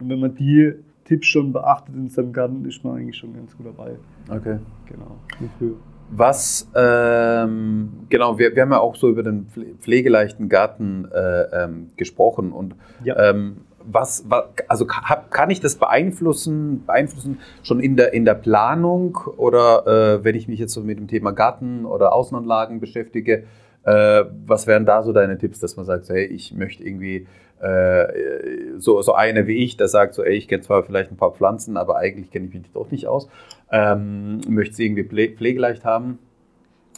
und 0.00 0.08
wenn 0.08 0.20
man 0.20 0.34
die 0.34 0.74
Tipps 1.04 1.26
schon 1.26 1.52
beachtet 1.52 1.94
in 1.94 2.08
seinem 2.08 2.32
Garten, 2.32 2.64
ist 2.64 2.84
man 2.84 2.96
eigentlich 2.96 3.16
schon 3.16 3.34
ganz 3.34 3.56
gut 3.56 3.66
dabei. 3.66 3.96
Okay. 4.28 4.58
Genau, 4.86 5.16
früher. 5.58 5.76
Was, 6.10 6.68
ähm, 6.74 8.06
genau, 8.08 8.38
wir, 8.38 8.54
wir 8.54 8.62
haben 8.62 8.72
ja 8.72 8.80
auch 8.80 8.96
so 8.96 9.08
über 9.08 9.22
den 9.22 9.46
pflegeleichten 9.80 10.48
Garten 10.48 11.08
äh, 11.12 11.64
ähm, 11.64 11.90
gesprochen 11.96 12.52
und 12.52 12.74
ja. 13.04 13.30
ähm, 13.30 13.58
was, 13.84 14.24
was, 14.28 14.44
also 14.68 14.86
kann, 14.86 15.18
kann 15.30 15.50
ich 15.50 15.60
das 15.60 15.76
beeinflussen, 15.76 16.84
beeinflussen 16.84 17.38
schon 17.62 17.80
in 17.80 17.96
der, 17.96 18.12
in 18.12 18.24
der 18.24 18.34
Planung 18.34 19.18
oder 19.36 19.86
äh, 20.18 20.24
wenn 20.24 20.34
ich 20.34 20.48
mich 20.48 20.58
jetzt 20.58 20.74
so 20.74 20.82
mit 20.82 20.98
dem 20.98 21.08
Thema 21.08 21.32
Garten 21.32 21.84
oder 21.84 22.12
Außenanlagen 22.12 22.80
beschäftige, 22.80 23.44
Äh, 23.82 24.26
was 24.46 24.66
wären 24.66 24.84
da 24.84 25.02
so 25.02 25.14
deine 25.14 25.38
Tipps, 25.38 25.58
dass 25.58 25.76
man 25.76 25.86
sagt, 25.86 26.10
hey, 26.10 26.26
ich 26.26 26.52
möchte 26.52 26.84
irgendwie 26.84 27.26
äh, 27.62 28.76
so, 28.76 29.00
so 29.00 29.14
eine 29.14 29.46
wie 29.46 29.64
ich, 29.64 29.78
der 29.78 29.88
sagt 29.88 30.12
so, 30.12 30.22
ey, 30.22 30.34
ich 30.36 30.48
kenne 30.48 30.62
zwar 30.62 30.82
vielleicht 30.82 31.10
ein 31.10 31.16
paar 31.16 31.32
Pflanzen, 31.32 31.78
aber 31.78 31.96
eigentlich 31.96 32.30
kenne 32.30 32.46
ich 32.46 32.52
mich 32.52 32.70
doch 32.74 32.90
nicht 32.90 33.06
aus. 33.06 33.30
Ähm, 33.72 34.40
möchte 34.48 34.74
sie 34.74 34.86
irgendwie 34.86 35.34
pflegeleicht 35.34 35.84
haben? 35.84 36.18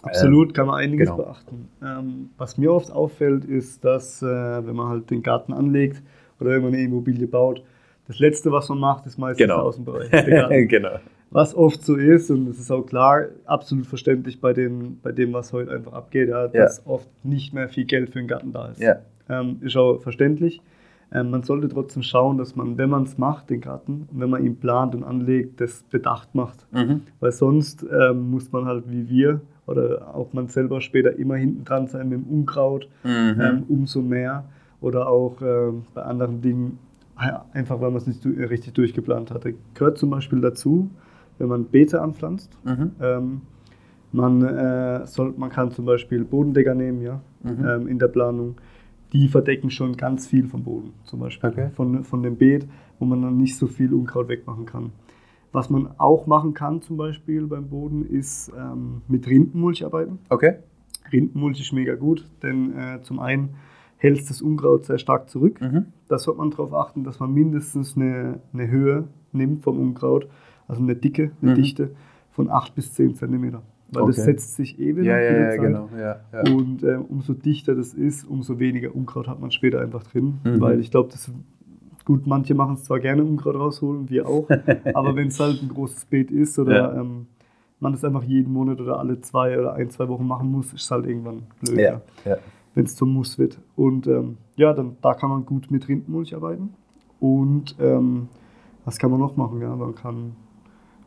Absolut, 0.03 0.49
ähm, 0.49 0.53
kann 0.55 0.67
man 0.67 0.77
einiges 0.77 1.11
genau. 1.11 1.23
beachten. 1.23 1.69
Ähm, 1.83 2.31
was 2.37 2.59
mir 2.59 2.73
oft 2.73 2.91
auffällt, 2.91 3.45
ist, 3.45 3.85
dass 3.85 4.23
äh, 4.23 4.27
wenn 4.27 4.75
man 4.75 4.89
halt 4.89 5.11
den 5.11 5.23
Garten 5.23 5.53
anlegt 5.53 6.03
oder 6.41 6.51
wenn 6.51 6.63
man 6.63 6.73
eine 6.73 6.83
Immobilie 6.83 7.27
baut, 7.27 7.63
das 8.09 8.19
Letzte, 8.19 8.51
was 8.51 8.69
man 8.69 8.79
macht, 8.79 9.07
ist 9.07 9.17
meistens 9.17 9.39
genau. 9.39 9.57
der 9.59 9.65
Außenbereich. 9.65 10.11
Der 10.11 10.67
genau. 10.67 10.99
Was 11.31 11.55
oft 11.55 11.83
so 11.83 11.97
ist, 11.97 12.31
und 12.31 12.47
das 12.47 12.59
ist 12.59 12.71
auch 12.71 12.83
klar, 12.83 13.29
absolut 13.47 13.87
verständlich 13.87 14.41
bei, 14.41 14.53
den, 14.53 15.01
bei 15.01 15.13
dem, 15.13 15.33
was 15.33 15.53
heute 15.53 15.71
einfach 15.71 15.95
abgeht, 15.95 16.29
ja, 16.29 16.49
dass 16.49 16.79
ja. 16.79 16.91
oft 16.91 17.09
nicht 17.25 17.55
mehr 17.55 17.69
viel 17.69 17.85
Geld 17.85 18.11
für 18.11 18.19
den 18.19 18.29
Garten 18.29 18.53
da 18.53 18.69
ist. 18.69 18.81
Ja. 18.81 18.97
Ähm, 19.31 19.59
ist 19.63 19.77
auch 19.77 19.99
verständlich. 19.99 20.61
Ähm, 21.13 21.31
man 21.31 21.43
sollte 21.43 21.69
trotzdem 21.69 22.03
schauen, 22.03 22.39
dass 22.39 22.57
man, 22.57 22.79
wenn 22.79 22.89
man 22.89 23.03
es 23.03 23.19
macht, 23.19 23.51
den 23.51 23.61
Garten, 23.61 24.09
wenn 24.13 24.31
man 24.31 24.45
ihn 24.45 24.57
plant 24.57 24.95
und 24.95 25.05
anlegt, 25.05 25.61
das 25.61 25.83
bedacht 25.85 26.35
macht. 26.35 26.67
Mhm. 26.73 27.03
Weil 27.21 27.33
sonst 27.33 27.85
ähm, 27.91 28.31
muss 28.31 28.51
man 28.53 28.65
halt 28.65 28.85
wie 28.89 29.09
wir 29.09 29.41
oder 29.67 30.15
auch 30.15 30.33
man 30.33 30.49
selber 30.49 30.81
später 30.81 31.17
immer 31.19 31.37
hinten 31.37 31.65
dran 31.65 31.87
sein 31.87 32.09
mit 32.09 32.19
dem 32.19 32.25
Unkraut, 32.25 32.89
mhm. 33.05 33.41
ähm, 33.41 33.65
umso 33.69 34.01
mehr. 34.01 34.45
Oder 34.81 35.09
auch 35.09 35.41
äh, 35.41 35.73
bei 35.95 36.03
anderen 36.03 36.41
Dingen, 36.41 36.79
einfach 37.53 37.81
weil 37.81 37.91
man 37.91 37.99
es 37.99 38.07
nicht 38.09 38.27
richtig 38.27 38.75
durchgeplant 38.75 39.31
hatte. 39.31 39.55
Gehört 39.75 39.97
zum 39.97 40.11
Beispiel 40.11 40.41
dazu, 40.41 40.91
wenn 41.39 41.49
man 41.49 41.67
Beete 41.67 42.01
anpflanzt. 42.01 42.59
Mhm. 42.65 42.91
Ähm, 43.01 43.41
man, 44.11 44.43
äh, 44.43 45.07
soll, 45.07 45.35
man 45.37 45.51
kann 45.51 45.71
zum 45.71 45.85
Beispiel 45.85 46.25
Bodendecker 46.25 46.75
nehmen, 46.75 47.01
ja, 47.01 47.21
mhm. 47.43 47.65
ähm, 47.65 47.89
in 47.89 47.99
der 47.99 48.09
Planung 48.09 48.57
die 49.13 49.29
verdecken 49.29 49.71
schon 49.71 49.97
ganz 49.97 50.27
viel 50.27 50.49
vom 50.49 50.65
Boden, 50.65 50.95
zum 51.05 51.21
Beispiel 51.21 51.51
okay. 51.51 51.71
von, 51.71 52.05
von 52.05 52.23
dem 52.23 52.37
Beet, 52.37 52.67
wo 52.99 53.05
man 53.05 53.23
dann 53.23 53.37
nicht 53.37 53.57
so 53.57 53.67
viel 53.67 53.93
Unkraut 53.93 54.29
wegmachen 54.29 54.67
kann. 54.67 54.93
Was 55.53 55.69
man 55.69 55.91
auch 55.99 56.27
machen 56.27 56.55
kann, 56.55 56.81
zum 56.81 56.97
Beispiel 56.97 57.47
beim 57.47 57.69
Boden, 57.69 58.07
ist 58.07 58.51
ähm, 58.59 59.03
mit 59.09 59.27
Rindenmulch 59.27 59.85
arbeiten. 59.85 60.19
Okay. 60.31 60.57
Rindenmulch 61.13 61.61
ist 61.61 61.73
mega 61.73 61.95
gut, 61.95 62.27
denn 62.43 62.73
äh, 62.77 63.03
zum 63.03 63.19
einen 63.19 63.57
hält 63.99 64.29
das 64.31 64.41
Unkraut 64.41 64.87
sehr 64.87 64.99
stark 64.99 65.29
zurück. 65.29 65.61
Mhm. 65.61 65.87
Da 66.09 66.19
sollte 66.19 66.39
man 66.39 66.51
darauf 66.51 66.73
achten, 66.73 67.05
dass 67.05 67.21
man 67.21 67.35
mindestens 67.35 67.97
eine, 67.97 68.41
eine 68.55 68.69
Höhe 68.69 69.09
nimmt 69.33 69.63
vom 69.63 69.79
Unkraut, 69.79 70.27
also 70.69 70.83
eine 70.83 70.97
Dicke, 70.97 71.33
eine 71.43 71.51
mhm. 71.51 71.57
Dichte 71.57 71.91
von 72.31 72.49
8 72.49 72.75
bis 72.75 72.95
10 72.95 73.15
Zentimeter 73.17 73.63
weil 73.93 74.03
okay. 74.03 74.13
das 74.17 74.25
setzt 74.25 74.57
sich 74.57 74.79
eben 74.79 75.05
ja, 75.05 75.19
ja, 75.21 75.51
ja, 75.51 75.57
genau. 75.57 75.89
ja, 75.97 76.21
ja. 76.33 76.53
Und 76.53 76.83
äh, 76.83 76.97
umso 76.97 77.35
dichter 77.35 77.75
das 77.75 77.95
ist, 77.95 78.25
umso 78.25 78.59
weniger 78.59 78.95
Unkraut 78.95 79.29
hat 79.29 79.41
man 79.41 79.51
später 79.51 79.81
einfach 79.81 80.03
drin. 80.05 80.41
Mhm. 80.45 80.61
Weil 80.61 80.81
ich 80.81 80.91
glaube, 80.91 81.11
das 81.13 81.31
gut, 82.05 82.27
manche 82.27 82.55
machen 82.55 82.75
es 82.75 82.85
zwar 82.85 83.01
gerne 83.01 83.23
Unkraut 83.23 83.55
rausholen, 83.55 84.09
wir 84.11 84.29
auch, 84.29 84.49
aber 84.95 85.15
wenn 85.15 85.29
es 85.29 85.39
halt 85.39 85.63
ein 85.63 85.69
großes 85.69 86.07
Beet 86.07 86.31
ist 86.31 86.59
oder 86.59 86.77
ja. 86.77 87.01
ähm, 87.01 87.27
man 87.81 87.93
das 87.93 88.05
einfach 88.05 88.23
jeden 88.23 88.53
Monat 88.53 88.81
oder 88.81 88.99
alle 88.99 89.21
zwei 89.21 89.59
oder 89.59 89.75
ein, 89.75 89.91
zwei 89.91 90.09
Wochen 90.09 90.27
machen 90.27 90.51
muss, 90.51 90.73
ist 90.73 90.83
es 90.83 90.91
halt 90.91 91.07
irgendwann 91.07 91.43
blöd, 91.61 91.79
ja. 91.79 92.01
ja. 92.25 92.39
wenn 92.75 92.85
es 92.85 92.97
zum 92.97 93.13
Muss 93.13 93.39
wird. 93.39 93.59
Und 93.77 94.07
ähm, 94.07 94.39
ja, 94.57 94.73
dann 94.73 94.97
da 95.03 95.15
kann 95.15 95.31
man 95.31 95.45
gut 95.45 95.71
mit 95.71 95.89
Rindenmulch 95.89 96.35
arbeiten. 96.35 96.75
Und 97.19 97.77
ähm, 97.81 98.29
was 98.85 98.99
kann 98.99 99.11
man 99.11 99.21
noch 99.21 99.37
machen? 99.37 99.61
Ja, 99.61 99.75
man 99.75 99.95
kann 99.95 100.33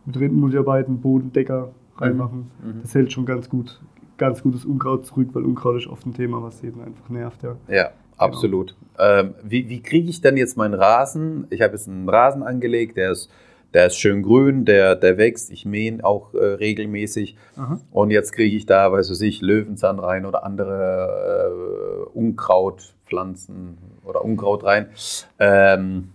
mit 0.05 0.19
Rindenmulch 0.19 0.57
arbeiten, 0.57 0.99
Bodendecker, 0.99 1.71
reinmachen. 1.97 2.51
Mhm. 2.63 2.81
Das 2.81 2.93
hält 2.93 3.11
schon 3.11 3.25
ganz 3.25 3.49
gut, 3.49 3.79
ganz 4.17 4.41
gutes 4.41 4.65
Unkraut 4.65 5.05
zurück, 5.05 5.29
weil 5.33 5.43
Unkraut 5.43 5.77
ist 5.77 5.87
oft 5.87 6.05
ein 6.05 6.13
Thema, 6.13 6.41
was 6.41 6.61
jeden 6.61 6.81
einfach 6.81 7.09
nervt. 7.09 7.43
Ja, 7.43 7.55
ja 7.69 7.89
absolut. 8.17 8.75
Genau. 8.97 9.19
Ähm, 9.19 9.35
wie 9.43 9.69
wie 9.69 9.81
kriege 9.81 10.09
ich 10.09 10.21
denn 10.21 10.37
jetzt 10.37 10.57
meinen 10.57 10.73
Rasen? 10.73 11.47
Ich 11.49 11.61
habe 11.61 11.73
jetzt 11.73 11.87
einen 11.87 12.07
Rasen 12.07 12.43
angelegt, 12.43 12.97
der 12.97 13.11
ist, 13.11 13.29
der 13.73 13.87
ist 13.87 13.97
schön 13.97 14.23
grün, 14.23 14.65
der, 14.65 14.95
der 14.95 15.17
wächst, 15.17 15.51
ich 15.51 15.65
mähe 15.65 15.87
ihn 15.87 16.01
auch 16.01 16.33
äh, 16.33 16.37
regelmäßig. 16.37 17.35
Aha. 17.57 17.79
Und 17.91 18.11
jetzt 18.11 18.31
kriege 18.31 18.55
ich 18.55 18.65
da, 18.65 18.91
weiß 18.91 19.19
ich, 19.21 19.41
Löwenzahn 19.41 19.99
rein 19.99 20.25
oder 20.25 20.45
andere 20.45 22.07
äh, 22.13 22.17
Unkrautpflanzen 22.17 23.77
oder 24.05 24.23
Unkraut 24.23 24.63
rein. 24.63 24.87
Ähm, 25.39 26.09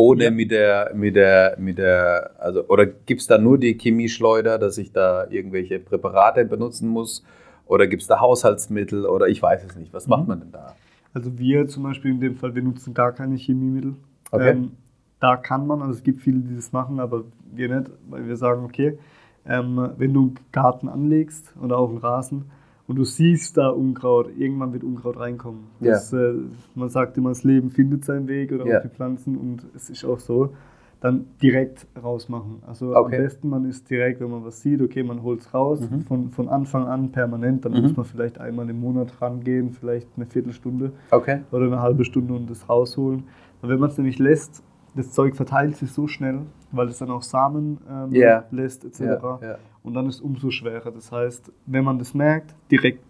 ohne 0.00 0.24
ja. 0.24 0.30
mit 0.30 0.50
der, 0.50 0.92
mit 0.94 1.14
der, 1.14 1.56
mit 1.58 1.78
der, 1.78 2.30
also, 2.38 2.66
oder 2.68 2.86
gibt 2.86 3.20
es 3.20 3.26
da 3.26 3.38
nur 3.38 3.58
die 3.58 3.74
Chemieschleuder, 3.74 4.58
dass 4.58 4.78
ich 4.78 4.92
da 4.92 5.26
irgendwelche 5.28 5.78
Präparate 5.78 6.44
benutzen 6.44 6.88
muss? 6.88 7.24
Oder 7.66 7.86
gibt 7.86 8.02
es 8.02 8.08
da 8.08 8.20
Haushaltsmittel? 8.20 9.06
Oder 9.06 9.28
ich 9.28 9.40
weiß 9.40 9.64
es 9.64 9.76
nicht. 9.76 9.92
Was 9.92 10.06
mhm. 10.06 10.10
macht 10.10 10.28
man 10.28 10.40
denn 10.40 10.52
da? 10.52 10.74
Also 11.12 11.38
wir 11.38 11.66
zum 11.68 11.82
Beispiel 11.82 12.12
in 12.12 12.20
dem 12.20 12.36
Fall, 12.36 12.54
wir 12.54 12.62
nutzen 12.62 12.94
gar 12.94 13.12
keine 13.12 13.36
Chemiemittel. 13.36 13.94
Okay. 14.30 14.50
Ähm, 14.50 14.72
da 15.20 15.36
kann 15.36 15.66
man, 15.66 15.82
also 15.82 15.92
es 15.92 16.02
gibt 16.02 16.22
viele, 16.22 16.38
die 16.38 16.56
das 16.56 16.72
machen, 16.72 16.98
aber 16.98 17.24
wir 17.52 17.68
nicht, 17.68 17.90
weil 18.08 18.26
wir 18.26 18.36
sagen, 18.36 18.64
okay, 18.64 18.98
ähm, 19.46 19.90
wenn 19.96 20.14
du 20.14 20.20
einen 20.20 20.38
Garten 20.52 20.88
anlegst 20.88 21.52
oder 21.62 21.78
auch 21.78 21.90
einen 21.90 21.98
Rasen, 21.98 22.50
und 22.90 22.96
du 22.96 23.04
siehst 23.04 23.56
da 23.56 23.68
Unkraut, 23.68 24.36
irgendwann 24.36 24.72
wird 24.72 24.82
Unkraut 24.82 25.16
reinkommen. 25.16 25.60
Das, 25.78 26.10
ja. 26.10 26.30
äh, 26.30 26.34
man 26.74 26.88
sagt 26.88 27.16
immer, 27.16 27.28
das 27.28 27.44
Leben 27.44 27.70
findet 27.70 28.04
seinen 28.04 28.26
Weg 28.26 28.50
oder 28.50 28.66
ja. 28.66 28.78
auch 28.78 28.82
die 28.82 28.88
Pflanzen 28.88 29.36
und 29.38 29.64
es 29.76 29.90
ist 29.90 30.04
auch 30.04 30.18
so. 30.18 30.54
Dann 31.00 31.26
direkt 31.40 31.86
rausmachen. 32.02 32.64
Also 32.66 32.96
okay. 32.96 33.16
am 33.16 33.22
besten 33.22 33.48
man 33.48 33.64
ist 33.64 33.88
direkt, 33.88 34.20
wenn 34.20 34.32
man 34.32 34.44
was 34.44 34.60
sieht, 34.60 34.82
okay, 34.82 35.04
man 35.04 35.22
holt 35.22 35.42
es 35.42 35.54
raus, 35.54 35.80
mhm. 35.88 36.00
von, 36.00 36.30
von 36.32 36.48
Anfang 36.48 36.88
an 36.88 37.12
permanent, 37.12 37.64
dann 37.64 37.74
mhm. 37.74 37.82
muss 37.82 37.96
man 37.96 38.06
vielleicht 38.06 38.40
einmal 38.40 38.68
im 38.68 38.80
Monat 38.80 39.22
rangehen, 39.22 39.70
vielleicht 39.70 40.08
eine 40.16 40.26
Viertelstunde 40.26 40.90
okay. 41.12 41.42
oder 41.52 41.66
eine 41.66 41.80
halbe 41.80 42.04
Stunde 42.04 42.34
und 42.34 42.50
das 42.50 42.68
rausholen. 42.68 43.22
Und 43.62 43.68
wenn 43.68 43.78
man 43.78 43.90
es 43.90 43.98
nämlich 43.98 44.18
lässt, 44.18 44.64
das 44.94 45.12
Zeug 45.12 45.36
verteilt 45.36 45.76
sich 45.76 45.92
so 45.92 46.08
schnell, 46.08 46.40
weil 46.72 46.88
es 46.88 46.98
dann 46.98 47.10
auch 47.10 47.22
Samen 47.22 47.78
ähm, 47.88 48.12
yeah. 48.12 48.44
lässt 48.50 48.84
etc. 48.84 49.00
Yeah, 49.00 49.38
yeah. 49.42 49.58
Und 49.82 49.94
dann 49.94 50.06
ist 50.06 50.16
es 50.16 50.20
umso 50.20 50.50
schwerer. 50.50 50.90
Das 50.90 51.12
heißt, 51.12 51.52
wenn 51.66 51.84
man 51.84 51.98
das 51.98 52.14
merkt, 52.14 52.54
direkt, 52.70 53.02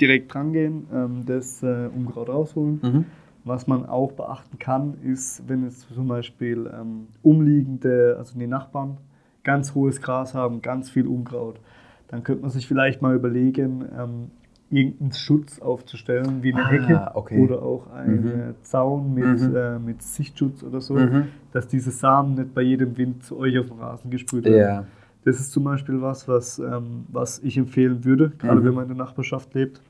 direkt 0.00 0.34
rangehen, 0.34 0.86
ähm, 0.92 1.24
das 1.26 1.62
äh, 1.62 1.88
Unkraut 1.94 2.28
rausholen. 2.28 2.80
Mhm. 2.82 3.04
Was 3.44 3.66
man 3.66 3.86
auch 3.86 4.12
beachten 4.12 4.58
kann, 4.58 4.94
ist, 5.02 5.42
wenn 5.48 5.64
jetzt 5.64 5.88
zum 5.92 6.06
Beispiel 6.06 6.70
ähm, 6.72 7.08
umliegende, 7.22 8.14
also 8.16 8.38
die 8.38 8.46
Nachbarn, 8.46 8.98
ganz 9.42 9.74
hohes 9.74 10.00
Gras 10.00 10.32
haben, 10.32 10.62
ganz 10.62 10.90
viel 10.90 11.08
Unkraut, 11.08 11.60
dann 12.06 12.22
könnte 12.22 12.42
man 12.42 12.50
sich 12.50 12.68
vielleicht 12.68 13.02
mal 13.02 13.16
überlegen, 13.16 13.84
ähm, 13.98 14.30
irgendeinen 14.72 15.12
Schutz 15.12 15.60
aufzustellen, 15.60 16.42
wie 16.42 16.52
eine 16.52 16.64
ah, 16.64 16.70
Hecke 16.70 17.10
okay. 17.14 17.38
oder 17.38 17.62
auch 17.62 17.90
einen 17.90 18.24
mhm. 18.24 18.54
Zaun 18.62 19.14
mit, 19.14 19.40
mhm. 19.40 19.54
äh, 19.54 19.78
mit 19.78 20.02
Sichtschutz 20.02 20.62
oder 20.62 20.80
so, 20.80 20.94
mhm. 20.94 21.26
dass 21.52 21.68
diese 21.68 21.90
Samen 21.90 22.34
nicht 22.34 22.54
bei 22.54 22.62
jedem 22.62 22.96
Wind 22.96 23.22
zu 23.22 23.38
euch 23.38 23.58
auf 23.58 23.66
den 23.66 23.78
Rasen 23.78 24.10
gesprüht 24.10 24.44
werden. 24.44 24.58
Ja. 24.58 24.86
Das 25.24 25.38
ist 25.38 25.52
zum 25.52 25.64
Beispiel 25.64 26.00
was, 26.00 26.26
was, 26.26 26.58
ähm, 26.58 27.04
was 27.08 27.38
ich 27.40 27.58
empfehlen 27.58 28.04
würde, 28.04 28.32
gerade 28.38 28.60
mhm. 28.60 28.64
wenn 28.64 28.74
man 28.74 28.82
in 28.84 28.96
der 28.96 29.04
Nachbarschaft 29.04 29.54
lebt. 29.54 29.80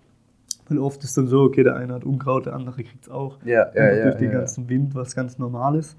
Weil 0.68 0.78
oft 0.78 1.02
ist 1.04 1.16
dann 1.16 1.26
so, 1.26 1.42
okay, 1.42 1.62
der 1.62 1.76
eine 1.76 1.94
hat 1.94 2.04
Unkraut, 2.04 2.46
der 2.46 2.54
andere 2.54 2.82
kriegt 2.82 3.04
es 3.04 3.10
auch. 3.10 3.38
Ja, 3.44 3.70
ja, 3.74 3.92
ja, 3.92 4.04
durch 4.04 4.16
den 4.16 4.32
ganzen 4.32 4.68
Wind, 4.68 4.94
was 4.94 5.14
ganz 5.14 5.38
normal 5.38 5.76
ist. 5.76 5.96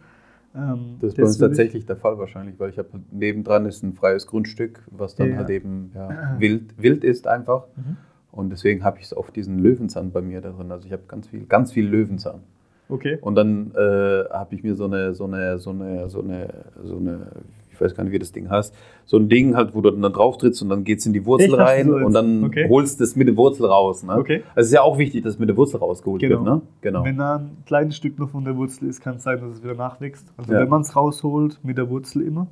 Ähm, 0.55 0.97
das 0.99 1.09
ist 1.11 1.17
bei 1.17 1.23
uns 1.23 1.37
tatsächlich 1.37 1.85
der 1.85 1.95
Fall 1.95 2.17
wahrscheinlich, 2.17 2.59
weil 2.59 2.69
ich 2.69 2.77
habe 2.77 2.89
nebendran 3.11 3.65
ist 3.65 3.81
ein 3.81 3.93
freies 3.93 4.27
Grundstück, 4.27 4.83
was 4.91 5.15
dann 5.15 5.35
halt 5.37 5.49
eben 5.49 5.91
wild, 6.37 6.81
wild 6.81 7.03
ist 7.03 7.27
einfach. 7.27 7.65
Mhm. 7.75 7.97
Und 8.33 8.49
deswegen 8.49 8.83
habe 8.83 8.97
ich 8.97 9.05
es 9.05 9.15
oft 9.15 9.35
diesen 9.35 9.59
Löwenzahn 9.59 10.11
bei 10.11 10.21
mir 10.21 10.41
da 10.41 10.49
drin. 10.49 10.71
Also 10.71 10.87
ich 10.87 10.91
habe 10.91 11.03
ganz 11.07 11.27
viel, 11.27 11.45
ganz 11.45 11.71
viel 11.71 11.87
Löwenzahn. 11.87 12.41
Okay. 12.89 13.17
Und 13.21 13.35
dann 13.35 13.71
äh, 13.75 14.23
habe 14.29 14.55
ich 14.55 14.63
mir 14.63 14.75
so 14.75 14.85
eine, 14.85 15.13
so 15.13 15.25
eine, 15.25 15.59
so 15.59 15.69
eine, 15.69 16.09
so 16.09 16.21
eine, 16.21 16.47
so 16.83 16.97
eine, 16.97 17.27
ich 17.71 17.79
weiß 17.79 17.95
gar 17.95 18.03
nicht, 18.03 18.13
wie 18.13 18.19
das 18.19 18.31
Ding 18.31 18.49
heißt, 18.49 18.73
so 19.05 19.17
ein 19.17 19.29
Ding 19.29 19.55
halt, 19.55 19.75
wo 19.75 19.81
du 19.81 19.91
dann 19.91 20.13
drauf 20.13 20.37
trittst 20.37 20.63
und 20.63 20.69
dann 20.69 20.83
geht 20.83 20.99
es 20.99 21.05
in 21.05 21.13
die 21.13 21.25
Wurzel 21.25 21.53
Echt? 21.53 21.59
rein 21.59 21.87
so 21.87 21.95
und 21.95 22.13
dann 22.13 22.43
okay. 22.43 22.67
holst 22.69 22.99
du 22.99 23.03
es 23.03 23.15
mit 23.15 23.27
der 23.27 23.37
Wurzel 23.37 23.67
raus. 23.67 24.03
Ne? 24.03 24.15
Okay. 24.15 24.43
Also 24.49 24.61
es 24.61 24.65
ist 24.67 24.73
ja 24.73 24.81
auch 24.81 24.97
wichtig, 24.97 25.23
dass 25.23 25.37
mit 25.37 25.47
der 25.47 25.55
Wurzel 25.55 25.77
rausgeholt 25.77 26.21
genau. 26.21 26.43
wird. 26.43 26.55
Ne? 26.55 26.61
Genau. 26.81 27.03
Wenn 27.05 27.17
da 27.17 27.35
ein 27.37 27.57
kleines 27.65 27.95
Stück 27.95 28.17
noch 28.17 28.29
von 28.29 28.43
der 28.43 28.57
Wurzel 28.57 28.89
ist, 28.89 28.99
kann 29.01 29.17
es 29.17 29.23
sein, 29.23 29.39
dass 29.39 29.57
es 29.57 29.63
wieder 29.63 29.75
nachwächst. 29.75 30.33
Also 30.37 30.53
ja. 30.53 30.59
wenn 30.59 30.69
man 30.69 30.81
es 30.81 30.95
rausholt, 30.95 31.59
mit 31.63 31.77
der 31.77 31.89
Wurzel 31.89 32.23
immer. 32.23 32.47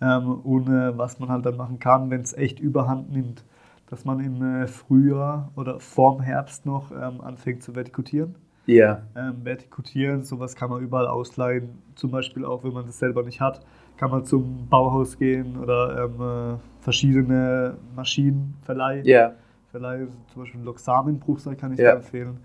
Ähm, 0.00 0.40
und 0.44 0.68
äh, 0.68 0.96
was 0.96 1.18
man 1.20 1.30
halt 1.30 1.46
dann 1.46 1.56
machen 1.56 1.78
kann, 1.78 2.10
wenn 2.10 2.20
es 2.20 2.36
echt 2.36 2.60
überhand 2.60 3.12
nimmt 3.12 3.44
dass 3.88 4.04
man 4.04 4.20
im 4.20 4.42
äh, 4.42 4.66
Frühjahr 4.66 5.50
oder 5.56 5.80
vorm 5.80 6.20
Herbst 6.20 6.66
noch 6.66 6.90
ähm, 6.90 7.20
anfängt 7.20 7.62
zu 7.62 7.74
vertikutieren. 7.74 8.34
Ja. 8.66 9.02
Ähm, 9.14 9.44
vertikutieren, 9.44 10.24
sowas 10.24 10.56
kann 10.56 10.70
man 10.70 10.82
überall 10.82 11.06
ausleihen. 11.06 11.82
Zum 11.94 12.10
Beispiel 12.10 12.44
auch, 12.44 12.64
wenn 12.64 12.72
man 12.72 12.84
das 12.86 12.98
selber 12.98 13.22
nicht 13.22 13.40
hat, 13.40 13.64
kann 13.96 14.10
man 14.10 14.24
zum 14.24 14.68
Bauhaus 14.68 15.18
gehen 15.18 15.56
oder 15.56 16.04
ähm, 16.04 16.56
äh, 16.56 16.82
verschiedene 16.82 17.76
Maschinen 17.94 18.56
verleihen. 18.62 19.04
Ja. 19.04 19.32
Verleihen, 19.70 20.08
zum 20.32 20.42
Beispiel 20.42 20.60
Loxamenbruchsal 20.62 21.56
kann 21.56 21.72
ich 21.72 21.78
ja. 21.78 21.92
empfehlen. 21.92 22.38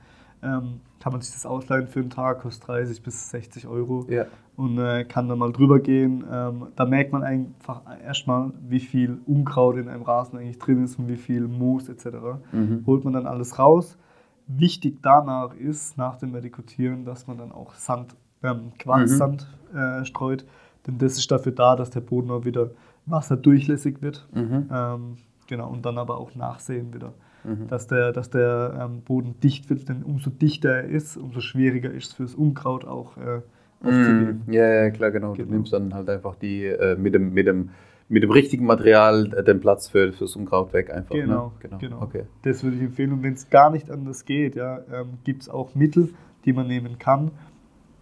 Ähm, 0.43 0.81
kann 0.99 1.11
man 1.11 1.21
sich 1.21 1.33
das 1.33 1.45
ausleihen 1.45 1.87
für 1.87 1.99
einen 1.99 2.09
Tag, 2.09 2.41
kostet 2.41 2.67
30 2.67 3.01
bis 3.01 3.29
60 3.31 3.67
Euro 3.67 4.05
ja. 4.09 4.25
Und 4.61 4.77
äh, 4.77 5.05
kann 5.05 5.27
dann 5.27 5.39
mal 5.39 5.51
drüber 5.51 5.79
gehen. 5.79 6.23
Ähm, 6.31 6.67
da 6.75 6.85
merkt 6.85 7.11
man 7.11 7.23
einfach 7.23 7.81
erstmal, 8.03 8.51
wie 8.69 8.79
viel 8.79 9.19
Unkraut 9.25 9.77
in 9.77 9.89
einem 9.89 10.03
Rasen 10.03 10.37
eigentlich 10.37 10.59
drin 10.59 10.83
ist 10.83 10.99
und 10.99 11.07
wie 11.07 11.17
viel 11.17 11.47
Moos 11.47 11.89
etc. 11.89 12.05
Mhm. 12.51 12.83
Holt 12.85 13.03
man 13.03 13.13
dann 13.13 13.25
alles 13.25 13.57
raus. 13.57 13.97
Wichtig 14.45 14.99
danach 15.01 15.55
ist, 15.55 15.97
nach 15.97 16.17
dem 16.17 16.31
Medikutieren, 16.31 17.05
dass 17.05 17.25
man 17.25 17.39
dann 17.39 17.51
auch 17.51 17.73
Sand, 17.73 18.15
ähm, 18.43 18.71
Quarzsand 18.77 19.47
mhm. 19.73 19.79
äh, 19.79 20.05
streut, 20.05 20.45
denn 20.85 20.99
das 20.99 21.17
ist 21.17 21.31
dafür 21.31 21.53
da, 21.53 21.75
dass 21.75 21.89
der 21.89 22.01
Boden 22.01 22.29
auch 22.29 22.45
wieder 22.45 22.69
wasserdurchlässig 23.07 24.03
wird. 24.03 24.27
Mhm. 24.31 24.69
Ähm, 24.71 25.17
genau, 25.47 25.71
und 25.71 25.85
dann 25.87 25.97
aber 25.97 26.19
auch 26.19 26.35
nachsehen 26.35 26.93
wieder 26.93 27.13
mhm. 27.43 27.67
dass 27.67 27.87
der, 27.87 28.11
dass 28.11 28.29
der 28.29 28.77
ähm, 28.79 29.01
Boden 29.01 29.39
dicht 29.39 29.71
wird. 29.71 29.89
Denn 29.89 30.03
umso 30.03 30.29
dichter 30.29 30.69
er 30.69 30.83
ist, 30.83 31.17
umso 31.17 31.41
schwieriger 31.41 31.91
ist 31.91 32.09
es 32.09 32.13
für 32.13 32.23
das 32.23 32.35
Unkraut 32.35 32.85
auch 32.85 33.17
äh, 33.17 33.41
aufzuleben. 33.83 34.43
Mm, 34.45 34.51
ja, 34.51 34.83
ja, 34.83 34.89
klar, 34.89 35.11
genau. 35.11 35.33
genau. 35.33 35.45
Du 35.45 35.53
nimmst 35.53 35.73
dann 35.73 35.93
halt 35.93 36.09
einfach 36.09 36.35
die 36.35 36.65
äh, 36.65 36.95
mit, 36.95 37.13
dem, 37.13 37.33
mit, 37.33 37.47
dem, 37.47 37.69
mit 38.09 38.23
dem 38.23 38.31
richtigen 38.31 38.65
Material 38.65 39.33
äh, 39.33 39.43
den 39.43 39.59
Platz 39.59 39.87
für 39.87 40.13
fürs 40.13 40.35
Unkraut 40.35 40.73
weg 40.73 40.91
einfach. 40.91 41.15
Ne? 41.15 41.21
Genau, 41.21 41.45
ne? 41.45 41.51
genau. 41.59 41.77
genau. 41.77 42.01
Okay. 42.01 42.23
Das 42.43 42.63
würde 42.63 42.77
ich 42.77 42.83
empfehlen. 42.83 43.13
Und 43.13 43.23
wenn 43.23 43.33
es 43.33 43.49
gar 43.49 43.69
nicht 43.69 43.91
anders 43.91 44.25
geht, 44.25 44.55
ja, 44.55 44.79
ähm, 44.91 45.17
gibt 45.23 45.43
es 45.43 45.49
auch 45.49 45.75
Mittel, 45.75 46.09
die 46.45 46.53
man 46.53 46.67
nehmen 46.67 46.99
kann, 46.99 47.31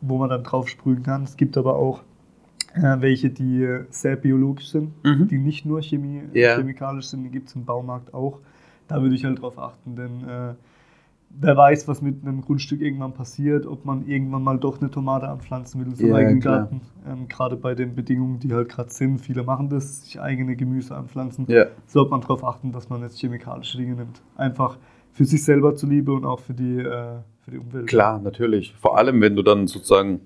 wo 0.01 0.17
man 0.17 0.29
dann 0.29 0.43
drauf 0.43 0.67
sprühen 0.67 1.03
kann. 1.03 1.23
Es 1.23 1.37
gibt 1.37 1.57
aber 1.57 1.75
auch 1.75 2.03
äh, 2.75 2.97
welche, 2.99 3.29
die 3.29 3.79
sehr 3.89 4.15
biologisch 4.15 4.69
sind, 4.69 4.91
mhm. 5.03 5.27
die 5.27 5.37
nicht 5.37 5.65
nur 5.65 5.81
Chemie, 5.81 6.23
yeah. 6.35 6.55
chemikalisch 6.57 7.07
sind, 7.07 7.23
die 7.23 7.29
gibt 7.29 7.49
es 7.49 7.55
im 7.55 7.65
Baumarkt 7.65 8.13
auch 8.13 8.39
da 8.89 9.01
würde 9.01 9.15
ich 9.15 9.23
halt 9.23 9.41
drauf 9.41 9.57
achten, 9.57 9.95
denn 9.95 10.27
äh, 10.27 10.53
wer 11.29 11.55
weiß, 11.55 11.87
was 11.87 12.01
mit 12.01 12.23
einem 12.23 12.41
Grundstück 12.41 12.81
irgendwann 12.81 13.13
passiert, 13.13 13.65
ob 13.65 13.85
man 13.85 14.05
irgendwann 14.07 14.43
mal 14.43 14.57
doch 14.57 14.81
eine 14.81 14.91
Tomate 14.91 15.27
anpflanzen 15.27 15.85
will 15.85 15.93
im 15.99 16.09
ja, 16.09 16.15
eigenen 16.15 16.39
klar. 16.39 16.59
Garten. 16.59 16.81
Ähm, 17.07 17.27
gerade 17.27 17.55
bei 17.55 17.75
den 17.75 17.95
Bedingungen, 17.95 18.39
die 18.39 18.53
halt 18.53 18.69
gerade 18.69 18.91
sind, 18.91 19.19
viele 19.19 19.43
machen 19.43 19.69
das, 19.69 20.03
sich 20.03 20.19
eigene 20.19 20.55
Gemüse 20.55 20.95
anpflanzen, 20.95 21.45
ja. 21.47 21.65
sollte 21.87 22.11
man 22.11 22.21
darauf 22.21 22.43
achten, 22.43 22.71
dass 22.71 22.89
man 22.89 23.01
jetzt 23.01 23.19
chemikalische 23.19 23.77
Dinge 23.77 23.95
nimmt. 23.95 24.21
Einfach 24.35 24.77
für 25.11 25.25
sich 25.25 25.43
selber 25.43 25.75
zuliebe 25.75 26.13
und 26.13 26.25
auch 26.25 26.39
für 26.39 26.53
die, 26.53 26.79
äh, 26.79 27.19
für 27.41 27.51
die 27.51 27.57
Umwelt. 27.57 27.87
Klar, 27.87 28.19
natürlich. 28.19 28.73
Vor 28.75 28.97
allem, 28.97 29.21
wenn 29.21 29.35
du 29.35 29.43
dann 29.43 29.67
sozusagen 29.67 30.21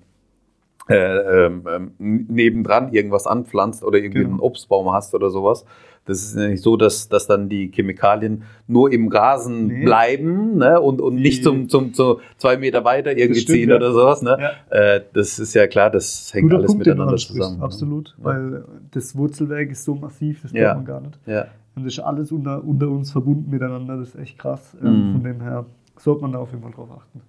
äh, 0.88 1.46
ähm, 1.46 1.64
ähm, 1.66 2.26
nebendran 2.28 2.92
irgendwas 2.92 3.26
anpflanzt 3.26 3.82
oder 3.82 3.98
irgendwie 3.98 4.18
genau. 4.18 4.32
einen 4.32 4.40
Obstbaum 4.40 4.92
hast 4.92 5.14
oder 5.14 5.30
sowas. 5.30 5.64
Das 6.06 6.22
ist 6.22 6.36
ja 6.36 6.48
nicht 6.48 6.62
so, 6.62 6.76
dass, 6.76 7.08
dass 7.08 7.26
dann 7.26 7.48
die 7.48 7.70
Chemikalien 7.72 8.42
nur 8.66 8.92
im 8.92 9.08
Rasen 9.08 9.68
nee. 9.68 9.84
bleiben 9.84 10.58
ne? 10.58 10.78
und, 10.80 11.00
und 11.00 11.14
nicht 11.14 11.42
zum, 11.42 11.68
zum, 11.68 11.94
zum 11.94 12.18
zwei 12.36 12.58
Meter 12.58 12.84
weiter 12.84 13.16
irgendwie 13.16 13.40
stimmt, 13.40 13.56
ziehen 13.56 13.70
ja. 13.70 13.76
oder 13.76 13.92
sowas. 13.92 14.20
Ne? 14.20 14.36
Ja. 14.38 14.78
Äh, 14.78 15.04
das 15.14 15.38
ist 15.38 15.54
ja 15.54 15.66
klar, 15.66 15.90
das 15.90 16.32
hängt 16.34 16.44
Guter 16.44 16.56
alles 16.56 16.72
Punkt, 16.72 16.86
miteinander 16.86 17.16
zusammen. 17.16 17.58
Ne? 17.58 17.64
Absolut, 17.64 18.14
ne? 18.18 18.24
weil 18.24 18.64
das 18.90 19.16
Wurzelwerk 19.16 19.70
ist 19.70 19.84
so 19.84 19.94
massiv, 19.94 20.42
das 20.42 20.52
ja. 20.52 20.74
man 20.74 20.84
gar 20.84 21.00
nicht. 21.00 21.18
Ja. 21.26 21.46
Und 21.74 21.84
das 21.84 21.94
ist 21.94 22.00
alles 22.00 22.30
unter, 22.30 22.62
unter 22.62 22.88
uns 22.88 23.10
verbunden 23.10 23.50
miteinander, 23.50 23.96
das 23.96 24.08
ist 24.08 24.20
echt 24.20 24.38
krass. 24.38 24.76
Ähm, 24.82 25.10
mm. 25.10 25.12
Von 25.12 25.24
dem 25.24 25.40
her 25.40 25.64
sollte 25.96 26.22
man 26.22 26.32
da 26.32 26.38
auf 26.38 26.50
jeden 26.50 26.62
Fall 26.62 26.72
drauf 26.72 26.88
achten. 26.90 27.20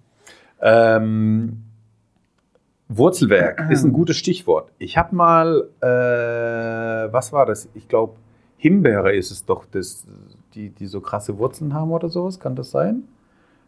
Ähm, 0.62 1.64
Wurzelwerk 2.90 3.70
ist 3.72 3.84
ein 3.84 3.94
gutes 3.94 4.18
Stichwort. 4.18 4.72
Ich 4.78 4.98
habe 4.98 5.16
mal, 5.16 5.68
äh, 5.82 7.12
was 7.12 7.34
war 7.34 7.46
das? 7.46 7.70
Ich 7.74 7.88
glaube, 7.88 8.16
Himbeere 8.66 9.16
ist 9.16 9.30
es 9.30 9.46
doch, 9.46 9.66
das, 9.70 10.08
die, 10.56 10.70
die 10.72 10.88
so 10.88 11.00
krasse 11.00 11.38
Wurzeln 11.38 11.74
haben 11.76 11.92
oder 11.92 12.10
sowas. 12.10 12.40
Kann 12.40 12.56
das 12.56 12.72
sein? 12.72 13.04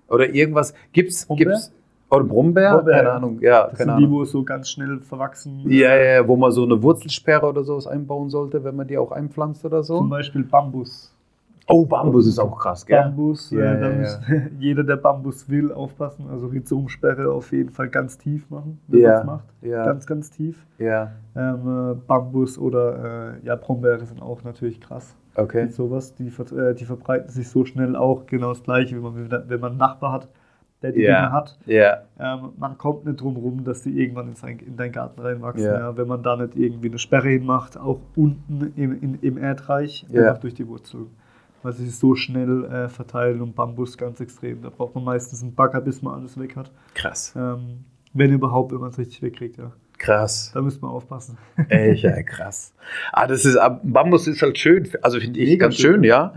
Oder 0.08 0.34
irgendwas? 0.34 0.74
Gibt's, 0.92 1.28
gibt's 1.28 1.72
oder 2.10 2.24
Brombeer? 2.24 2.76
Brombeer? 2.78 2.96
Keine 2.96 3.12
Ahnung. 3.12 3.40
Ja, 3.40 3.68
das 3.68 3.78
keine 3.78 3.78
sind 3.78 3.90
Ahnung. 3.92 4.10
die, 4.10 4.16
wo 4.16 4.26
so 4.26 4.44
ganz 4.44 4.72
schnell 4.72 5.00
verwachsen. 5.02 5.70
Ja, 5.70 5.96
ja, 5.96 6.28
wo 6.28 6.36
man 6.36 6.52
so 6.52 6.64
eine 6.64 6.82
Wurzelsperre 6.82 7.46
oder 7.46 7.64
sowas 7.64 7.86
einbauen 7.86 8.32
sollte, 8.32 8.64
wenn 8.64 8.76
man 8.76 8.88
die 8.88 8.98
auch 8.98 9.12
einpflanzt 9.12 9.64
oder 9.66 9.84
so. 9.84 9.98
Zum 10.00 10.10
Beispiel 10.10 10.44
Bambus. 10.44 11.14
Oh, 11.70 11.86
Bambus 11.86 12.28
ist 12.28 12.40
auch 12.40 12.58
krass, 12.58 12.86
gell? 12.86 13.02
Bambus, 13.02 13.52
ja, 13.52 13.74
äh, 13.74 14.02
ja, 14.02 14.10
ja. 14.30 14.42
jeder, 14.60 14.84
der 14.84 14.96
Bambus 14.96 15.50
will, 15.50 15.74
aufpassen. 15.74 16.28
Also 16.30 16.48
Rhizomsperre 16.48 17.30
auf 17.30 17.52
jeden 17.52 17.72
Fall 17.72 17.90
ganz 17.90 18.18
tief 18.18 18.50
machen, 18.50 18.80
wenn 18.88 19.02
man 19.02 19.12
es 19.12 19.26
macht. 19.26 19.46
Ganz, 19.62 20.06
ganz 20.06 20.32
tief. 20.32 20.66
Ja. 20.78 21.12
Ähm, 21.36 21.92
äh, 21.92 21.96
Bambus 22.08 22.58
oder 22.58 23.36
äh, 23.44 23.46
ja, 23.46 23.56
Brombeere 23.58 24.06
sind 24.06 24.22
auch 24.22 24.44
natürlich 24.44 24.80
krass. 24.80 25.14
Okay. 25.36 25.64
Mit 25.64 25.74
sowas, 25.74 26.16
die, 26.16 26.28
äh, 26.28 26.74
die 26.74 26.86
verbreiten 26.86 27.30
sich 27.30 27.50
so 27.50 27.66
schnell 27.66 27.98
auch 27.98 28.26
genau 28.28 28.50
das 28.50 28.64
gleiche, 28.64 28.96
wie 28.96 29.02
man, 29.02 29.30
wenn 29.30 29.60
man 29.60 29.72
einen 29.72 29.78
Nachbar 29.78 30.14
hat, 30.14 30.30
der 30.82 30.94
die 30.94 31.02
yeah. 31.02 31.22
Dinge 31.22 31.32
hat. 31.34 31.60
Yeah. 31.68 32.04
Ähm, 32.18 32.54
man 32.58 32.78
kommt 32.78 33.06
nicht 33.06 33.20
drum 33.20 33.36
rum, 33.36 33.66
dass 33.66 33.82
die 33.82 34.00
irgendwann 34.00 34.30
in, 34.30 34.36
sein, 34.36 34.58
in 34.60 34.78
deinen 34.78 34.94
Garten 34.94 35.20
reinwachsen. 35.20 35.66
Yeah. 35.66 35.80
Ja, 35.80 35.98
wenn 35.98 36.08
man 36.08 36.24
da 36.24 36.38
nicht 36.38 36.56
irgendwie 36.56 36.88
eine 36.88 36.98
Sperre 36.98 37.28
hinmacht, 37.28 37.78
auch 37.78 38.00
unten 38.16 38.72
im, 38.78 39.02
in, 39.02 39.20
im 39.20 39.38
Erdreich, 39.38 40.06
einfach 40.10 40.38
durch 40.38 40.54
die 40.54 40.66
Wurzeln 40.66 41.08
weil 41.64 41.74
sie 41.74 41.86
sich 41.86 41.96
so 41.96 42.16
schnell 42.16 42.66
äh, 42.66 42.90
verteilen 42.90 43.42
und 43.42 43.56
Bambus 43.56 43.98
ganz 43.98 44.20
extrem. 44.20 44.62
Da 44.62 44.70
braucht 44.70 44.96
man 44.96 45.04
meistens 45.04 45.42
einen 45.42 45.56
Bagger, 45.56 45.82
bis 45.82 46.02
man 46.02 46.16
alles 46.16 46.40
weg 46.40 46.56
hat. 46.56 46.72
Krass. 46.94 47.34
Ähm, 47.36 47.86
wenn 48.14 48.32
überhaupt, 48.32 48.72
wenn 48.72 48.80
man 48.80 48.90
es 48.90 48.98
richtig 48.98 49.22
wegkriegt, 49.22 49.58
ja. 49.58 49.72
Krass. 49.98 50.52
Da 50.54 50.62
müsste 50.62 50.82
man 50.82 50.92
aufpassen. 50.92 51.38
Echt, 51.70 52.04
ja, 52.04 52.22
krass. 52.24 52.74
Ah, 53.12 53.28
das 53.28 53.46
ist, 53.46 53.58
Bambus 53.84 54.28
ist 54.28 54.42
halt 54.42 54.58
schön, 54.58 54.88
also 55.02 55.20
finde 55.20 55.40
ich 55.40 55.50
Mega 55.50 55.66
ganz 55.66 55.76
schön, 55.76 55.96
schön, 55.96 56.04
ja. 56.04 56.34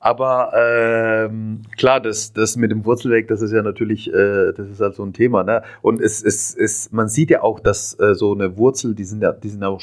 Aber 0.00 0.52
ähm, 0.54 1.62
klar, 1.78 2.00
das, 2.00 2.32
das 2.32 2.56
mit 2.56 2.70
dem 2.70 2.84
Wurzelweg, 2.84 3.28
das 3.28 3.40
ist 3.40 3.52
ja 3.52 3.62
natürlich, 3.62 4.12
äh, 4.12 4.52
das 4.52 4.68
ist 4.68 4.80
halt 4.80 4.94
so 4.94 5.04
ein 5.04 5.12
Thema, 5.12 5.44
ne? 5.44 5.62
Und 5.80 6.00
es, 6.00 6.22
es, 6.22 6.54
es, 6.54 6.92
man 6.92 7.08
sieht 7.08 7.30
ja 7.30 7.42
auch, 7.42 7.60
dass 7.60 7.98
äh, 8.00 8.14
so 8.14 8.34
eine 8.34 8.58
Wurzel, 8.58 8.94
die 8.94 9.04
sind 9.04 9.22
ja, 9.22 9.32
die 9.32 9.48
sind 9.48 9.62
auch 9.64 9.80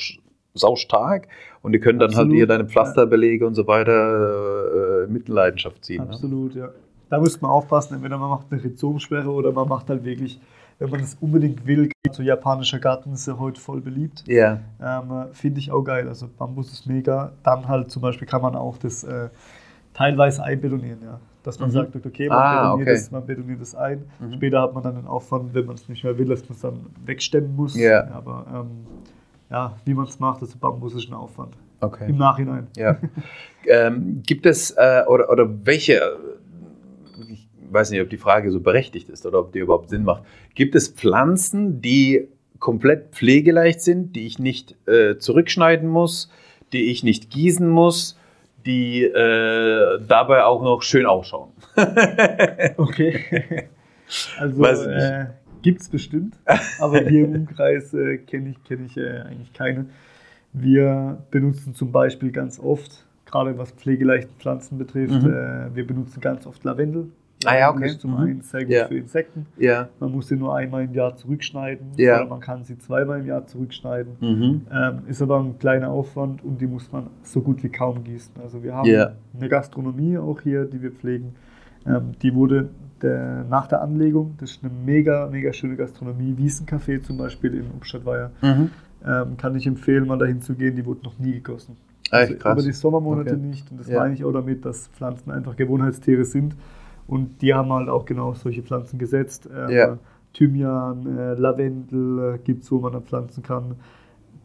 saustark 0.54 1.28
und 1.62 1.72
die 1.74 1.80
können 1.80 2.00
dann 2.00 2.10
halt 2.10 2.18
Absolut, 2.20 2.32
halt 2.34 2.40
eher 2.40 2.48
deine 2.48 2.66
Pflasterbelege 2.70 3.44
ja. 3.44 3.48
und 3.48 3.56
so 3.56 3.68
weiter 3.68 5.04
äh, 5.04 5.08
mit 5.08 5.30
in 5.30 5.36
Leidenschaft 5.36 5.84
ziehen. 5.84 6.04
Ne? 6.04 6.10
Absolut, 6.10 6.56
ne? 6.56 6.62
ja. 6.62 6.70
Da 7.10 7.20
muss 7.20 7.42
man 7.42 7.52
aufpassen, 7.52 7.96
entweder 7.96 8.18
man 8.18 8.30
macht 8.30 8.48
eine 8.52 8.64
Rhizomsperre 8.64 9.30
oder 9.30 9.52
man 9.52 9.68
macht 9.68 9.90
halt 9.90 10.04
wirklich, 10.06 10.40
wenn 10.80 10.90
man 10.90 11.02
es 11.02 11.18
unbedingt 11.20 11.68
will, 11.68 11.90
so 12.10 12.24
japanischer 12.24 12.80
Garten 12.80 13.14
ist 13.14 13.28
ja 13.28 13.38
heute 13.38 13.60
voll 13.60 13.82
beliebt. 13.82 14.24
Ja. 14.28 14.60
Ähm, 14.82 15.26
Finde 15.34 15.60
ich 15.60 15.72
auch 15.72 15.84
geil. 15.84 16.08
Also 16.08 16.28
Bambus 16.38 16.72
ist 16.72 16.88
mega. 16.88 17.34
Dann 17.44 17.68
halt 17.68 17.92
zum 17.92 18.02
Beispiel 18.02 18.28
kann 18.28 18.42
man 18.42 18.56
auch 18.56 18.78
das 18.78 19.04
äh, 19.04 19.30
teilweise 19.94 20.44
einbetonieren, 20.44 21.00
ja. 21.04 21.20
Dass 21.44 21.60
man 21.60 21.70
mhm. 21.70 21.74
sagt, 21.74 22.06
okay, 22.06 22.30
man, 22.30 22.38
ah, 22.38 22.76
betoniert 22.76 22.88
okay. 22.88 22.98
Das, 22.98 23.12
man 23.12 23.26
betoniert 23.26 23.62
das 23.62 23.76
ein. 23.76 24.06
Mhm. 24.20 24.34
Später 24.34 24.62
hat 24.62 24.74
man 24.74 24.84
dann 24.84 24.96
den 24.96 25.08
Aufwand, 25.08 25.54
wenn 25.54 25.66
man 25.66 25.76
es 25.76 25.90
nicht 25.90 26.04
mehr 26.04 26.18
will, 26.18 26.28
dass 26.28 26.44
man 26.48 26.56
es 26.56 26.62
dann 26.62 26.86
wegstemmen 27.04 27.56
muss. 27.56 27.76
Ja. 27.76 28.08
Aber 28.12 28.46
ähm, 28.54 28.86
ja, 29.52 29.76
wie 29.86 29.94
man 29.94 30.06
es 30.06 30.20
macht, 30.20 30.42
das 30.42 30.50
ist 30.50 30.64
ein 30.64 31.14
Aufwand. 31.14 31.56
Okay. 31.82 32.10
Im 32.10 32.18
Nachhinein. 32.18 32.68
Ja. 32.78 32.98
ähm, 33.68 34.22
gibt 34.26 34.46
es 34.46 34.72
äh, 34.72 35.04
oder, 35.08 35.30
oder 35.30 35.66
welche, 35.66 36.18
ich 37.30 37.50
weiß 37.70 37.92
nicht, 37.92 38.02
ob 38.02 38.10
die 38.10 38.18
Frage 38.18 38.52
so 38.52 38.62
berechtigt 38.62 39.10
ist 39.10 39.26
oder 39.26 39.40
ob 39.40 39.52
die 39.52 39.60
überhaupt 39.60 39.90
Sinn 39.90 40.04
macht, 40.04 40.24
gibt 40.56 40.76
es 40.76 40.88
Pflanzen, 40.88 41.82
die 41.82 42.28
komplett 42.60 43.12
pflegeleicht 43.12 43.82
sind, 43.82 44.16
die 44.16 44.26
ich 44.28 44.40
nicht 44.40 44.76
äh, 44.88 45.18
zurückschneiden 45.18 45.90
muss, 45.90 46.32
die 46.72 46.92
ich 46.92 47.04
nicht 47.04 47.30
gießen 47.32 47.68
muss, 47.68 48.18
die 48.66 49.04
äh, 49.04 50.00
dabei 50.08 50.44
auch 50.44 50.62
noch 50.62 50.84
schön 50.84 51.06
ausschauen? 51.06 51.50
okay. 52.78 53.68
Also, 54.38 54.90
äh, 54.90 55.28
Gibt 55.62 55.82
es 55.82 55.90
bestimmt, 55.90 56.36
aber 56.80 57.00
hier 57.02 57.26
im 57.26 57.36
Umkreis 57.42 57.94
äh, 57.94 58.18
kenne 58.18 58.50
ich, 58.50 58.64
kenn 58.64 58.86
ich 58.86 58.98
äh, 58.98 59.22
eigentlich 59.22 59.54
keine. 59.54 59.86
Wir 60.54 61.24
benutzen 61.32 61.74
zum 61.74 61.92
Beispiel 61.92 62.32
ganz 62.32 62.60
oft, 62.60 63.06
gerade 63.26 63.58
was 63.58 63.72
pflegeleichte 63.72 64.32
Pflanzen 64.40 64.78
betrifft, 64.78 65.24
mhm. 65.24 65.30
äh, 65.30 65.76
wir 65.76 65.88
benutzen 65.88 66.20
ganz 66.20 66.46
oft 66.46 66.64
Lavendel. 66.64 67.10
Ah 67.46 67.58
ja, 67.58 67.72
okay. 67.72 67.88
Ist 67.88 68.02
zum 68.02 68.12
mhm. 68.12 68.18
einen 68.18 68.42
sehr 68.42 68.62
gut 68.62 68.74
ja. 68.74 68.88
für 68.88 68.98
Insekten. 68.98 69.48
Ja. 69.58 69.90
Man 70.00 70.12
muss 70.12 70.28
sie 70.28 70.36
nur 70.36 70.56
einmal 70.56 70.84
im 70.84 70.94
Jahr 70.94 71.16
zurückschneiden 71.16 71.88
ja. 71.98 72.18
oder 72.18 72.30
man 72.30 72.40
kann 72.40 72.64
sie 72.64 72.78
zweimal 72.78 73.20
im 73.20 73.26
Jahr 73.26 73.48
zurückschneiden. 73.48 74.14
Mhm. 74.20 74.62
Ähm, 74.72 75.02
ist 75.08 75.22
aber 75.22 75.40
ein 75.40 75.58
kleiner 75.58 75.90
Aufwand 75.90 76.44
und 76.44 76.62
die 76.62 76.68
muss 76.68 76.92
man 76.92 77.08
so 77.24 77.42
gut 77.42 77.64
wie 77.64 77.70
kaum 77.70 78.04
gießen. 78.04 78.34
Also 78.44 78.64
wir 78.64 78.76
haben 78.76 78.88
ja. 78.88 79.14
eine 79.36 79.50
Gastronomie 79.50 80.18
auch 80.18 80.42
hier, 80.42 80.66
die 80.66 80.82
wir 80.82 80.92
pflegen. 80.92 81.36
Ähm, 81.86 82.12
die 82.22 82.34
wurde 82.34 82.70
der, 83.02 83.46
nach 83.50 83.68
der 83.68 83.82
Anlegung, 83.82 84.36
das 84.40 84.52
ist 84.52 84.64
eine 84.64 84.72
mega, 84.74 85.28
mega 85.32 85.52
schöne 85.54 85.76
Gastronomie, 85.76 86.36
Wiesencafé 86.38 87.02
zum 87.02 87.18
Beispiel 87.18 87.56
in 87.56 87.66
Obstadtweier, 87.76 88.32
mhm. 88.42 88.70
ähm, 89.06 89.38
kann 89.38 89.56
ich 89.56 89.66
empfehlen, 89.66 90.08
mal 90.08 90.18
dahin 90.18 90.42
zu 90.42 90.54
gehen, 90.54 90.76
die 90.76 90.86
wurde 90.86 91.02
noch 91.04 91.18
nie 91.18 91.34
gegossen. 91.34 91.78
Also 92.12 92.34
Echt, 92.34 92.46
über 92.46 92.62
die 92.62 92.74
Sommermonate 92.74 93.36
okay. 93.36 93.42
nicht 93.42 93.72
und 93.72 93.80
das 93.80 93.88
ja. 93.88 94.00
meine 94.00 94.14
ich 94.14 94.24
auch 94.24 94.34
damit, 94.34 94.66
dass 94.66 94.88
Pflanzen 94.90 95.32
einfach 95.32 95.56
Gewohnheitstiere 95.56 96.26
sind 96.26 96.56
und 97.08 97.42
die 97.42 97.54
haben 97.54 97.72
halt 97.72 97.90
auch 97.90 98.06
genau 98.06 98.34
solche 98.34 98.62
Pflanzen 98.64 99.00
gesetzt. 99.00 99.50
Ähm, 99.54 99.70
ja. 99.70 99.98
Thymian, 100.34 101.18
äh, 101.18 101.34
Lavendel 101.34 102.36
äh, 102.36 102.38
gibt 102.38 102.64
es, 102.64 102.72
wo 102.72 102.80
man 102.80 102.94
dann 102.94 103.04
pflanzen 103.04 103.44
kann. 103.44 103.76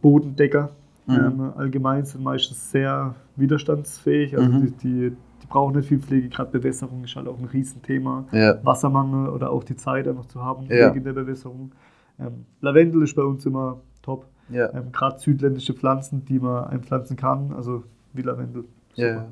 Bodendecker 0.01 0.71
mhm. 1.07 1.15
ähm, 1.15 1.53
allgemein 1.57 2.05
sind 2.05 2.23
meistens 2.23 2.71
sehr 2.71 3.15
widerstandsfähig, 3.37 4.37
also 4.37 4.49
mhm. 4.49 4.61
die, 4.63 4.71
die, 5.11 5.17
die 5.47 5.53
brauchen 5.53 5.77
nicht 5.77 5.89
viel 5.89 6.01
Pflege, 6.01 6.29
gerade 6.29 6.51
Bewässerung 6.51 7.05
ist 7.05 7.15
halt 7.15 7.29
auch 7.29 7.39
ein 7.39 7.45
Riesenthema. 7.45 8.27
Ja. 8.33 8.59
Wassermangel 8.65 9.29
oder 9.29 9.51
auch 9.51 9.65
die 9.65 9.77
Zeit 9.77 10.09
einfach 10.09 10.27
zu 10.27 10.45
haben 10.45 10.67
ja. 10.67 10.93
wegen 10.93 11.05
der 11.05 11.13
Bewässerung. 11.13 11.73
Ähm, 12.19 12.47
Lavendel 12.61 13.03
ist 13.03 13.15
bei 13.15 13.23
uns 13.23 13.47
immer 13.47 13.81
top. 14.03 14.27
Ja. 14.49 14.73
Ähm, 14.73 14.93
gerade 14.93 15.19
südländische 15.19 15.75
Pflanzen, 15.75 16.25
die 16.25 16.39
man 16.39 16.65
einpflanzen 16.65 17.17
kann, 17.17 17.53
also 17.53 17.85
wie 18.13 18.23
Lavendel. 18.23 18.65
Ja. 18.95 19.27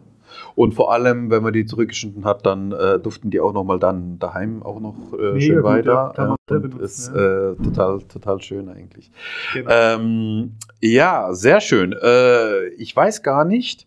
Und 0.54 0.72
vor 0.74 0.92
allem, 0.92 1.30
wenn 1.30 1.42
man 1.42 1.52
die 1.52 1.66
zurückgeschnitten 1.66 2.24
hat, 2.24 2.46
dann 2.46 2.72
äh, 2.72 2.98
duften 2.98 3.30
die 3.30 3.40
auch 3.40 3.52
nochmal 3.52 3.78
dann 3.78 4.18
daheim 4.18 4.62
auch 4.62 4.80
noch 4.80 4.96
äh, 5.12 5.40
schön 5.40 5.56
gut, 5.56 5.64
weiter. 5.64 6.14
Ja, 6.16 6.34
äh, 6.56 6.58
benutzen, 6.58 6.80
ist 6.80 7.12
ja. 7.14 7.50
äh, 7.50 7.56
total, 7.56 8.00
total 8.02 8.40
schön 8.40 8.68
eigentlich. 8.68 9.10
Genau. 9.52 9.70
Ähm, 9.70 10.52
ja, 10.80 11.32
sehr 11.34 11.60
schön. 11.60 11.92
Äh, 11.92 12.68
ich 12.70 12.94
weiß 12.94 13.22
gar 13.22 13.44
nicht. 13.44 13.86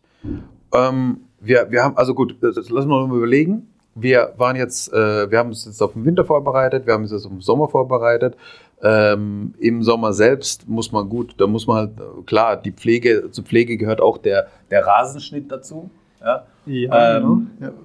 Ähm, 0.73 1.21
wir, 1.39 1.71
wir 1.71 1.83
haben, 1.83 1.97
also 1.97 2.13
gut, 2.13 2.37
das, 2.41 2.55
lassen 2.69 2.89
wir 2.89 3.07
mal 3.07 3.17
überlegen. 3.17 3.67
Wir 3.95 4.33
waren 4.37 4.55
jetzt, 4.55 4.93
äh, 4.93 5.29
wir 5.31 5.39
haben 5.39 5.49
uns 5.49 5.65
jetzt 5.65 5.81
auf 5.81 5.93
den 5.93 6.05
Winter 6.05 6.23
vorbereitet, 6.23 6.85
wir 6.85 6.93
haben 6.93 7.03
uns 7.03 7.11
jetzt 7.11 7.25
auf 7.25 7.31
den 7.31 7.41
Sommer 7.41 7.67
vorbereitet. 7.67 8.35
Ähm, 8.83 9.55
Im 9.57 9.81
Sommer 9.81 10.13
selbst 10.13 10.69
muss 10.69 10.91
man 10.91 11.09
gut, 11.09 11.33
da 11.37 11.47
muss 11.47 11.65
man 11.65 11.77
halt, 11.77 11.91
klar, 12.27 12.57
die 12.57 12.71
Pflege, 12.71 13.31
zur 13.31 13.43
Pflege 13.43 13.75
gehört 13.77 14.01
auch 14.01 14.19
der, 14.19 14.47
der 14.69 14.85
Rasenschnitt 14.85 15.51
dazu. 15.51 15.89
Ja, 16.21 16.45
ja, 16.67 17.19
genau. 17.19 17.33
ähm, 17.33 17.51
genau. 17.59 17.71
ja. 17.71 17.77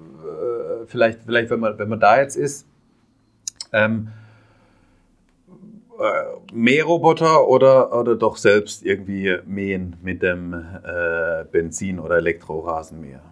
Vielleicht, 0.87 1.21
vielleicht 1.25 1.51
wenn, 1.51 1.61
man, 1.61 1.79
wenn 1.79 1.89
man 1.89 2.01
da 2.01 2.21
jetzt 2.21 2.37
ist, 2.37 2.67
ähm, 3.73 4.09
äh, 5.99 6.53
Mähroboter 6.53 7.49
oder, 7.49 7.99
oder 7.99 8.17
doch 8.17 8.37
selbst 8.37 8.85
irgendwie 8.85 9.39
mähen 9.47 9.97
mit 10.03 10.23
dem 10.23 10.53
äh, 10.53 11.45
Benzin- 11.51 12.01
oder 12.01 12.17
Elektrorasenmäher? 12.17 13.23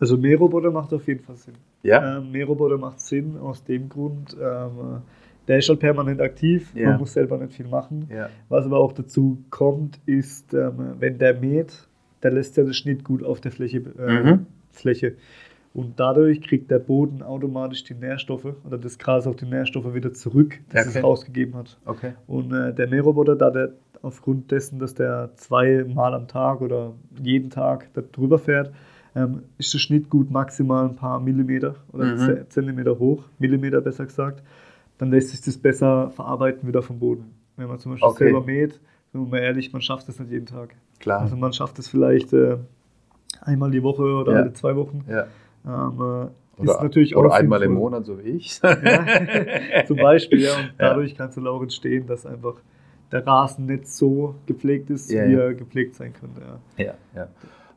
Also 0.00 0.16
Mähroboter 0.16 0.70
macht 0.70 0.92
auf 0.92 1.06
jeden 1.06 1.22
Fall 1.24 1.36
Sinn. 1.36 1.54
Ja? 1.82 2.18
Ähm, 2.18 2.30
Mähroboter 2.30 2.78
macht 2.78 3.00
Sinn 3.00 3.36
aus 3.38 3.64
dem 3.64 3.88
Grund, 3.88 4.36
ähm, 4.40 5.02
der 5.48 5.58
ist 5.58 5.68
halt 5.68 5.80
permanent 5.80 6.20
aktiv, 6.20 6.70
ja. 6.74 6.90
man 6.90 7.00
muss 7.00 7.14
selber 7.14 7.38
nicht 7.38 7.54
viel 7.54 7.66
machen. 7.66 8.08
Ja. 8.12 8.28
Was 8.50 8.66
aber 8.66 8.78
auch 8.78 8.92
dazu 8.92 9.42
kommt, 9.50 9.98
ist, 10.04 10.52
ähm, 10.52 10.96
wenn 10.98 11.18
der 11.18 11.40
mäht, 11.40 11.88
der 12.22 12.32
lässt 12.32 12.56
ja 12.58 12.64
das 12.64 12.76
Schnitt 12.76 13.02
gut 13.02 13.24
auf 13.24 13.40
der 13.40 13.50
Fläche. 13.50 13.82
Äh, 13.98 14.22
mhm. 14.22 14.46
Fläche. 14.72 15.14
Und 15.74 16.00
dadurch 16.00 16.40
kriegt 16.40 16.70
der 16.70 16.78
Boden 16.78 17.22
automatisch 17.22 17.84
die 17.84 17.94
Nährstoffe 17.94 18.54
oder 18.66 18.78
das 18.78 18.98
Gras 18.98 19.26
auch 19.26 19.34
die 19.34 19.46
Nährstoffe 19.46 19.94
wieder 19.94 20.12
zurück, 20.12 20.58
die 20.72 20.78
okay. 20.78 20.88
es 20.88 21.02
rausgegeben 21.02 21.54
hat. 21.54 21.78
Okay. 21.84 22.12
Und 22.26 22.52
äh, 22.52 22.74
der 22.74 22.88
Mähroboter, 22.88 23.36
da 23.36 23.50
der 23.50 23.72
aufgrund 24.02 24.50
dessen, 24.50 24.78
dass 24.78 24.94
der 24.94 25.30
zweimal 25.36 26.14
am 26.14 26.28
Tag 26.28 26.60
oder 26.60 26.94
jeden 27.22 27.50
Tag 27.50 27.88
da 27.94 28.00
drüber 28.00 28.38
fährt, 28.38 28.72
ähm, 29.18 29.42
ist 29.58 29.72
der 29.74 29.78
Schnitt 29.78 30.08
gut 30.08 30.30
maximal 30.30 30.84
ein 30.86 30.96
paar 30.96 31.20
Millimeter 31.20 31.76
oder 31.92 32.04
mhm. 32.04 32.44
Zentimeter 32.48 32.98
hoch, 32.98 33.24
Millimeter 33.38 33.80
besser 33.80 34.06
gesagt. 34.06 34.42
Dann 34.98 35.10
lässt 35.10 35.30
sich 35.30 35.40
das 35.40 35.58
besser 35.58 36.10
verarbeiten 36.10 36.68
wieder 36.68 36.82
vom 36.82 36.98
Boden. 36.98 37.34
Wenn 37.56 37.68
man 37.68 37.78
zum 37.78 37.92
Beispiel 37.92 38.08
okay. 38.08 38.24
selber 38.24 38.44
mäht, 38.44 38.80
sind 39.12 39.22
wir 39.22 39.28
mal 39.28 39.38
ehrlich, 39.38 39.72
man 39.72 39.82
schafft 39.82 40.08
das 40.08 40.18
nicht 40.18 40.30
jeden 40.30 40.46
Tag. 40.46 40.74
Klar. 41.00 41.22
Also 41.22 41.36
man 41.36 41.52
schafft 41.52 41.78
es 41.78 41.88
vielleicht 41.88 42.32
äh, 42.32 42.58
einmal 43.40 43.70
die 43.70 43.82
Woche 43.82 44.02
oder 44.02 44.32
ja. 44.32 44.38
alle 44.40 44.52
zwei 44.52 44.76
Wochen. 44.76 45.04
Ja. 45.08 45.26
Ähm, 45.66 46.00
äh, 46.00 46.28
oder, 46.60 47.16
oder 47.16 47.34
einmal 47.34 47.62
im 47.62 47.74
Monat, 47.74 48.04
so 48.04 48.18
wie 48.18 48.30
ich. 48.30 48.60
ja, 48.62 49.84
zum 49.86 49.96
Beispiel, 49.96 50.40
ja. 50.40 50.56
Und 50.56 50.72
dadurch 50.76 51.16
kann 51.16 51.28
es 51.28 51.38
auch 51.38 51.62
entstehen, 51.62 52.08
dass 52.08 52.26
einfach 52.26 52.54
der 53.12 53.24
Rasen 53.24 53.66
nicht 53.66 53.86
so 53.88 54.34
gepflegt 54.46 54.90
ist, 54.90 55.10
wie 55.10 55.14
er 55.14 55.54
gepflegt 55.54 55.94
sein 55.94 56.12
könnte. 56.12 56.42
Ja, 56.76 56.94
ja. 57.14 57.28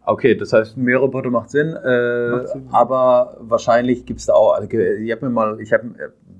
Okay, 0.04 0.36
das 0.36 0.52
heißt, 0.52 0.78
Mähroboter 0.78 1.30
macht 1.30 1.52
Sinn, 1.52 1.76
äh, 1.76 2.30
macht 2.30 2.47
Sinn 2.49 2.68
aber 2.72 3.38
wahrscheinlich 3.39 4.06
gibt 4.06 4.20
es 4.20 4.26
da 4.26 4.34
auch, 4.34 4.60
ich 4.60 5.12
habe 5.12 5.26
mir 5.26 5.32
mal, 5.32 5.62
ich 5.62 5.72
habe 5.72 5.93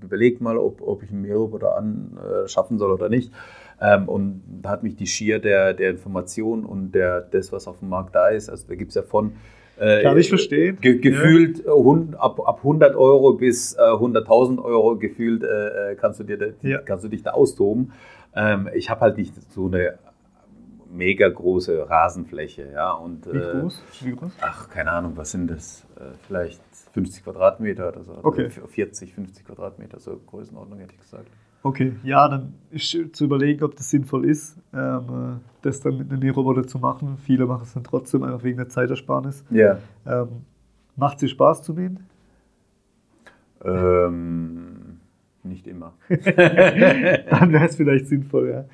überlegt 0.04 0.42
mal, 0.42 0.58
ob, 0.58 0.82
ob 0.82 1.04
ich 1.04 1.12
einen 1.12 1.22
Mähroboter 1.22 1.78
anschaffen 1.78 2.80
soll 2.80 2.92
oder 2.92 3.08
nicht. 3.08 3.32
Ähm, 3.80 4.10
und 4.10 4.44
da 4.62 4.70
hat 4.70 4.84
mich 4.84 4.96
die 4.96 5.08
Schier 5.08 5.40
der, 5.40 5.74
der 5.74 5.92
Information 5.92 6.66
und 6.66 6.92
der, 6.92 7.22
das, 7.22 7.52
was 7.52 7.68
auf 7.68 7.80
dem 7.80 7.90
Markt 7.90 8.16
da 8.16 8.30
ist, 8.30 8.50
also 8.50 8.68
da 8.68 8.76
gibt 8.76 8.90
es 8.90 8.96
ja 8.96 9.04
von 9.04 9.34
äh, 9.82 10.04
Kann 10.04 10.18
ich 10.18 10.30
verstehen. 10.30 10.78
Ge 10.80 11.00
gefühlt 11.00 11.66
ja. 11.66 11.74
Äh, 11.74 12.16
ab, 12.18 12.40
ab 12.46 12.58
100 12.58 12.96
Euro 12.96 13.34
bis 13.34 13.74
äh, 13.74 13.80
100.000 13.80 14.64
Euro 14.64 14.98
gefühlt 14.98 15.44
äh, 15.44 15.92
äh, 15.92 15.96
kannst, 15.96 16.20
du 16.20 16.24
dir 16.24 16.38
da, 16.38 16.46
ja. 16.62 16.80
kannst 16.80 17.04
du 17.04 17.10
dich 17.10 17.24
da 17.24 17.32
austoben. 17.32 17.94
Ähm, 18.36 18.70
ich 18.76 18.92
habe 18.92 19.02
halt 19.02 19.18
nicht 19.18 19.34
so 19.52 19.66
eine 19.66 19.96
mega 20.92 21.28
große 21.28 21.90
Rasenfläche. 21.90 22.70
Ja, 22.74 22.94
und, 22.94 23.26
Wie 23.26 23.38
äh, 23.38 23.60
groß? 23.60 23.84
Wie 24.02 24.16
groß? 24.16 24.32
Ach, 24.42 24.70
keine 24.70 24.92
Ahnung, 24.92 25.14
was 25.16 25.32
sind 25.32 25.50
das? 25.50 25.86
vielleicht 26.28 26.62
50 26.94 27.24
Quadratmeter 27.24 27.90
oder 27.90 28.04
so. 28.04 28.18
Okay. 28.24 28.50
40, 28.50 29.14
50 29.14 29.46
Quadratmeter, 29.46 30.00
so 30.00 30.20
Größenordnung 30.28 30.80
hätte 30.80 30.94
ich 30.94 31.00
gesagt. 31.00 31.28
Okay, 31.64 31.94
ja, 32.04 32.28
dann 32.28 32.54
ist 32.72 32.98
zu 33.14 33.26
überlegen, 33.26 33.64
ob 33.64 33.76
das 33.76 33.90
sinnvoll 33.90 34.26
ist, 34.26 34.58
ähm, 34.74 35.42
das 35.62 35.80
dann 35.80 35.98
mit 35.98 36.10
einem 36.10 36.20
Mähroboter 36.20 36.66
zu 36.66 36.80
machen. 36.80 37.18
Viele 37.24 37.46
machen 37.46 37.64
es 37.64 37.74
dann 37.74 37.84
trotzdem, 37.84 38.24
einfach 38.24 38.44
wegen 38.44 38.58
der 38.58 38.70
Zeitersparnis. 38.70 39.46
Ja. 39.52 39.78
Ähm, 40.08 40.46
macht 40.96 41.22
es 41.22 41.30
Spaß 41.30 41.62
zu 41.62 41.74
mähen? 41.74 42.08
Ähm, 43.64 44.71
nicht 45.44 45.68
immer. 45.68 45.94
dann 46.10 47.52
wäre 47.52 47.66
es 47.66 47.76
vielleicht 47.76 48.08
sinnvoll, 48.08 48.50
ja. 48.50 48.66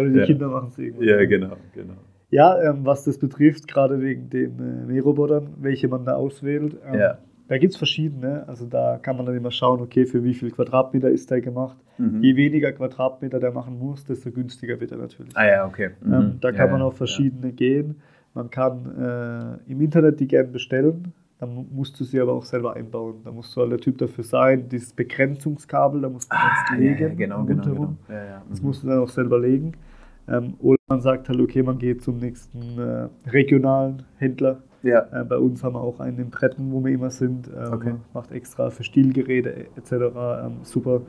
Oder 0.00 0.10
die 0.10 0.18
ja. 0.18 0.26
Kinder 0.26 0.48
machen 0.48 0.68
es 0.70 0.78
irgendwann. 0.78 1.08
Ja, 1.08 1.24
genau, 1.24 1.56
genau. 1.74 1.94
Ja, 2.30 2.60
ähm, 2.60 2.80
was 2.84 3.04
das 3.04 3.18
betrifft, 3.18 3.68
gerade 3.68 4.00
wegen 4.00 4.30
den 4.30 4.58
äh, 4.58 4.86
Mährobotern, 4.86 5.54
welche 5.60 5.88
man 5.88 6.04
da 6.04 6.16
auswählt. 6.16 6.76
Ähm, 6.86 6.98
ja. 6.98 7.18
Da 7.48 7.58
gibt 7.58 7.74
es 7.74 7.78
verschiedene. 7.78 8.46
Also 8.48 8.66
da 8.66 8.98
kann 8.98 9.16
man 9.16 9.26
dann 9.26 9.36
immer 9.36 9.52
schauen, 9.52 9.80
okay, 9.80 10.06
für 10.06 10.24
wie 10.24 10.34
viel 10.34 10.50
Quadratmeter 10.50 11.08
ist 11.08 11.30
der 11.30 11.40
gemacht. 11.40 11.76
Mhm. 11.98 12.22
Je 12.22 12.34
weniger 12.34 12.72
Quadratmeter 12.72 13.38
der 13.38 13.52
machen 13.52 13.78
muss, 13.78 14.04
desto 14.04 14.32
günstiger 14.32 14.80
wird 14.80 14.90
er 14.90 14.98
natürlich. 14.98 15.36
Ah 15.36 15.46
ja, 15.46 15.66
okay. 15.66 15.90
Ähm, 16.04 16.08
mhm. 16.08 16.14
Ähm, 16.14 16.38
da 16.40 16.50
kann 16.50 16.66
ja, 16.66 16.72
man 16.72 16.82
auf 16.82 16.96
verschiedene 16.96 17.52
gehen. 17.52 18.00
Man 18.34 18.50
kann 18.50 19.60
äh, 19.66 19.70
im 19.70 19.80
Internet 19.80 20.18
die 20.20 20.26
gerne 20.26 20.48
bestellen. 20.48 21.12
Dann 21.38 21.66
musst 21.70 21.98
du 22.00 22.04
sie 22.04 22.18
aber 22.20 22.32
auch 22.32 22.44
selber 22.44 22.74
einbauen. 22.74 23.16
Da 23.24 23.30
musst 23.30 23.54
du 23.54 23.60
halt 23.60 23.72
der 23.72 23.78
Typ 23.78 23.98
dafür 23.98 24.24
sein. 24.24 24.68
Dieses 24.68 24.92
Begrenzungskabel, 24.92 26.00
da 26.00 26.08
musst 26.08 26.32
du 26.32 26.36
ah, 26.36 26.50
das 26.70 26.78
legen. 26.78 26.98
Ja, 26.98 27.08
genau, 27.08 27.44
genau, 27.44 27.62
genau. 27.62 27.96
Das 28.48 28.62
musst 28.62 28.82
du 28.82 28.88
dann 28.88 29.00
auch 29.00 29.08
selber 29.08 29.38
legen. 29.38 29.72
Ähm, 30.28 30.54
oder 30.60 30.78
man 30.88 31.00
sagt 31.02 31.28
halt, 31.28 31.40
okay, 31.40 31.62
man 31.62 31.78
geht 31.78 32.02
zum 32.02 32.18
nächsten 32.18 32.78
äh, 32.78 33.08
regionalen 33.30 34.04
Händler 34.16 34.62
ja. 34.86 35.06
Äh, 35.12 35.24
bei 35.24 35.36
uns 35.36 35.62
haben 35.64 35.74
wir 35.74 35.80
auch 35.80 36.00
einen 36.00 36.18
in 36.18 36.30
Bretten, 36.30 36.72
wo 36.72 36.84
wir 36.84 36.92
immer 36.92 37.10
sind. 37.10 37.48
Ähm, 37.48 37.72
okay. 37.72 37.94
Macht 38.14 38.30
extra 38.30 38.70
für 38.70 38.84
Stilgeräte 38.84 39.66
etc. 39.76 39.92
Ähm, 39.92 40.58
super. 40.62 41.02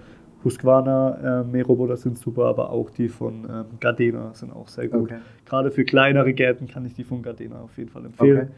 Husqvarna 0.44 1.42
äh, 1.42 1.44
Mähroboter 1.44 1.98
sind 1.98 2.18
super, 2.18 2.46
aber 2.46 2.72
auch 2.72 2.90
die 2.92 3.10
von 3.10 3.46
ähm, 3.50 3.66
Gardena 3.80 4.34
sind 4.34 4.52
auch 4.54 4.68
sehr 4.68 4.88
gut. 4.88 5.12
Okay. 5.12 5.20
Gerade 5.46 5.72
für 5.72 5.84
kleinere 5.84 6.34
Gärten 6.34 6.68
kann 6.68 6.86
ich 6.86 6.94
die 6.94 7.04
von 7.04 7.22
Gardena 7.22 7.60
auf 7.60 7.78
jeden 7.78 7.90
Fall 7.90 8.06
empfehlen. 8.06 8.38
Okay. 8.38 8.52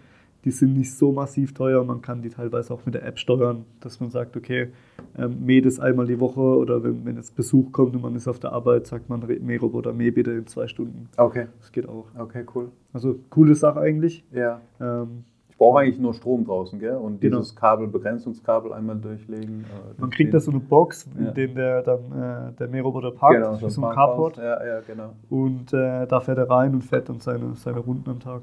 Die 0.46 0.52
sind 0.52 0.74
nicht 0.74 0.96
so 0.96 1.12
massiv 1.12 1.54
teuer, 1.54 1.84
man 1.84 2.02
kann 2.02 2.22
die 2.22 2.30
teilweise 2.30 2.74
auch 2.74 2.86
mit 2.86 2.96
der 2.96 3.06
App 3.06 3.20
steuern, 3.20 3.66
dass 3.82 4.00
man 4.00 4.10
sagt, 4.10 4.38
okay, 4.38 4.70
ähm, 5.18 5.46
mäh 5.46 5.62
das 5.62 5.80
einmal 5.80 6.08
die 6.08 6.20
Woche 6.20 6.40
oder 6.40 6.84
wenn, 6.84 7.06
wenn 7.06 7.16
jetzt 7.18 7.36
Besuch 7.36 7.72
kommt 7.72 7.96
und 7.96 8.02
man 8.02 8.16
ist 8.16 8.28
auf 8.28 8.40
der 8.40 8.54
Arbeit, 8.54 8.88
sagt 8.88 9.10
man 9.10 9.26
Mähroboter, 9.42 9.94
mäh 9.94 10.12
bitte 10.12 10.32
in 10.32 10.48
zwei 10.48 10.68
Stunden. 10.68 11.10
Okay. 11.18 11.48
Das 11.60 11.72
geht 11.72 11.88
auch. 11.90 12.06
Okay, 12.18 12.46
cool. 12.56 12.70
Also 12.94 13.20
coole 13.30 13.56
Sache 13.56 13.80
eigentlich. 13.80 14.24
Ja. 14.32 14.62
Ähm, 14.80 15.26
ich 15.50 15.58
brauche 15.58 15.80
eigentlich 15.80 16.00
nur 16.00 16.14
Strom 16.14 16.46
draußen, 16.46 16.80
gell? 16.80 16.96
Und 16.96 17.20
genau. 17.20 17.40
dieses 17.40 17.54
Kabel, 17.54 17.88
Begrenzungskabel 17.88 18.72
einmal 18.72 18.96
durchlegen. 18.96 19.66
Äh, 19.66 20.00
man 20.00 20.10
kriegt 20.10 20.34
da 20.34 20.40
so 20.40 20.52
eine 20.52 20.62
Box, 20.62 21.06
in 21.18 21.26
ja. 21.26 21.32
der 21.32 21.48
der 21.50 21.82
dann 21.82 22.00
äh, 22.00 22.54
der 22.58 22.68
Mähroboter 22.70 23.12
parkt, 23.12 23.36
genau, 23.36 23.56
so, 23.56 23.68
so 23.68 23.86
ein 23.86 23.94
Carport. 23.94 24.38
Ja, 24.38 24.66
ja, 24.66 24.80
genau. 24.88 25.10
Und 25.30 25.74
äh, 25.74 26.08
da 26.08 26.22
fährt 26.22 26.38
er 26.38 26.50
rein 26.50 26.74
und 26.74 26.86
fährt 26.86 27.10
dann 27.10 27.20
seine, 27.20 27.56
seine 27.56 27.80
Runden 27.80 28.10
am 28.10 28.22
Tag. 28.22 28.42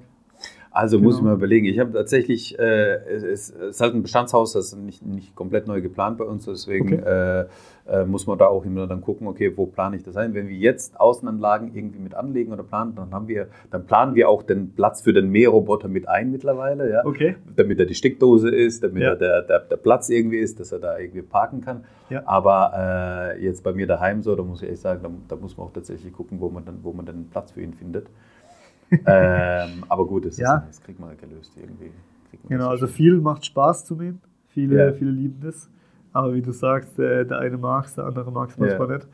Also 0.76 0.98
genau. 0.98 1.08
muss 1.08 1.14
ich 1.14 1.20
genau. 1.20 1.30
mal 1.30 1.36
überlegen. 1.38 1.64
Ich 1.64 1.78
habe 1.78 1.92
tatsächlich, 1.92 2.58
äh, 2.58 2.96
es, 3.08 3.48
ist 3.48 3.80
halt 3.80 3.94
ein 3.94 4.02
Bestandshaus, 4.02 4.52
das 4.52 4.66
ist 4.66 4.76
nicht, 4.76 5.04
nicht 5.06 5.34
komplett 5.34 5.66
neu 5.66 5.80
geplant 5.80 6.18
bei 6.18 6.24
uns, 6.24 6.44
deswegen 6.44 6.98
okay. 7.00 7.46
äh, 7.86 8.00
äh, 8.00 8.04
muss 8.04 8.26
man 8.26 8.36
da 8.36 8.48
auch 8.48 8.62
immer 8.66 8.86
dann 8.86 9.00
gucken, 9.00 9.26
okay, 9.26 9.56
wo 9.56 9.64
plane 9.64 9.96
ich 9.96 10.02
das 10.02 10.18
ein? 10.18 10.34
Wenn 10.34 10.48
wir 10.48 10.56
jetzt 10.56 11.00
Außenanlagen 11.00 11.74
irgendwie 11.74 11.98
mit 11.98 12.14
anlegen 12.14 12.52
oder 12.52 12.62
planen, 12.62 12.94
dann 12.94 13.14
haben 13.14 13.26
wir, 13.26 13.48
dann 13.70 13.86
planen 13.86 14.14
wir 14.16 14.28
auch 14.28 14.42
den 14.42 14.74
Platz 14.74 15.00
für 15.00 15.14
den 15.14 15.30
Mähroboter 15.30 15.88
mit 15.88 16.08
ein 16.08 16.30
mittlerweile, 16.30 16.90
ja. 16.90 17.06
Okay. 17.06 17.36
Damit 17.56 17.80
er 17.80 17.86
die 17.86 17.94
Steckdose 17.94 18.50
ist, 18.50 18.82
damit 18.82 19.02
ja. 19.02 19.10
er 19.10 19.16
der, 19.16 19.42
der, 19.42 19.60
der, 19.60 19.76
Platz 19.76 20.10
irgendwie 20.10 20.40
ist, 20.40 20.60
dass 20.60 20.72
er 20.72 20.80
da 20.80 20.98
irgendwie 20.98 21.22
parken 21.22 21.62
kann. 21.62 21.84
Ja. 22.10 22.22
Aber 22.26 23.34
äh, 23.34 23.42
jetzt 23.42 23.64
bei 23.64 23.72
mir 23.72 23.86
daheim 23.86 24.22
so, 24.22 24.36
da 24.36 24.42
muss 24.42 24.62
ich 24.62 24.68
echt 24.68 24.82
sagen, 24.82 25.00
da, 25.02 25.10
da, 25.34 25.40
muss 25.40 25.56
man 25.56 25.68
auch 25.68 25.72
tatsächlich 25.72 26.12
gucken, 26.12 26.38
wo 26.38 26.50
man 26.50 26.66
dann, 26.66 26.80
wo 26.82 26.92
man 26.92 27.06
den 27.06 27.30
Platz 27.30 27.52
für 27.52 27.62
ihn 27.62 27.72
findet 27.72 28.08
ähm, 29.06 29.84
aber 29.88 30.06
gut, 30.06 30.26
das, 30.26 30.36
ja. 30.36 30.58
ist, 30.58 30.68
das 30.68 30.80
kriegt 30.82 31.00
man 31.00 31.16
gelöst 31.16 31.52
irgendwie. 31.56 31.90
Genau, 32.48 32.68
also 32.68 32.86
viel 32.86 33.20
macht 33.20 33.44
Spaß 33.44 33.84
zu 33.84 33.96
mähen. 33.96 34.20
Viele, 34.48 34.86
ja. 34.86 34.92
viele 34.92 35.10
lieben 35.10 35.40
das. 35.40 35.68
Aber 36.12 36.32
wie 36.32 36.42
du 36.42 36.52
sagst, 36.52 36.96
der, 36.96 37.24
der 37.24 37.40
eine 37.40 37.58
mag 37.58 37.84
es, 37.84 37.94
der 37.94 38.04
andere 38.04 38.30
mag 38.30 38.50
es 38.50 38.58
manchmal 38.58 38.88
ja. 38.88 38.96
nicht. 38.96 39.08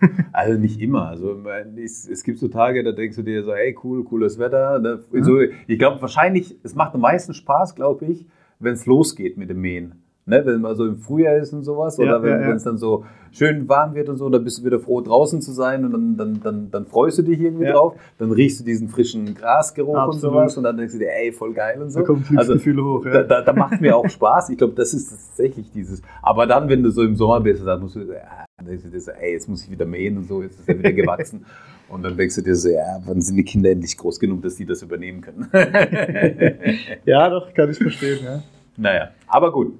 Also 0.32 0.58
nicht 0.58 0.80
immer. 0.80 1.08
Also 1.08 1.42
es, 1.82 2.22
gibt 2.22 2.38
so 2.38 2.48
Tage, 2.48 2.84
da 2.84 2.92
denkst 2.92 3.16
du 3.16 3.22
dir 3.22 3.42
so, 3.42 3.54
hey 3.54 3.74
cool, 3.82 4.04
cooles 4.04 4.38
Wetter. 4.38 5.00
So, 5.12 5.40
ich 5.40 5.78
glaube 5.78 6.02
wahrscheinlich, 6.02 6.58
es 6.62 6.74
macht 6.74 6.94
am 6.94 7.00
meisten 7.00 7.32
Spaß, 7.32 7.74
glaube 7.74 8.04
ich, 8.06 8.26
wenn 8.58 8.74
es 8.74 8.86
losgeht 8.86 9.38
mit 9.38 9.48
dem 9.48 9.60
Mähen. 9.60 10.03
Ne, 10.26 10.40
wenn 10.46 10.62
man 10.62 10.74
so 10.74 10.86
im 10.86 10.96
Frühjahr 10.96 11.36
ist 11.36 11.52
und 11.52 11.64
sowas, 11.64 11.98
oder 11.98 12.12
ja, 12.12 12.22
wenn 12.22 12.40
ja, 12.40 12.52
es 12.52 12.64
dann 12.64 12.78
so 12.78 13.04
schön 13.30 13.68
warm 13.68 13.94
wird 13.94 14.08
und 14.08 14.16
so, 14.16 14.30
dann 14.30 14.42
bist 14.42 14.58
du 14.58 14.64
wieder 14.64 14.80
froh, 14.80 15.02
draußen 15.02 15.42
zu 15.42 15.52
sein 15.52 15.84
und 15.84 15.92
dann, 15.92 16.16
dann, 16.16 16.40
dann, 16.42 16.70
dann 16.70 16.86
freust 16.86 17.18
du 17.18 17.22
dich 17.22 17.40
irgendwie 17.40 17.66
drauf. 17.66 17.94
Dann 18.18 18.32
riechst 18.32 18.60
du 18.60 18.64
diesen 18.64 18.88
frischen 18.88 19.34
Grasgeruch 19.34 19.96
Absolut. 19.96 20.14
und 20.14 20.20
sowas 20.20 20.56
und 20.56 20.64
dann 20.64 20.78
denkst 20.78 20.94
du 20.94 20.98
dir, 20.98 21.12
ey, 21.12 21.30
voll 21.30 21.52
geil 21.52 21.82
und 21.82 21.90
so. 21.90 22.00
Da 22.00 22.06
kommt 22.06 22.26
also, 22.38 22.54
hoch. 22.54 23.04
Da, 23.04 23.22
da, 23.22 23.42
da 23.42 23.52
macht 23.52 23.82
mir 23.82 23.94
auch 23.94 24.08
Spaß. 24.08 24.48
Ich 24.50 24.56
glaube, 24.56 24.72
das 24.74 24.94
ist 24.94 25.10
tatsächlich 25.10 25.70
dieses. 25.72 26.00
Aber 26.22 26.46
dann, 26.46 26.70
wenn 26.70 26.82
du 26.82 26.90
so 26.90 27.02
im 27.02 27.16
Sommer 27.16 27.40
bist, 27.40 27.66
dann 27.66 27.80
musst 27.80 27.96
du, 27.96 28.00
ja, 28.00 28.46
dann 28.56 28.66
denkst 28.66 28.84
du 28.84 28.90
dir 28.90 29.00
so, 29.00 29.10
ey, 29.10 29.32
jetzt 29.32 29.48
muss 29.48 29.64
ich 29.64 29.70
wieder 29.70 29.84
mähen 29.84 30.16
und 30.16 30.28
so, 30.28 30.42
jetzt 30.42 30.60
ist 30.60 30.68
er 30.68 30.78
wieder 30.78 30.92
gewachsen. 30.92 31.44
Und 31.86 32.02
dann 32.02 32.16
denkst 32.16 32.36
du 32.36 32.40
dir 32.40 32.56
so, 32.56 32.70
ja, 32.70 32.98
wann 33.04 33.20
sind 33.20 33.36
die 33.36 33.44
Kinder 33.44 33.70
endlich 33.70 33.96
groß 33.98 34.18
genug, 34.18 34.42
dass 34.42 34.56
die 34.56 34.64
das 34.64 34.82
übernehmen 34.82 35.20
können? 35.20 35.50
ja, 37.04 37.28
doch, 37.28 37.52
kann 37.52 37.70
ich 37.70 37.76
verstehen, 37.76 38.20
ja. 38.24 38.42
Naja, 38.76 39.10
aber 39.26 39.52
gut. 39.52 39.78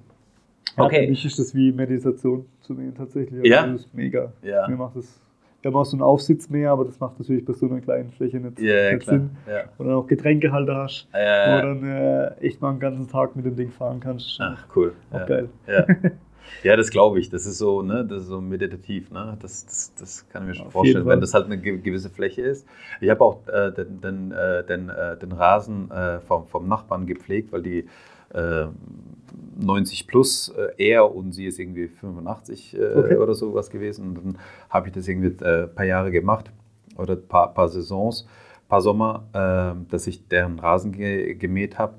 Okay. 0.76 0.96
Ja, 0.96 1.02
für 1.04 1.10
mich 1.10 1.24
ist 1.24 1.38
das 1.38 1.54
wie 1.54 1.72
Meditation 1.72 2.46
zu 2.60 2.74
mir 2.74 2.92
tatsächlich. 2.94 3.40
Also 3.40 3.50
ja. 3.50 3.66
Das 3.66 3.80
ist 3.80 3.94
mega. 3.94 4.32
Ja. 4.42 4.68
Mir 4.68 4.76
macht 4.76 4.96
das. 4.96 5.20
Wir 5.62 5.70
haben 5.70 5.76
auch 5.76 5.86
so 5.86 5.96
einen 5.96 6.02
Aufsitz 6.02 6.50
mehr, 6.50 6.72
aber 6.72 6.84
das 6.84 7.00
macht 7.00 7.18
natürlich 7.18 7.42
bei 7.42 7.54
so 7.54 7.64
einer 7.66 7.80
kleinen 7.80 8.10
Fläche 8.10 8.36
nicht, 8.36 8.60
ja, 8.60 8.92
nicht 8.92 9.06
Sinn. 9.06 9.30
Ja. 9.48 9.62
Und 9.78 9.86
dann 9.86 9.94
auch 9.94 10.06
Getränkehalter 10.06 10.76
hast, 10.76 11.08
ja, 11.14 11.20
ja, 11.20 11.56
wo 11.56 11.66
dann 11.66 11.84
äh, 11.84 12.34
echt 12.40 12.60
mal 12.60 12.68
einen 12.68 12.80
ganzen 12.80 13.08
Tag 13.08 13.34
mit 13.34 13.46
dem 13.46 13.56
Ding 13.56 13.70
fahren 13.70 13.98
kannst. 13.98 14.38
Ach, 14.42 14.66
cool. 14.76 14.92
Auch 15.10 15.20
ja. 15.20 15.24
geil. 15.24 15.48
Ja, 15.66 15.86
das 16.76 16.90
glaube 16.90 17.18
ich. 17.18 17.30
Das 17.30 17.46
ist 17.46 17.56
so, 17.56 17.80
ne, 17.80 18.04
das 18.04 18.24
ist 18.24 18.28
so 18.28 18.42
meditativ. 18.42 19.10
Ne? 19.10 19.38
Das, 19.40 19.64
das, 19.64 19.94
das 19.98 20.28
kann 20.28 20.42
ich 20.42 20.48
mir 20.48 20.54
schon 20.54 20.70
vorstellen, 20.70 21.06
wenn 21.06 21.22
das 21.22 21.32
halt 21.32 21.46
eine 21.46 21.58
gewisse 21.58 22.10
Fläche 22.10 22.42
ist. 22.42 22.66
Ich 23.00 23.08
habe 23.08 23.24
auch 23.24 23.38
äh, 23.48 23.72
den, 23.72 24.02
den, 24.02 24.32
äh, 24.32 24.64
den, 24.64 24.90
äh, 24.90 25.16
den 25.16 25.32
Rasen 25.32 25.90
äh, 25.90 26.20
vom, 26.20 26.46
vom 26.46 26.68
Nachbarn 26.68 27.06
gepflegt, 27.06 27.52
weil 27.52 27.62
die 27.62 27.86
90 29.57 30.07
plus 30.07 30.49
äh, 30.49 30.91
er 30.91 31.14
und 31.14 31.32
sie 31.32 31.47
ist 31.47 31.59
irgendwie 31.59 31.89
85 31.89 32.76
äh, 32.76 32.95
okay. 32.95 33.16
oder 33.16 33.35
sowas 33.35 33.70
gewesen. 33.70 34.09
Und 34.09 34.14
dann 34.16 34.39
habe 34.68 34.89
ich 34.89 34.95
das 34.95 35.09
irgendwie 35.09 35.45
ein 35.45 35.64
äh, 35.64 35.66
paar 35.66 35.87
Jahre 35.87 36.11
gemacht 36.11 36.51
oder 36.97 37.14
ein 37.14 37.26
paar, 37.26 37.55
paar 37.55 37.68
Saisons, 37.68 38.26
ein 38.64 38.68
paar 38.68 38.80
Sommer, 38.80 39.24
äh, 39.32 39.91
dass 39.91 40.07
ich 40.07 40.28
deren 40.28 40.59
Rasen 40.59 40.93
ge 40.93 41.35
gemäht 41.35 41.78
habe. 41.78 41.95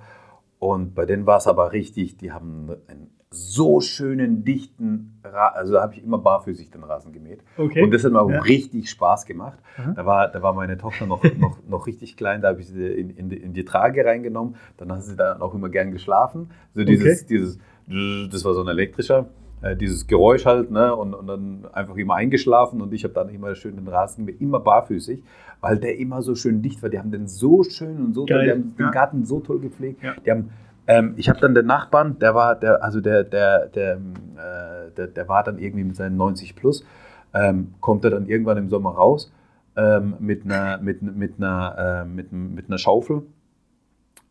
Und 0.60 0.96
bei 0.96 1.06
denen 1.06 1.26
war 1.26 1.38
es 1.38 1.48
aber 1.48 1.72
richtig, 1.72 2.18
die 2.18 2.32
haben 2.32 2.70
einen 2.88 3.15
so 3.36 3.82
schönen, 3.82 4.44
dichten, 4.44 5.20
Ra 5.24 5.50
also 5.50 5.74
da 5.74 5.82
habe 5.82 5.94
ich 5.94 6.04
immer 6.04 6.18
barfüßig 6.18 6.72
den 6.72 6.84
Rasen 6.84 7.12
gemäht. 7.12 7.42
Okay. 7.58 7.84
Und 7.84 7.92
das 7.92 8.04
hat 8.04 8.12
mir 8.12 8.22
auch 8.22 8.30
ja. 8.30 8.42
richtig 8.42 8.90
Spaß 8.90 9.26
gemacht. 9.26 9.60
Da 9.96 10.06
war, 10.06 10.30
da 10.30 10.42
war 10.42 10.54
meine 10.54 10.78
Tochter 10.78 11.06
noch, 11.06 11.24
noch, 11.38 11.58
noch 11.68 11.88
richtig 11.88 12.18
klein, 12.18 12.42
da 12.42 12.50
habe 12.50 12.62
ich 12.62 12.68
sie 12.68 12.86
in, 12.86 13.10
in, 13.10 13.30
die, 13.30 13.38
in, 13.38 13.54
die, 13.54 13.66
Trage 13.66 14.06
reingenommen. 14.06 14.56
Dann 14.78 14.92
hat 14.92 15.04
sie 15.04 15.16
da 15.16 15.38
auch 15.40 15.54
immer 15.54 15.70
gern 15.70 15.92
geschlafen. 15.92 16.52
So 16.74 16.84
dieses, 16.84 17.24
okay. 17.24 17.28
dieses 17.30 17.60
das 17.88 18.44
war 18.44 18.54
so 18.54 18.62
ein 18.62 18.68
elektrischer, 18.68 19.28
äh, 19.62 19.76
dieses 19.76 20.08
Geräusch 20.08 20.46
halt, 20.46 20.72
ne? 20.72 20.96
Und, 20.96 21.14
und 21.14 21.28
dann 21.28 21.66
einfach 21.72 21.96
immer 21.98 22.16
eingeschlafen 22.16 22.82
und 22.82 22.94
ich 22.94 23.04
habe 23.04 23.14
dann 23.14 23.30
immer 23.30 23.54
schön 23.56 23.76
den 23.76 23.88
Rasen 23.88 24.26
gemäht, 24.26 24.42
immer 24.42 24.60
barfüßig, 24.60 25.22
weil 25.62 25.78
der 25.78 25.98
immer 25.98 26.22
so 26.22 26.36
schön 26.36 26.62
dicht 26.62 26.82
war. 26.82 26.90
Die 26.90 27.00
haben 27.00 27.12
den 27.12 27.28
so 27.28 27.64
schön 27.64 27.98
und 27.98 28.14
so 28.14 28.26
Geil. 28.26 28.38
toll, 28.38 28.46
die 28.46 28.52
haben 28.52 28.76
ja. 28.78 28.86
den 28.86 28.92
Garten 28.92 29.26
so 29.26 29.40
toll 29.40 29.60
gepflegt. 29.60 30.04
Ja. 30.04 30.16
Die 30.26 30.32
haben 30.32 30.50
ähm, 30.88 31.14
ich 31.18 31.30
habe 31.30 31.40
dann 31.40 31.56
den 31.56 31.66
Nachbarn, 31.66 32.20
der 32.20 32.36
war, 32.36 32.56
der, 32.56 32.84
also 32.84 33.02
der, 33.02 33.24
der, 33.24 33.68
der, 33.68 33.94
äh, 33.96 34.92
der, 34.96 35.08
der, 35.08 35.28
war 35.28 35.44
dann 35.44 35.58
irgendwie 35.58 35.84
mit 35.84 35.96
seinen 35.96 36.18
90 36.18 36.56
plus, 36.56 36.86
ähm, 37.34 37.74
kommt 37.82 38.04
er 38.06 38.12
dann 38.12 38.28
irgendwann 38.28 38.58
im 38.58 38.70
Sommer 38.70 38.92
raus 38.92 39.32
ähm, 39.76 40.16
mit, 40.20 40.46
einer, 40.46 40.78
mit, 40.78 41.02
mit, 41.02 41.34
einer, 41.38 42.04
äh, 42.04 42.06
mit, 42.06 42.32
mit 42.32 42.68
einer 42.68 42.78
Schaufel. 42.78 43.24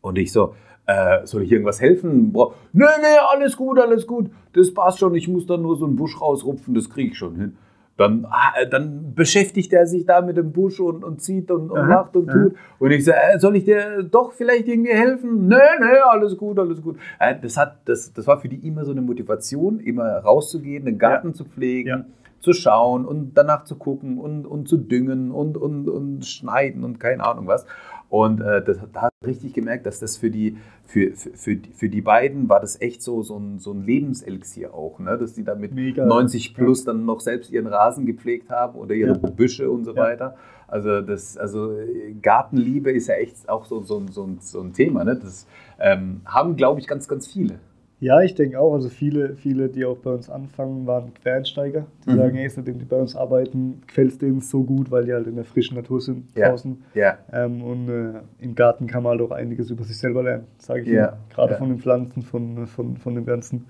Und 0.01 0.19
ich 0.19 0.33
so, 0.33 0.55
äh, 0.87 1.27
soll 1.27 1.43
ich 1.43 1.53
irgendwas 1.53 1.81
helfen? 1.81 2.33
Boah, 2.33 2.55
nee, 2.73 2.85
nee, 3.01 3.19
alles 3.33 3.57
gut, 3.57 3.79
alles 3.79 4.07
gut. 4.07 4.31
Das 4.53 4.73
passt 4.73 4.99
schon. 4.99 5.15
Ich 5.15 5.29
muss 5.29 5.47
dann 5.47 5.63
nur 5.63 5.77
so 5.77 5.87
einen 5.87 5.97
Busch 5.97 6.21
rausrupfen, 6.21 6.75
das 6.75 6.91
kriege 6.91 7.11
ich 7.11 7.19
schon 7.19 7.37
hin. 7.37 7.57
Dann, 7.97 8.26
ah, 8.28 8.64
dann 8.68 9.14
beschäftigt 9.14 9.72
er 9.72 9.86
sich 9.86 10.05
da 10.05 10.20
mit 10.20 10.36
dem 10.36 10.51
Busch 10.51 10.80
und, 10.80 11.05
und 11.05 11.22
zieht 11.22 11.51
und, 11.53 11.70
und 11.70 11.88
macht 11.88 12.16
und 12.16 12.28
tut. 12.28 12.55
Und 12.80 12.90
ich 12.90 13.05
sage, 13.05 13.18
äh, 13.34 13.38
soll 13.38 13.55
ich 13.57 13.64
dir 13.64 14.03
doch 14.03 14.32
vielleicht 14.32 14.66
irgendwie 14.66 14.92
helfen? 14.92 15.47
Nee, 15.47 15.57
nee, 15.78 15.99
alles 16.11 16.36
gut, 16.36 16.59
alles 16.59 16.82
gut. 16.82 16.97
Äh, 17.20 17.36
das, 17.40 17.57
hat, 17.57 17.76
das, 17.84 18.12
das 18.12 18.26
war 18.26 18.40
für 18.40 18.49
die 18.49 18.66
immer 18.66 18.84
so 18.84 18.90
eine 18.90 19.01
Motivation, 19.01 19.78
immer 19.78 20.18
rauszugehen, 20.18 20.84
den 20.84 20.99
Garten 20.99 21.28
ja. 21.28 21.34
zu 21.34 21.45
pflegen. 21.45 21.88
Ja 21.88 22.05
zu 22.45 22.53
schauen 22.53 23.07
und 23.07 23.32
danach 23.38 23.64
zu 23.64 23.74
gucken 23.74 24.18
und, 24.18 24.45
und 24.45 24.68
zu 24.68 24.76
düngen 24.76 25.30
und, 25.30 25.57
und, 25.57 25.88
und 25.88 26.26
schneiden 26.26 26.84
und 26.84 27.01
keine 27.01 27.24
Ahnung 27.24 27.47
was. 27.47 27.64
Und 28.09 28.41
äh, 28.41 28.63
das, 28.63 28.79
da 28.93 29.03
hat 29.03 29.13
richtig 29.27 29.55
gemerkt, 29.55 29.87
dass 29.87 29.99
das 29.99 30.17
für 30.17 30.31
die, 30.31 30.57
für, 30.85 31.13
für, 31.13 31.31
für, 31.31 31.57
die, 31.57 31.73
für 31.73 31.89
die 31.89 32.01
beiden 32.01 32.49
war 32.49 32.61
das 32.61 32.81
echt 32.81 33.03
so, 33.03 33.23
so, 33.23 33.37
ein, 33.39 33.59
so 33.59 33.73
ein 33.73 33.83
Lebenselixier 33.83 34.73
auch, 34.73 34.99
ne? 34.99 35.19
dass 35.19 35.35
die 35.35 35.43
da 35.43 35.55
mit 35.55 35.75
Mega. 35.75 36.05
90 36.05 36.55
plus 36.55 36.85
dann 36.85 37.05
noch 37.07 37.21
selbst 37.21 37.51
ihren 37.51 37.67
Rasen 37.67 38.07
gepflegt 38.07 38.51
haben 38.51 38.79
oder 38.79 38.95
ihre 38.95 39.19
ja. 39.21 39.31
Büsche 39.31 39.71
und 39.71 39.85
so 39.85 39.97
weiter. 39.97 40.37
Also, 40.69 41.01
das, 41.03 41.37
also 41.37 41.77
Gartenliebe 42.23 42.91
ist 42.91 43.09
ja 43.09 43.15
echt 43.15 43.49
auch 43.49 43.65
so, 43.65 43.83
so, 43.83 44.03
so, 44.11 44.29
so 44.41 44.61
ein 44.61 44.73
Thema. 44.73 45.05
Ne? 45.05 45.17
Das 45.17 45.47
ähm, 45.79 46.21
haben, 46.25 46.57
glaube 46.57 46.81
ich, 46.81 46.87
ganz, 46.87 47.09
ganz 47.09 47.27
viele. 47.27 47.59
Ja, 48.01 48.20
ich 48.20 48.34
denke 48.34 48.59
auch. 48.59 48.74
Also 48.74 48.88
viele, 48.88 49.36
viele, 49.36 49.68
die 49.68 49.84
auch 49.84 49.97
bei 49.99 50.11
uns 50.11 50.28
anfangen, 50.28 50.86
waren 50.86 51.14
Quereinsteiger. 51.14 51.86
Die 52.05 52.11
mhm. 52.11 52.16
sagen, 52.16 52.34
hey, 52.36 52.49
seitdem 52.49 52.78
die 52.78 52.84
bei 52.84 52.97
uns 52.97 53.16
arbeiten, 53.16 53.82
gefällt 53.86 54.11
es 54.11 54.18
denen 54.18 54.40
so 54.40 54.62
gut, 54.62 54.90
weil 54.90 55.05
die 55.05 55.12
halt 55.12 55.26
in 55.26 55.36
der 55.36 55.45
frischen 55.45 55.76
Natur 55.76 56.01
sind 56.01 56.26
ja. 56.36 56.51
draußen. 56.51 56.82
Ja. 56.95 57.18
Ähm, 57.32 57.62
und 57.62 57.88
äh, 57.88 58.20
im 58.40 58.55
Garten 58.55 58.86
kann 58.86 59.03
man 59.03 59.18
halt 59.18 59.22
auch 59.22 59.34
einiges 59.34 59.70
über 59.70 59.84
sich 59.84 59.97
selber 59.97 60.22
lernen, 60.22 60.47
sage 60.59 60.82
ich 60.82 60.88
ja. 60.88 61.16
Gerade 61.30 61.53
ja. 61.53 61.59
von 61.59 61.68
den 61.68 61.78
Pflanzen, 61.78 62.22
von, 62.22 62.66
von, 62.66 62.97
von 62.97 63.14
dem 63.14 63.24
Ganzen. 63.24 63.66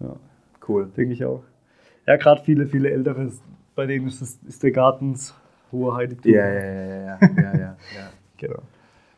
Ja. 0.00 0.16
Cool. 0.68 0.90
Denke 0.96 1.12
ich 1.14 1.24
auch. 1.24 1.42
Ja, 2.06 2.16
gerade 2.16 2.42
viele, 2.42 2.66
viele 2.66 2.90
Ältere, 2.90 3.30
bei 3.74 3.86
denen 3.86 4.06
ist, 4.06 4.20
das, 4.20 4.38
ist 4.46 4.62
der 4.62 4.72
Garten 4.72 5.16
hohe 5.70 5.94
Heiligtum. 5.94 6.32
Ja, 6.32 6.46
ja, 6.46 6.62
ja, 6.62 6.72
ja, 6.72 7.02
ja, 7.04 7.18
ja, 7.36 7.54
ja. 7.54 7.76
genau. 8.36 8.62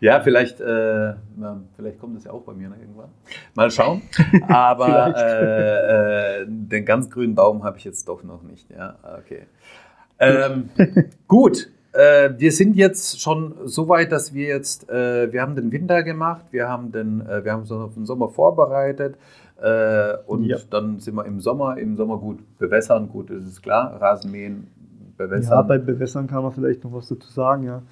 Ja, 0.04 0.20
vielleicht, 0.20 0.60
äh, 0.60 1.14
vielleicht 1.76 1.98
kommt 1.98 2.14
das 2.18 2.24
ja 2.24 2.32
auch 2.32 2.42
bei 2.42 2.52
mir 2.52 2.68
noch 2.68 2.76
irgendwann. 2.76 3.08
Mal 3.54 3.70
schauen. 3.70 4.02
Aber 4.48 5.16
äh, 5.16 6.42
äh, 6.42 6.46
den 6.46 6.84
ganz 6.84 7.08
grünen 7.08 7.34
Baum 7.34 7.64
habe 7.64 7.78
ich 7.78 7.84
jetzt 7.84 8.06
doch 8.06 8.22
noch 8.22 8.42
nicht. 8.42 8.70
Ja, 8.70 8.98
okay. 9.18 9.46
Ähm, 10.18 10.68
gut. 11.26 11.70
Äh, 11.94 12.34
wir 12.36 12.52
sind 12.52 12.76
jetzt 12.76 13.22
schon 13.22 13.54
so 13.64 13.88
weit, 13.88 14.12
dass 14.12 14.34
wir 14.34 14.46
jetzt, 14.46 14.90
äh, 14.90 15.32
wir 15.32 15.40
haben 15.40 15.56
den 15.56 15.72
Winter 15.72 16.02
gemacht, 16.02 16.44
wir 16.50 16.68
haben 16.68 16.92
den, 16.92 17.26
äh, 17.26 17.42
wir 17.42 17.52
haben 17.52 17.64
so 17.64 17.86
den 17.86 18.04
Sommer 18.04 18.28
vorbereitet 18.28 19.16
und 20.26 20.44
ja. 20.44 20.58
dann 20.68 20.98
sind 20.98 21.14
wir 21.14 21.24
im 21.24 21.40
Sommer, 21.40 21.78
im 21.78 21.96
Sommer 21.96 22.18
gut 22.18 22.40
bewässern, 22.58 23.08
gut, 23.08 23.30
ist 23.30 23.62
klar, 23.62 23.98
Rasenmähen, 23.98 24.66
bewässern. 25.16 25.52
Ja, 25.52 25.62
beim 25.62 25.86
Bewässern 25.86 26.26
kann 26.26 26.42
man 26.42 26.52
vielleicht 26.52 26.84
noch 26.84 26.92
was 26.92 27.08
dazu 27.08 27.30
sagen, 27.30 27.62
ja. 27.62 27.82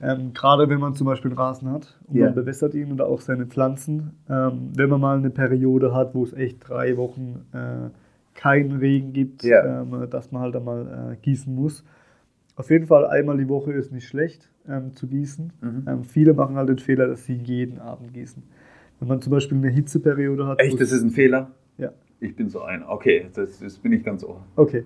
Ähm, 0.00 0.32
Gerade 0.32 0.68
wenn 0.68 0.80
man 0.80 0.94
zum 0.94 1.06
Beispiel 1.06 1.30
einen 1.30 1.38
Rasen 1.38 1.70
hat 1.70 1.98
und 2.06 2.16
yeah. 2.16 2.26
man 2.26 2.34
bewässert 2.34 2.74
ihn 2.74 2.92
oder 2.92 3.06
auch 3.06 3.20
seine 3.20 3.46
Pflanzen. 3.46 4.12
Ähm, 4.28 4.70
wenn 4.74 4.88
man 4.88 5.00
mal 5.00 5.18
eine 5.18 5.30
Periode 5.30 5.94
hat, 5.94 6.14
wo 6.14 6.22
es 6.24 6.32
echt 6.32 6.68
drei 6.68 6.96
Wochen 6.96 7.46
äh, 7.52 7.90
keinen 8.34 8.78
Regen 8.78 9.12
gibt, 9.12 9.44
yeah. 9.44 9.82
ähm, 9.82 10.08
dass 10.10 10.30
man 10.30 10.42
halt 10.42 10.56
einmal 10.56 11.12
äh, 11.12 11.16
gießen 11.16 11.52
muss. 11.52 11.84
Auf 12.54 12.70
jeden 12.70 12.86
Fall 12.86 13.06
einmal 13.06 13.36
die 13.38 13.48
Woche 13.48 13.72
ist 13.72 13.92
nicht 13.92 14.06
schlecht 14.06 14.50
ähm, 14.68 14.94
zu 14.94 15.06
gießen. 15.06 15.52
Mhm. 15.60 15.84
Ähm, 15.86 16.04
viele 16.04 16.34
machen 16.34 16.56
halt 16.56 16.68
den 16.68 16.78
Fehler, 16.78 17.06
dass 17.06 17.24
sie 17.24 17.34
jeden 17.34 17.78
Abend 17.78 18.14
gießen. 18.14 18.42
Wenn 19.00 19.08
man 19.08 19.20
zum 19.20 19.32
Beispiel 19.32 19.58
eine 19.58 19.68
Hitzeperiode 19.68 20.46
hat. 20.46 20.60
Echt, 20.60 20.80
das 20.80 20.92
ist 20.92 21.02
ein 21.02 21.10
Fehler? 21.10 21.52
Ja. 21.76 21.92
Ich 22.20 22.34
bin 22.34 22.48
so 22.48 22.62
ein. 22.62 22.82
Okay, 22.84 23.28
das, 23.32 23.60
das 23.60 23.78
bin 23.78 23.92
ich 23.92 24.02
ganz 24.02 24.24
ohr. 24.24 24.44
Okay. 24.56 24.84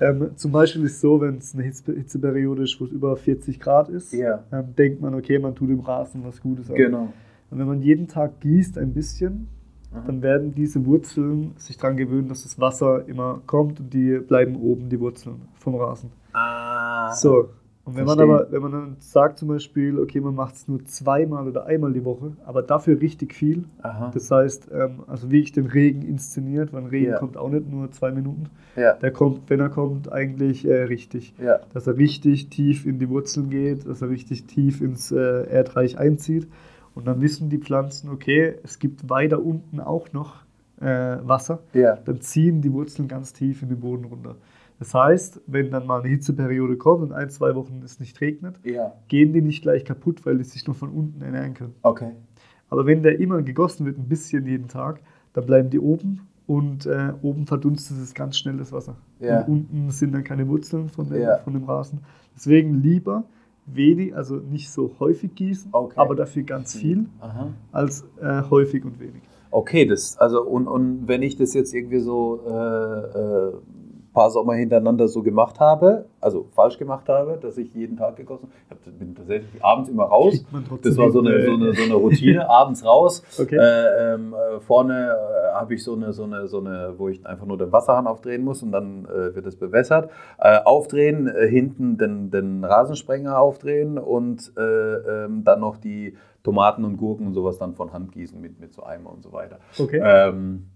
Ähm, 0.00 0.30
zum 0.36 0.52
Beispiel 0.52 0.84
ist 0.84 0.92
es 0.92 1.00
so, 1.00 1.20
wenn 1.20 1.38
es 1.38 1.54
eine 1.54 1.64
Hitze 1.64 1.92
Hitzeperiode 1.92 2.64
ist, 2.64 2.80
wo 2.80 2.84
es 2.84 2.90
über 2.90 3.16
40 3.16 3.60
Grad 3.60 3.88
ist, 3.88 4.12
ja. 4.12 4.42
ähm, 4.52 4.74
denkt 4.76 5.00
man, 5.00 5.14
okay, 5.14 5.38
man 5.38 5.54
tut 5.54 5.70
im 5.70 5.80
Rasen 5.80 6.24
was 6.24 6.40
Gutes. 6.40 6.70
An. 6.70 6.76
Genau. 6.76 7.12
Und 7.50 7.58
wenn 7.58 7.66
man 7.66 7.82
jeden 7.82 8.08
Tag 8.08 8.40
gießt 8.40 8.78
ein 8.78 8.92
bisschen, 8.92 9.48
Aha. 9.92 10.02
dann 10.06 10.22
werden 10.22 10.54
diese 10.54 10.84
Wurzeln 10.86 11.52
sich 11.56 11.76
daran 11.76 11.96
gewöhnen, 11.96 12.28
dass 12.28 12.42
das 12.42 12.58
Wasser 12.58 13.06
immer 13.06 13.42
kommt 13.46 13.80
und 13.80 13.94
die 13.94 14.18
bleiben 14.18 14.56
oben, 14.56 14.88
die 14.88 14.98
Wurzeln 14.98 15.42
vom 15.54 15.76
Rasen. 15.76 16.10
Ah. 16.32 17.12
So, 17.12 17.50
und 17.84 17.96
wenn 17.96 18.06
man 18.06 18.18
aber, 18.18 18.50
wenn 18.50 18.62
man 18.62 18.72
dann 18.72 18.96
sagt 18.98 19.38
zum 19.38 19.48
Beispiel, 19.48 19.98
okay, 19.98 20.18
man 20.18 20.34
macht 20.34 20.54
es 20.54 20.68
nur 20.68 20.82
zweimal 20.86 21.46
oder 21.46 21.66
einmal 21.66 21.92
die 21.92 22.04
Woche, 22.04 22.32
aber 22.46 22.62
dafür 22.62 22.98
richtig 22.98 23.34
viel, 23.34 23.64
Aha. 23.82 24.10
das 24.14 24.30
heißt, 24.30 24.70
ähm, 24.72 25.04
also 25.06 25.30
wie 25.30 25.40
ich 25.40 25.52
den 25.52 25.66
Regen 25.66 26.00
inszeniert, 26.00 26.72
weil 26.72 26.86
Regen 26.86 27.10
ja. 27.10 27.18
kommt 27.18 27.36
auch 27.36 27.50
nicht 27.50 27.70
nur 27.70 27.90
zwei 27.92 28.10
Minuten, 28.10 28.48
ja. 28.74 28.94
der 28.94 29.10
kommt, 29.10 29.50
wenn 29.50 29.60
er 29.60 29.68
kommt, 29.68 30.10
eigentlich 30.10 30.66
äh, 30.66 30.84
richtig. 30.84 31.34
Ja. 31.38 31.60
Dass 31.74 31.86
er 31.86 31.98
richtig 31.98 32.48
tief 32.48 32.86
in 32.86 32.98
die 32.98 33.10
Wurzeln 33.10 33.50
geht, 33.50 33.86
dass 33.86 34.00
er 34.00 34.08
richtig 34.08 34.44
tief 34.46 34.80
ins 34.80 35.12
äh, 35.12 35.46
Erdreich 35.46 35.98
einzieht 35.98 36.48
und 36.94 37.06
dann 37.06 37.20
wissen 37.20 37.50
die 37.50 37.58
Pflanzen, 37.58 38.08
okay, 38.08 38.54
es 38.62 38.78
gibt 38.78 39.10
weiter 39.10 39.44
unten 39.44 39.80
auch 39.80 40.10
noch 40.14 40.36
äh, 40.80 40.86
Wasser, 40.86 41.60
dann 42.06 42.22
ziehen 42.22 42.62
die 42.62 42.72
Wurzeln 42.72 43.08
ganz 43.08 43.34
tief 43.34 43.62
in 43.62 43.68
den 43.68 43.80
Boden 43.80 44.06
runter. 44.06 44.36
Das 44.78 44.92
heißt, 44.92 45.40
wenn 45.46 45.70
dann 45.70 45.86
mal 45.86 46.00
eine 46.00 46.08
Hitzeperiode 46.08 46.76
kommt 46.76 47.02
und 47.02 47.12
ein, 47.12 47.30
zwei 47.30 47.54
Wochen 47.54 47.80
es 47.84 48.00
nicht 48.00 48.20
regnet, 48.20 48.58
ja. 48.64 48.92
gehen 49.08 49.32
die 49.32 49.40
nicht 49.40 49.62
gleich 49.62 49.84
kaputt, 49.84 50.26
weil 50.26 50.38
die 50.38 50.44
sich 50.44 50.66
nur 50.66 50.74
von 50.74 50.90
unten 50.90 51.22
ernähren 51.22 51.54
können. 51.54 51.74
Okay. 51.82 52.10
Aber 52.68 52.86
wenn 52.86 53.02
der 53.02 53.20
immer 53.20 53.42
gegossen 53.42 53.86
wird, 53.86 53.98
ein 53.98 54.08
bisschen 54.08 54.46
jeden 54.46 54.68
Tag, 54.68 55.00
dann 55.32 55.46
bleiben 55.46 55.70
die 55.70 55.78
oben 55.78 56.26
und 56.46 56.86
äh, 56.86 57.12
oben 57.22 57.46
verdunstet 57.46 57.98
es 57.98 58.14
ganz 58.14 58.36
schnell 58.36 58.56
das 58.56 58.72
Wasser. 58.72 58.96
Ja. 59.20 59.42
Und 59.42 59.48
unten 59.48 59.90
sind 59.90 60.12
dann 60.12 60.24
keine 60.24 60.48
Wurzeln 60.48 60.88
von 60.88 61.08
dem, 61.08 61.20
ja. 61.20 61.38
von 61.38 61.52
dem 61.52 61.64
Rasen. 61.64 62.00
Deswegen 62.34 62.82
lieber 62.82 63.24
wenig, 63.66 64.14
also 64.14 64.36
nicht 64.36 64.70
so 64.70 64.96
häufig 64.98 65.34
gießen, 65.34 65.70
okay. 65.72 65.94
aber 65.96 66.14
dafür 66.14 66.42
ganz 66.42 66.74
viel, 66.74 67.06
Aha. 67.20 67.52
als 67.72 68.04
äh, 68.20 68.42
häufig 68.50 68.84
und 68.84 69.00
wenig. 69.00 69.22
Okay, 69.50 69.86
das, 69.86 70.18
also 70.18 70.42
und, 70.42 70.66
und 70.66 71.06
wenn 71.06 71.22
ich 71.22 71.36
das 71.36 71.54
jetzt 71.54 71.72
irgendwie 71.72 72.00
so 72.00 72.40
äh, 72.46 72.52
äh 72.52 73.52
paar 74.14 74.30
Sommer 74.30 74.54
hintereinander 74.54 75.08
so 75.08 75.22
gemacht 75.22 75.60
habe, 75.60 76.06
also 76.20 76.46
falsch 76.54 76.78
gemacht 76.78 77.08
habe, 77.08 77.36
dass 77.42 77.58
ich 77.58 77.74
jeden 77.74 77.96
Tag 77.96 78.16
gegossen 78.16 78.48
habe. 78.70 78.80
Ich 78.86 78.92
bin 78.98 79.14
tatsächlich 79.14 79.62
abends 79.62 79.90
immer 79.90 80.04
raus. 80.04 80.44
Das 80.82 80.96
war 80.96 81.10
so 81.10 81.20
eine, 81.20 81.44
so 81.44 81.52
eine, 81.52 81.74
so 81.74 81.82
eine 81.82 81.94
Routine, 81.94 82.48
abends 82.50 82.84
raus. 82.84 83.22
Okay. 83.38 83.56
Äh, 83.56 84.14
ähm, 84.14 84.32
äh, 84.32 84.60
vorne 84.60 85.10
äh, 85.10 85.54
habe 85.54 85.74
ich 85.74 85.82
so 85.82 85.94
eine, 85.94 86.12
so, 86.12 86.24
eine, 86.24 86.46
so 86.46 86.60
eine, 86.60 86.94
wo 86.96 87.08
ich 87.08 87.26
einfach 87.26 87.44
nur 87.44 87.58
den 87.58 87.72
Wasserhahn 87.72 88.06
aufdrehen 88.06 88.44
muss 88.44 88.62
und 88.62 88.72
dann 88.72 89.04
äh, 89.04 89.34
wird 89.34 89.46
es 89.46 89.56
bewässert. 89.56 90.10
Äh, 90.38 90.60
aufdrehen, 90.64 91.26
äh, 91.26 91.48
hinten 91.48 91.98
den, 91.98 92.30
den 92.30 92.64
Rasensprenger 92.64 93.38
aufdrehen 93.38 93.98
und 93.98 94.52
ähm, 94.56 95.42
dann 95.44 95.60
noch 95.60 95.76
die 95.76 96.16
Tomaten 96.44 96.84
und 96.84 96.98
Gurken 96.98 97.26
und 97.26 97.34
sowas 97.34 97.58
dann 97.58 97.74
von 97.74 97.92
Hand 97.92 98.12
gießen 98.12 98.40
mit, 98.40 98.60
mit 98.60 98.72
so 98.72 98.84
Eimer 98.84 99.10
und 99.10 99.22
so 99.22 99.32
weiter. 99.32 99.58
Okay. 99.78 100.00
Ähm, 100.04 100.66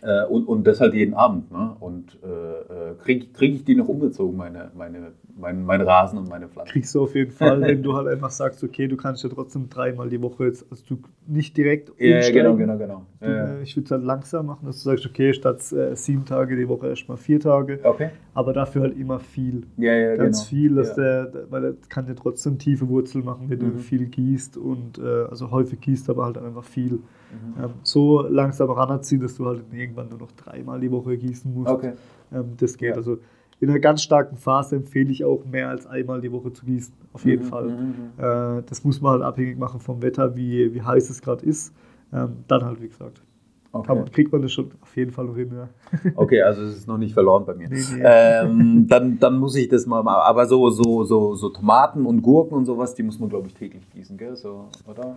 äh, 0.00 0.24
und, 0.24 0.46
und 0.48 0.66
das 0.66 0.80
halt 0.80 0.94
jeden 0.94 1.14
Abend. 1.14 1.50
Ne? 1.52 1.76
Und 1.80 2.18
äh, 2.22 2.26
äh 2.28 2.94
kriege 3.02 3.26
krieg 3.32 3.54
ich 3.54 3.64
die 3.64 3.74
noch 3.74 3.88
umgezogen, 3.88 4.36
meine, 4.36 4.70
meine, 4.74 5.12
mein, 5.36 5.64
mein 5.64 5.80
Rasen 5.80 6.18
und 6.18 6.28
meine 6.28 6.48
Pflanzen? 6.48 6.72
Kriegst 6.72 6.94
du 6.94 7.02
auf 7.02 7.14
jeden 7.14 7.30
Fall, 7.30 7.60
wenn 7.62 7.82
du 7.82 7.94
halt 7.94 8.08
einfach 8.08 8.30
sagst, 8.30 8.62
okay, 8.62 8.88
du 8.88 8.96
kannst 8.96 9.22
ja 9.22 9.30
trotzdem 9.30 9.68
dreimal 9.68 10.08
die 10.08 10.20
Woche 10.20 10.44
jetzt, 10.44 10.66
also 10.70 10.82
du 10.88 10.98
nicht 11.26 11.56
direkt 11.56 11.90
umsteigen. 11.90 12.22
Ja, 12.22 12.30
genau, 12.30 12.56
genau, 12.56 12.78
genau. 12.78 13.06
Du, 13.20 13.26
ja. 13.26 13.46
Äh, 13.46 13.62
ich 13.62 13.76
würde 13.76 13.84
es 13.84 13.90
halt 13.90 14.04
langsam 14.04 14.46
machen, 14.46 14.66
dass 14.66 14.82
du 14.82 14.90
sagst, 14.90 15.06
okay, 15.06 15.32
statt 15.32 15.60
äh, 15.72 15.94
sieben 15.96 16.24
Tage 16.24 16.56
die 16.56 16.68
Woche 16.68 16.88
erstmal 16.88 17.16
vier 17.16 17.40
Tage. 17.40 17.80
Okay. 17.82 18.10
Aber 18.34 18.52
dafür 18.52 18.82
halt 18.82 18.98
immer 18.98 19.18
viel. 19.18 19.62
Ja, 19.76 19.92
ja, 19.92 20.16
Ganz 20.16 20.48
genau. 20.48 20.48
viel, 20.48 20.74
dass 20.74 20.96
ja. 20.96 21.24
der, 21.24 21.46
weil 21.50 21.64
er 21.64 21.74
kann 21.88 22.06
ja 22.06 22.14
trotzdem 22.14 22.58
tiefe 22.58 22.88
Wurzeln 22.88 23.24
machen, 23.24 23.48
wenn 23.48 23.58
mhm. 23.58 23.72
du 23.72 23.78
viel 23.78 24.06
gießt 24.06 24.56
und 24.56 24.98
äh, 24.98 25.24
also 25.30 25.50
häufig 25.50 25.80
gießt, 25.80 26.08
aber 26.10 26.24
halt 26.24 26.38
einfach 26.38 26.64
viel. 26.64 26.92
Mhm. 27.32 27.64
Ähm, 27.64 27.70
so 27.82 28.22
langsam 28.22 28.70
ranziehen, 28.70 29.20
dass 29.20 29.36
du 29.36 29.46
halt 29.46 29.62
irgendwann 29.72 30.08
nur 30.08 30.18
noch 30.18 30.32
dreimal 30.32 30.80
die 30.80 30.90
Woche 30.90 31.16
gießen 31.16 31.52
musst. 31.52 31.70
Okay. 31.70 31.92
Ähm, 32.32 32.54
das 32.58 32.76
geht. 32.76 32.90
Ja. 32.90 32.96
Also 32.96 33.18
in 33.62 33.70
einer 33.70 33.78
ganz 33.78 34.02
starken 34.02 34.36
Phase 34.36 34.74
empfehle 34.74 35.12
ich 35.12 35.24
auch 35.24 35.44
mehr 35.44 35.68
als 35.68 35.86
einmal 35.86 36.20
die 36.20 36.32
Woche 36.32 36.52
zu 36.52 36.66
gießen. 36.66 36.92
Auf 37.12 37.24
jeden 37.24 37.44
mhm. 37.44 37.48
Fall. 37.48 37.68
Mhm, 37.68 37.94
mhm. 38.18 38.58
Äh, 38.58 38.62
das 38.68 38.82
muss 38.82 39.00
man 39.00 39.12
halt 39.12 39.22
abhängig 39.22 39.56
machen 39.56 39.78
vom 39.78 40.02
Wetter, 40.02 40.34
wie, 40.34 40.74
wie 40.74 40.82
heiß 40.82 41.08
es 41.10 41.22
gerade 41.22 41.46
ist. 41.46 41.72
Ähm, 42.12 42.38
dann 42.48 42.64
halt, 42.64 42.82
wie 42.82 42.88
gesagt. 42.88 43.22
Okay. 43.70 43.94
Man, 43.94 44.10
kriegt 44.10 44.32
man 44.32 44.42
das 44.42 44.52
schon 44.52 44.72
auf 44.80 44.96
jeden 44.96 45.12
Fall 45.12 45.26
noch 45.26 45.36
hin. 45.36 45.52
Ja. 45.54 45.68
Okay, 46.16 46.42
also 46.42 46.62
es 46.62 46.76
ist 46.76 46.88
noch 46.88 46.98
nicht 46.98 47.14
verloren 47.14 47.44
bei 47.46 47.54
mir. 47.54 47.68
Nee, 47.68 47.84
nee. 47.94 48.02
Ähm, 48.04 48.86
dann, 48.88 49.20
dann 49.20 49.38
muss 49.38 49.54
ich 49.54 49.68
das 49.68 49.86
mal 49.86 50.02
machen. 50.02 50.22
Aber 50.24 50.44
so, 50.46 50.68
so, 50.70 51.04
so, 51.04 51.36
so 51.36 51.48
Tomaten 51.50 52.04
und 52.04 52.20
Gurken 52.20 52.56
und 52.56 52.64
sowas, 52.64 52.96
die 52.96 53.04
muss 53.04 53.20
man, 53.20 53.28
glaube 53.28 53.46
ich, 53.46 53.54
täglich 53.54 53.88
gießen, 53.90 54.16
gell? 54.18 54.34
So, 54.34 54.66
oder? 54.90 55.14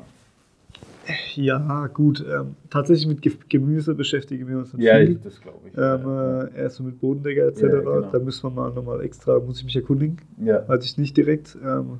Ja, 1.35 1.87
gut. 1.87 2.25
Ähm, 2.27 2.55
tatsächlich 2.69 3.07
mit 3.07 3.49
Gemüse 3.49 3.93
beschäftigen 3.93 4.47
wir 4.47 4.57
uns 4.57 4.73
ja, 4.77 4.97
viel. 4.97 5.13
Ja, 5.13 5.19
das 5.23 5.41
glaube 5.41 5.67
ich. 5.67 5.77
Ähm, 5.77 6.55
äh, 6.55 6.59
erst 6.59 6.77
so 6.77 6.83
mit 6.83 6.99
Bodendecker 6.99 7.47
etc. 7.47 7.61
Ja, 7.61 7.67
genau. 7.79 8.01
Da 8.01 8.19
müssen 8.19 8.43
wir 8.43 8.49
mal 8.49 8.73
nochmal 8.73 9.01
extra, 9.01 9.39
muss 9.39 9.59
ich 9.59 9.65
mich 9.65 9.75
erkundigen. 9.75 10.17
Ja. 10.43 10.67
Weiß 10.67 10.83
ich 10.83 10.97
nicht 10.97 11.15
direkt. 11.15 11.57
Ähm, 11.63 11.99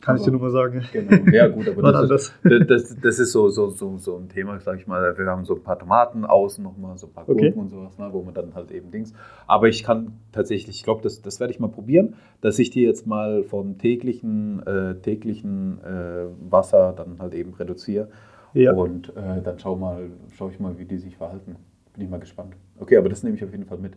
kann 0.00 0.14
aber, 0.14 0.20
ich 0.20 0.24
dir 0.24 0.32
nur 0.32 0.40
mal 0.40 0.50
sagen. 0.50 0.82
Genau, 0.92 1.30
ja 1.30 1.48
gut, 1.48 1.68
aber 1.68 1.92
das, 2.06 2.10
ist, 2.10 2.34
das, 2.42 2.96
das, 3.00 3.18
ist 3.18 3.32
so, 3.32 3.48
so, 3.48 3.68
so, 3.70 3.98
so 3.98 4.16
ein 4.16 4.28
Thema, 4.28 4.58
sag 4.60 4.78
ich 4.78 4.86
mal. 4.86 5.16
Wir 5.16 5.26
haben 5.26 5.44
so 5.44 5.54
ein 5.54 5.62
paar 5.62 5.78
Tomaten 5.78 6.24
außen 6.24 6.62
nochmal, 6.64 6.96
so 6.96 7.06
ein 7.06 7.12
paar 7.12 7.24
Gurken 7.24 7.48
okay. 7.48 7.58
und 7.58 7.68
sowas, 7.68 7.98
ne, 7.98 8.08
wo 8.12 8.22
man 8.22 8.34
dann 8.34 8.54
halt 8.54 8.70
eben 8.70 8.90
Dings. 8.90 9.12
Aber 9.46 9.68
ich 9.68 9.84
kann 9.84 10.18
tatsächlich, 10.32 10.76
ich 10.76 10.84
glaube, 10.84 11.02
das, 11.02 11.20
das 11.22 11.40
werde 11.40 11.52
ich 11.52 11.60
mal 11.60 11.68
probieren, 11.68 12.14
dass 12.40 12.58
ich 12.58 12.70
die 12.70 12.82
jetzt 12.82 13.06
mal 13.06 13.44
vom 13.44 13.78
täglichen, 13.78 14.66
äh, 14.66 14.94
täglichen 14.96 15.80
äh, 15.84 16.26
Wasser 16.50 16.94
dann 16.96 17.18
halt 17.20 17.34
eben 17.34 17.52
reduziere. 17.54 18.08
Ja. 18.52 18.72
Und 18.72 19.10
äh, 19.16 19.42
dann 19.42 19.58
schau 19.58 19.76
mal, 19.76 20.10
schaue 20.32 20.50
ich 20.50 20.58
mal, 20.58 20.78
wie 20.78 20.84
die 20.84 20.98
sich 20.98 21.16
verhalten. 21.16 21.56
Bin 21.94 22.04
ich 22.04 22.10
mal 22.10 22.20
gespannt. 22.20 22.54
Okay, 22.78 22.96
aber 22.96 23.08
das 23.08 23.22
nehme 23.22 23.36
ich 23.36 23.44
auf 23.44 23.50
jeden 23.50 23.66
Fall 23.66 23.78
mit. 23.78 23.94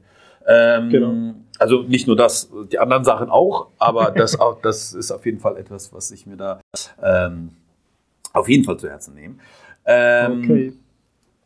Ähm, 0.48 0.90
genau. 0.90 1.34
Also 1.60 1.84
nicht 1.84 2.08
nur 2.08 2.16
das, 2.16 2.52
die 2.72 2.80
anderen 2.80 3.04
Sachen 3.04 3.30
auch, 3.30 3.68
aber 3.78 4.12
das, 4.12 4.40
auch, 4.40 4.62
das 4.62 4.94
ist 4.94 5.12
auf 5.12 5.26
jeden 5.26 5.40
Fall 5.40 5.58
etwas, 5.58 5.94
was 5.94 6.12
ich 6.12 6.26
mir 6.26 6.38
da 6.38 6.60
ähm, 7.02 7.52
auf 8.34 8.50
jeden 8.50 8.64
Fall 8.64 8.78
zu 8.78 8.90
Herzen 8.90 9.14
nehme. 9.14 9.36
Ähm, 9.86 10.42
okay. 10.44 10.74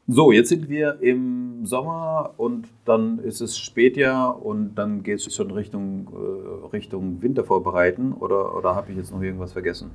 So, 0.09 0.31
jetzt 0.31 0.47
sind 0.47 0.69
wir 0.69 0.99
im 1.01 1.65
Sommer 1.65 2.33
und 2.37 2.69
dann 2.85 3.19
ist 3.19 3.41
es 3.41 3.57
Spätjahr 3.59 4.41
und 4.41 4.75
dann 4.75 5.03
geht 5.03 5.19
es 5.19 5.35
schon 5.35 5.51
Richtung, 5.51 6.07
äh, 6.13 6.67
Richtung 6.67 7.21
Winter 7.21 7.43
vorbereiten 7.43 8.13
oder, 8.13 8.55
oder 8.55 8.73
habe 8.73 8.91
ich 8.91 8.97
jetzt 8.97 9.11
noch 9.11 9.21
irgendwas 9.21 9.51
vergessen? 9.51 9.91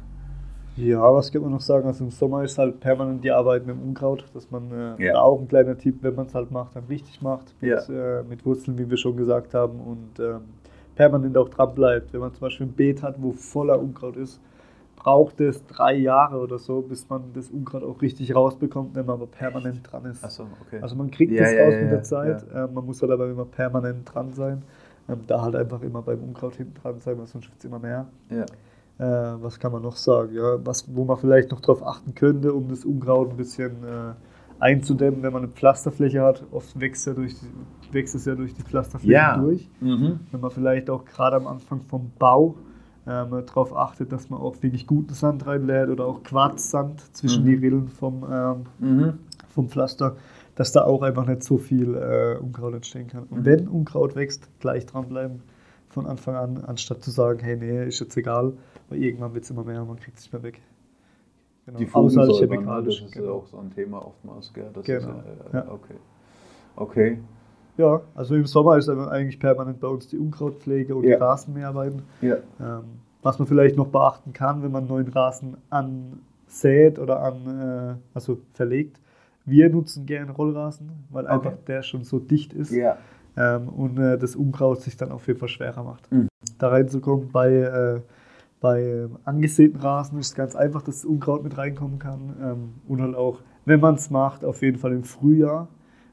Ja, 0.76 1.02
was 1.12 1.30
kann 1.30 1.42
man 1.42 1.50
noch 1.50 1.60
sagen? 1.60 1.86
Also 1.86 2.04
im 2.04 2.10
Sommer 2.10 2.44
ist 2.44 2.56
halt 2.56 2.80
permanent 2.80 3.22
die 3.22 3.30
Arbeit 3.30 3.66
mit 3.66 3.76
dem 3.76 3.82
Unkraut, 3.82 4.24
dass 4.32 4.50
man 4.50 4.96
äh, 4.98 5.04
ja. 5.06 5.20
auch 5.20 5.38
ein 5.38 5.48
kleiner 5.48 5.76
Tipp, 5.76 5.98
wenn 6.00 6.14
man 6.14 6.26
es 6.26 6.34
halt 6.34 6.50
macht, 6.50 6.76
dann 6.76 6.84
richtig 6.84 7.20
macht, 7.20 7.54
mit, 7.60 7.70
ja. 7.70 8.20
äh, 8.20 8.22
mit, 8.22 8.46
Wurzeln, 8.46 8.78
wie 8.78 8.88
wir 8.88 8.96
schon 8.96 9.16
gesagt 9.16 9.52
haben, 9.52 9.80
und 9.80 10.18
ähm, 10.18 10.40
permanent 10.94 11.36
auch 11.36 11.50
dran 11.50 11.74
bleibt. 11.74 12.12
Wenn 12.12 12.20
man 12.20 12.32
zum 12.32 12.40
Beispiel 12.40 12.66
ein 12.66 12.72
Beet 12.72 13.02
hat, 13.02 13.16
wo 13.18 13.32
voller 13.32 13.78
Unkraut 13.78 14.16
ist, 14.16 14.40
braucht 14.96 15.40
es 15.40 15.66
drei 15.66 15.94
Jahre 15.94 16.38
oder 16.38 16.58
so, 16.58 16.80
bis 16.80 17.08
man 17.08 17.32
das 17.34 17.50
Unkraut 17.50 17.82
auch 17.82 18.00
richtig 18.00 18.34
rausbekommt, 18.34 18.94
wenn 18.94 19.04
man 19.04 19.16
aber 19.16 19.26
permanent 19.26 19.80
dran 19.90 20.06
ist. 20.06 20.22
So, 20.30 20.46
okay. 20.66 20.80
Also 20.80 20.96
man 20.96 21.10
kriegt 21.10 21.32
ja, 21.32 21.42
das 21.42 21.52
raus 21.52 21.74
mit 21.82 21.90
der 21.90 22.02
Zeit, 22.02 22.46
äh, 22.54 22.66
man 22.72 22.86
muss 22.86 23.02
halt 23.02 23.10
aber 23.10 23.28
immer 23.28 23.44
permanent 23.44 24.12
dran 24.12 24.32
sein. 24.32 24.62
Ähm, 25.08 25.18
da 25.26 25.42
halt 25.42 25.56
einfach 25.56 25.82
immer 25.82 26.00
beim 26.00 26.22
Unkraut 26.22 26.54
hinten 26.54 26.74
dran 26.80 27.00
sein, 27.00 27.18
weil 27.18 27.26
sonst 27.26 27.48
wird 27.48 27.58
es 27.58 27.64
immer 27.64 27.80
mehr. 27.80 28.06
Ja. 28.30 28.46
Äh, 29.02 29.42
was 29.42 29.58
kann 29.58 29.72
man 29.72 29.82
noch 29.82 29.96
sagen? 29.96 30.32
Ja, 30.32 30.64
was, 30.64 30.84
wo 30.94 31.04
man 31.04 31.16
vielleicht 31.16 31.50
noch 31.50 31.60
darauf 31.60 31.84
achten 31.84 32.14
könnte, 32.14 32.52
um 32.54 32.68
das 32.68 32.84
Unkraut 32.84 33.30
ein 33.30 33.36
bisschen 33.36 33.82
äh, 33.82 34.14
einzudämmen, 34.60 35.24
wenn 35.24 35.32
man 35.32 35.42
eine 35.42 35.50
Pflasterfläche 35.50 36.22
hat. 36.22 36.44
Oft 36.52 36.78
wächst, 36.78 37.08
ja 37.08 37.12
durch 37.12 37.34
die, 37.34 37.92
wächst 37.92 38.14
es 38.14 38.26
ja 38.26 38.36
durch 38.36 38.54
die 38.54 38.62
Pflasterfläche 38.62 39.12
ja. 39.12 39.36
durch. 39.36 39.68
Mhm. 39.80 40.20
Wenn 40.30 40.40
man 40.40 40.52
vielleicht 40.52 40.88
auch 40.88 41.04
gerade 41.04 41.34
am 41.34 41.48
Anfang 41.48 41.80
vom 41.80 42.12
Bau 42.16 42.54
ähm, 43.04 43.42
darauf 43.44 43.74
achtet, 43.74 44.12
dass 44.12 44.30
man 44.30 44.40
auch 44.40 44.54
wirklich 44.62 44.86
guten 44.86 45.14
Sand 45.14 45.48
reinlädt 45.48 45.88
oder 45.88 46.06
auch 46.06 46.22
Quarzsand 46.22 47.00
zwischen 47.12 47.42
mhm. 47.42 47.46
die 47.46 47.54
Rillen 47.54 47.88
vom, 47.88 48.24
ähm, 48.30 48.64
mhm. 48.78 49.12
vom 49.48 49.68
Pflaster, 49.68 50.14
dass 50.54 50.70
da 50.70 50.84
auch 50.84 51.02
einfach 51.02 51.26
nicht 51.26 51.42
so 51.42 51.58
viel 51.58 51.96
äh, 51.96 52.36
Unkraut 52.40 52.74
entstehen 52.74 53.08
kann. 53.08 53.24
Und 53.24 53.40
mhm. 53.40 53.44
wenn 53.46 53.66
Unkraut 53.66 54.14
wächst, 54.14 54.48
gleich 54.60 54.86
dranbleiben 54.86 55.42
von 55.88 56.06
Anfang 56.06 56.36
an, 56.36 56.64
anstatt 56.64 57.02
zu 57.02 57.10
sagen, 57.10 57.40
hey, 57.40 57.56
nee, 57.56 57.84
ist 57.84 57.98
jetzt 57.98 58.16
egal, 58.16 58.52
weil 58.88 59.02
irgendwann 59.02 59.34
wird 59.34 59.44
es 59.44 59.50
immer 59.50 59.64
mehr 59.64 59.82
und 59.82 59.88
man 59.88 59.98
kriegt 59.98 60.18
es 60.18 60.24
nicht 60.24 60.32
mehr 60.32 60.42
weg. 60.42 60.60
Genau. 61.66 61.78
Die 61.78 61.84
ne? 61.84 62.82
das 62.84 63.00
ist 63.00 63.12
genau. 63.12 63.32
auch 63.34 63.46
so 63.46 63.58
ein 63.58 63.70
Thema 63.70 64.04
oftmals, 64.04 64.52
gell? 64.52 64.70
Das 64.72 64.84
genau. 64.84 64.98
Ist, 64.98 65.52
äh, 65.52 65.56
ja. 65.56 65.68
Okay. 65.70 65.94
Okay. 66.74 67.18
Ja, 67.76 68.00
also 68.14 68.34
im 68.34 68.46
Sommer 68.46 68.76
ist 68.76 68.88
eigentlich 68.88 69.38
permanent 69.38 69.80
bei 69.80 69.88
uns 69.88 70.08
die 70.08 70.18
Unkrautpflege 70.18 70.94
und 70.94 71.04
ja. 71.04 71.16
die 71.16 71.22
Rasenmäharbeiten. 71.22 72.02
Ja. 72.20 72.36
Ähm, 72.60 72.84
was 73.22 73.38
man 73.38 73.46
vielleicht 73.46 73.76
noch 73.76 73.86
beachten 73.86 74.32
kann, 74.32 74.62
wenn 74.62 74.72
man 74.72 74.86
neuen 74.86 75.08
Rasen 75.08 75.56
ansät 75.70 76.98
oder 76.98 77.22
an, 77.22 77.96
äh, 77.96 78.14
also 78.14 78.38
verlegt. 78.54 79.00
Wir 79.44 79.70
nutzen 79.70 80.06
gerne 80.06 80.32
Rollrasen, 80.32 80.90
weil 81.10 81.24
okay. 81.24 81.32
einfach 81.32 81.54
der 81.66 81.82
schon 81.82 82.04
so 82.04 82.18
dicht 82.18 82.52
ist. 82.52 82.72
Ja 82.72 82.98
ähm, 83.36 83.68
und 83.68 83.98
äh, 83.98 84.18
das 84.18 84.36
Unkraut 84.36 84.82
sich 84.82 84.96
dann 84.96 85.12
auf 85.12 85.26
jeden 85.26 85.38
Fall 85.38 85.48
schwerer 85.48 85.82
macht. 85.82 86.10
Mhm. 86.12 86.28
Da 86.58 86.68
reinzukommen 86.68 87.30
bei, 87.30 87.50
äh, 87.50 88.00
bei 88.62 89.08
angesäten 89.24 89.80
Rasen 89.80 90.18
ist 90.18 90.28
es 90.28 90.34
ganz 90.34 90.56
einfach, 90.56 90.80
dass 90.82 91.02
das 91.02 91.04
Unkraut 91.04 91.42
mit 91.42 91.58
reinkommen 91.58 91.98
kann. 91.98 92.36
Ähm, 92.40 92.68
und 92.88 93.02
halt 93.02 93.16
auch, 93.16 93.40
wenn 93.66 93.80
man 93.80 93.96
es 93.96 94.08
macht, 94.08 94.44
auf 94.44 94.62
jeden 94.62 94.78
Fall 94.78 94.92
im 94.92 95.02
Frühjahr, 95.02 95.68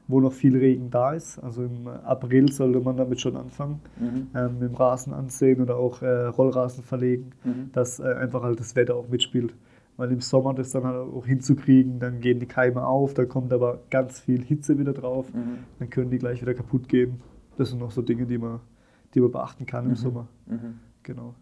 wo 0.08 0.20
noch 0.20 0.32
viel 0.32 0.58
Regen 0.58 0.90
da 0.90 1.12
ist. 1.12 1.38
Also 1.38 1.62
im 1.62 1.86
April 1.86 2.50
sollte 2.50 2.80
man 2.80 2.96
damit 2.96 3.20
schon 3.20 3.36
anfangen, 3.36 3.80
mhm. 3.98 4.26
ähm, 4.34 4.58
mit 4.58 4.68
dem 4.68 4.74
Rasen 4.74 5.14
ansehen 5.14 5.62
oder 5.62 5.76
auch 5.76 6.02
äh, 6.02 6.26
Rollrasen 6.26 6.82
verlegen, 6.82 7.30
mhm. 7.44 7.70
dass 7.72 8.00
äh, 8.00 8.12
einfach 8.14 8.42
halt 8.42 8.58
das 8.58 8.76
Wetter 8.76 8.96
auch 8.96 9.08
mitspielt 9.08 9.54
weil 9.96 10.12
im 10.12 10.22
Sommer 10.22 10.54
das 10.54 10.70
dann 10.70 10.84
halt 10.84 10.96
auch 10.96 11.26
hinzukriegen, 11.26 11.98
dann 11.98 12.20
gehen 12.20 12.40
die 12.40 12.46
Keime 12.46 12.86
auf, 12.86 13.12
da 13.12 13.26
kommt 13.26 13.52
aber 13.52 13.80
ganz 13.90 14.18
viel 14.18 14.42
Hitze 14.42 14.78
wieder 14.78 14.94
drauf, 14.94 15.30
mhm. 15.34 15.58
dann 15.78 15.90
können 15.90 16.10
die 16.10 16.16
gleich 16.16 16.40
wieder 16.40 16.54
kaputt 16.54 16.88
gehen. 16.88 17.20
Das 17.58 17.68
sind 17.68 17.80
noch 17.80 17.90
so 17.90 18.00
Dinge, 18.00 18.24
die 18.24 18.38
man, 18.38 18.60
die 19.12 19.20
man 19.20 19.30
beachten 19.30 19.66
kann 19.66 19.84
im 19.84 19.90
mhm. 19.90 19.96
Sommer. 19.96 20.28
Mhm. 20.46 20.78
Genau. 21.02 21.34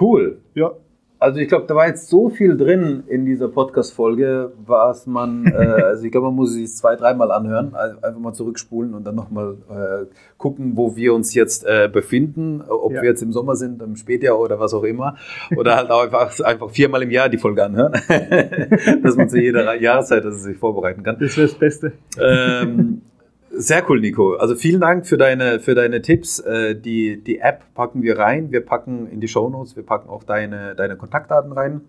Cool. 0.00 0.38
Ja. 0.54 0.72
Also 1.20 1.40
ich 1.40 1.48
glaube, 1.48 1.66
da 1.66 1.74
war 1.74 1.88
jetzt 1.88 2.08
so 2.08 2.28
viel 2.28 2.56
drin 2.56 3.02
in 3.08 3.24
dieser 3.26 3.48
Podcast-Folge, 3.48 4.52
was 4.64 5.08
man, 5.08 5.46
äh, 5.46 5.56
also 5.82 6.04
ich 6.04 6.12
glaube, 6.12 6.28
man 6.28 6.36
muss 6.36 6.52
sich 6.52 6.72
zwei, 6.72 6.94
dreimal 6.94 7.32
anhören, 7.32 7.74
also 7.74 8.00
einfach 8.02 8.20
mal 8.20 8.32
zurückspulen 8.32 8.94
und 8.94 9.04
dann 9.04 9.16
nochmal 9.16 9.56
äh, 9.68 10.06
gucken, 10.36 10.76
wo 10.76 10.94
wir 10.94 11.14
uns 11.14 11.34
jetzt 11.34 11.66
äh, 11.66 11.90
befinden, 11.92 12.62
ob 12.68 12.92
ja. 12.92 13.02
wir 13.02 13.10
jetzt 13.10 13.22
im 13.22 13.32
Sommer 13.32 13.56
sind, 13.56 13.82
im 13.82 13.96
Spätjahr 13.96 14.38
oder 14.38 14.60
was 14.60 14.74
auch 14.74 14.84
immer. 14.84 15.16
Oder 15.56 15.74
halt 15.74 15.90
auch 15.90 16.04
einfach, 16.04 16.38
einfach 16.40 16.70
viermal 16.70 17.02
im 17.02 17.10
Jahr 17.10 17.28
die 17.28 17.38
Folge 17.38 17.64
anhören, 17.64 17.92
dass 19.02 19.16
man 19.16 19.28
zu 19.28 19.40
jeder 19.40 19.74
Jahreszeit 19.74 20.24
dass 20.24 20.40
sich 20.42 20.56
vorbereiten 20.56 21.02
kann. 21.02 21.16
Das 21.18 21.36
wäre 21.36 21.48
das 21.48 21.58
Beste. 21.58 21.92
Ähm, 22.20 23.02
sehr 23.50 23.88
cool, 23.88 24.00
Nico. 24.00 24.34
Also 24.34 24.54
vielen 24.54 24.80
Dank 24.80 25.06
für 25.06 25.16
deine, 25.16 25.60
für 25.60 25.74
deine 25.74 26.02
Tipps. 26.02 26.38
Äh, 26.40 26.74
die, 26.76 27.22
die 27.22 27.38
App 27.38 27.62
packen 27.74 28.02
wir 28.02 28.18
rein. 28.18 28.52
Wir 28.52 28.64
packen 28.64 29.06
in 29.08 29.20
die 29.20 29.28
Show 29.28 29.48
Notes, 29.48 29.76
wir 29.76 29.84
packen 29.84 30.08
auch 30.08 30.24
deine, 30.24 30.74
deine 30.74 30.96
Kontaktdaten 30.96 31.52
rein. 31.52 31.82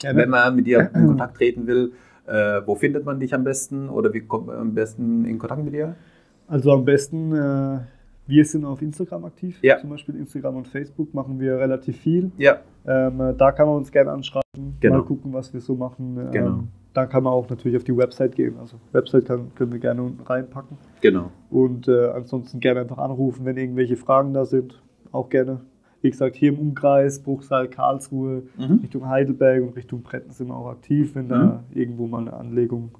Ja, 0.00 0.14
Wenn 0.16 0.30
man 0.30 0.56
mit 0.56 0.66
dir 0.66 0.90
in 0.94 1.06
Kontakt 1.06 1.36
treten 1.36 1.66
will, 1.66 1.92
äh, 2.26 2.60
wo 2.66 2.74
findet 2.74 3.04
man 3.04 3.20
dich 3.20 3.34
am 3.34 3.44
besten 3.44 3.88
oder 3.88 4.12
wie 4.12 4.20
kommt 4.20 4.46
man 4.46 4.56
am 4.56 4.74
besten 4.74 5.24
in 5.24 5.38
Kontakt 5.38 5.64
mit 5.64 5.74
dir? 5.74 5.96
Also 6.46 6.72
am 6.72 6.84
besten, 6.84 7.32
äh, 7.34 7.78
wir 8.26 8.44
sind 8.44 8.64
auf 8.64 8.82
Instagram 8.82 9.24
aktiv. 9.24 9.58
Ja. 9.62 9.78
Zum 9.78 9.90
Beispiel 9.90 10.16
Instagram 10.16 10.56
und 10.56 10.68
Facebook 10.68 11.14
machen 11.14 11.38
wir 11.40 11.58
relativ 11.58 11.98
viel. 11.98 12.32
Ja. 12.38 12.58
Ähm, 12.86 13.20
äh, 13.20 13.34
da 13.34 13.52
kann 13.52 13.66
man 13.66 13.76
uns 13.76 13.92
gerne 13.92 14.12
anschreiben, 14.12 14.76
genau. 14.80 14.98
mal 14.98 15.04
gucken, 15.04 15.32
was 15.32 15.52
wir 15.52 15.60
so 15.60 15.74
machen. 15.74 16.30
Ähm, 16.32 16.68
genau 16.92 16.94
da 16.94 17.06
kann 17.06 17.22
man 17.22 17.32
auch 17.32 17.48
natürlich 17.48 17.76
auf 17.76 17.84
die 17.84 17.96
Website 17.96 18.34
gehen. 18.34 18.56
Also 18.58 18.76
Website 18.92 19.26
kann, 19.26 19.54
können 19.54 19.72
wir 19.72 19.78
gerne 19.78 20.02
unten 20.02 20.22
reinpacken. 20.22 20.76
Genau. 21.00 21.30
Und 21.50 21.88
äh, 21.88 22.08
ansonsten 22.08 22.60
gerne 22.60 22.80
einfach 22.80 22.98
anrufen, 22.98 23.44
wenn 23.44 23.56
irgendwelche 23.56 23.96
Fragen 23.96 24.34
da 24.34 24.44
sind. 24.44 24.80
Auch 25.12 25.28
gerne. 25.28 25.60
Wie 26.02 26.10
gesagt, 26.10 26.36
hier 26.36 26.52
im 26.52 26.58
Umkreis, 26.58 27.22
Bruchsal, 27.22 27.68
Karlsruhe, 27.68 28.44
mhm. 28.56 28.80
Richtung 28.82 29.08
Heidelberg 29.08 29.62
und 29.62 29.76
Richtung 29.76 30.02
Bretten 30.02 30.32
sind 30.32 30.48
wir 30.48 30.56
auch 30.56 30.70
aktiv, 30.70 31.14
wenn 31.14 31.26
mhm. 31.26 31.28
da 31.28 31.64
irgendwo 31.74 32.06
mal 32.06 32.22
eine 32.22 32.32
Anlegung 32.32 32.92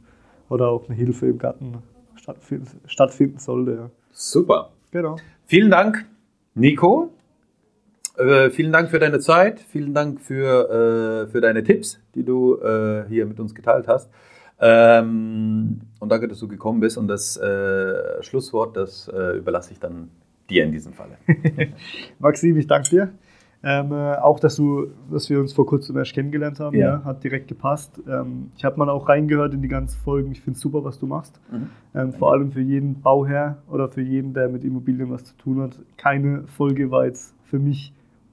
oder 0.49 0.69
auch 0.69 0.87
eine 0.89 0.97
Hilfe 0.97 1.27
im 1.27 1.39
Garten 1.39 1.79
stattfinden, 2.15 2.67
stattfinden 2.87 3.39
sollte. 3.39 3.73
Ja. 3.73 3.91
Super. 4.13 4.71
Genau. 4.91 5.17
Vielen 5.47 5.71
Dank, 5.71 6.07
Nico. 6.55 7.11
Äh, 8.17 8.51
vielen 8.51 8.73
Dank 8.73 8.91
für 8.91 8.99
deine 8.99 9.21
Zeit, 9.21 9.61
vielen 9.61 9.95
Dank 9.95 10.21
für, 10.21 11.27
äh, 11.27 11.31
für 11.31 11.41
deine 11.41 11.63
Tipps, 11.63 12.01
die 12.15 12.25
du 12.25 12.57
äh, 12.57 13.05
hier 13.09 13.27
mit 13.27 13.41
uns 13.41 13.55
geteilt 13.55 13.89
hast. 13.89 14.11
Ähm, 14.61 15.81
und 16.01 16.13
danke, 16.13 16.29
dass 16.29 16.39
du 16.39 16.49
gekommen 16.49 16.81
bist. 16.81 16.99
Und 16.99 17.09
das 17.09 17.37
äh, 17.37 18.23
Schlusswort, 18.23 18.77
das 18.77 19.09
äh, 19.09 19.39
überlasse 19.39 19.73
ich 19.73 19.81
dann 19.81 20.11
dir 20.51 20.65
in 20.65 20.73
diesem 20.73 20.93
Falle. 20.93 21.17
Maxim, 22.19 22.57
ich 22.57 22.67
danke 22.67 22.91
dir. 22.91 23.13
Ähm, 23.63 23.93
äh, 23.93 24.15
auch, 24.17 24.41
dass, 24.41 24.57
du, 24.57 24.89
dass 25.11 25.29
wir 25.29 25.39
uns 25.39 25.53
vor 25.53 25.67
kurzem 25.67 25.97
erst 25.99 26.15
kennengelernt 26.15 26.61
haben, 26.61 26.77
ja. 26.77 26.97
ja 26.97 27.05
hat 27.05 27.23
direkt 27.23 27.49
gepasst. 27.49 28.01
Ähm, 28.09 28.53
ich 28.57 28.65
habe 28.65 28.79
mal 28.79 28.89
auch 28.89 29.09
reingehört 29.09 29.53
in 29.53 29.61
die 29.61 29.69
ganzen 29.69 29.99
Folgen. 30.01 30.33
Ich 30.33 30.41
finde 30.41 30.57
es 30.57 30.63
super, 30.63 30.83
was 30.83 30.99
du 30.99 31.07
machst. 31.07 31.39
Mhm. 31.51 31.69
Ähm, 31.95 32.13
vor 32.15 32.33
allem 32.33 32.53
für 32.53 32.63
jeden 32.63 33.03
Bauherr 33.03 33.59
oder 33.69 33.89
für 33.89 34.01
jeden, 34.01 34.33
der 34.33 34.49
mit 34.49 34.65
Immobilien 34.65 35.11
was 35.11 35.25
zu 35.25 35.37
tun 35.37 35.61
hat. 35.61 35.79
Keine 35.99 36.45
Folge 36.47 36.91
war 36.91 37.05
jetzt 37.05 37.35
für 37.45 37.59
mich 37.59 37.93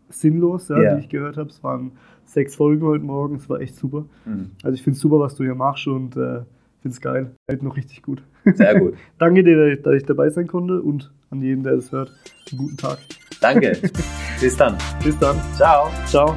sinnlos, 0.09 0.69
ja, 0.69 0.81
ja. 0.81 0.95
die 0.95 1.01
ich 1.01 1.09
gehört 1.09 1.37
habe. 1.37 1.49
Es 1.49 1.63
waren 1.63 1.91
sechs 2.25 2.55
Folgen 2.55 2.85
heute 2.85 3.03
Morgen, 3.03 3.35
es 3.35 3.49
war 3.49 3.59
echt 3.59 3.75
super. 3.75 4.05
Mhm. 4.25 4.51
Also 4.63 4.75
ich 4.75 4.83
finde 4.83 4.95
es 4.95 5.01
super, 5.01 5.19
was 5.19 5.35
du 5.35 5.43
hier 5.43 5.55
machst 5.55 5.87
und 5.87 6.15
äh, 6.15 6.41
finde 6.81 6.95
es 6.95 7.01
geil. 7.01 7.31
Hält 7.47 7.63
noch 7.63 7.75
richtig 7.75 8.01
gut. 8.03 8.23
Sehr 8.45 8.79
gut. 8.79 8.95
Danke 9.17 9.43
dir, 9.43 9.77
dass 9.77 9.95
ich 9.95 10.05
dabei 10.05 10.29
sein 10.29 10.47
konnte 10.47 10.81
und 10.81 11.11
an 11.29 11.41
jeden, 11.41 11.63
der 11.63 11.73
es 11.73 11.91
hört, 11.91 12.11
einen 12.51 12.57
guten 12.59 12.77
Tag. 12.77 12.99
Danke. 13.41 13.77
Bis 14.41 14.55
dann. 14.57 14.77
Bis 15.03 15.17
dann. 15.19 15.37
Ciao. 15.55 15.89
Ciao. 16.05 16.35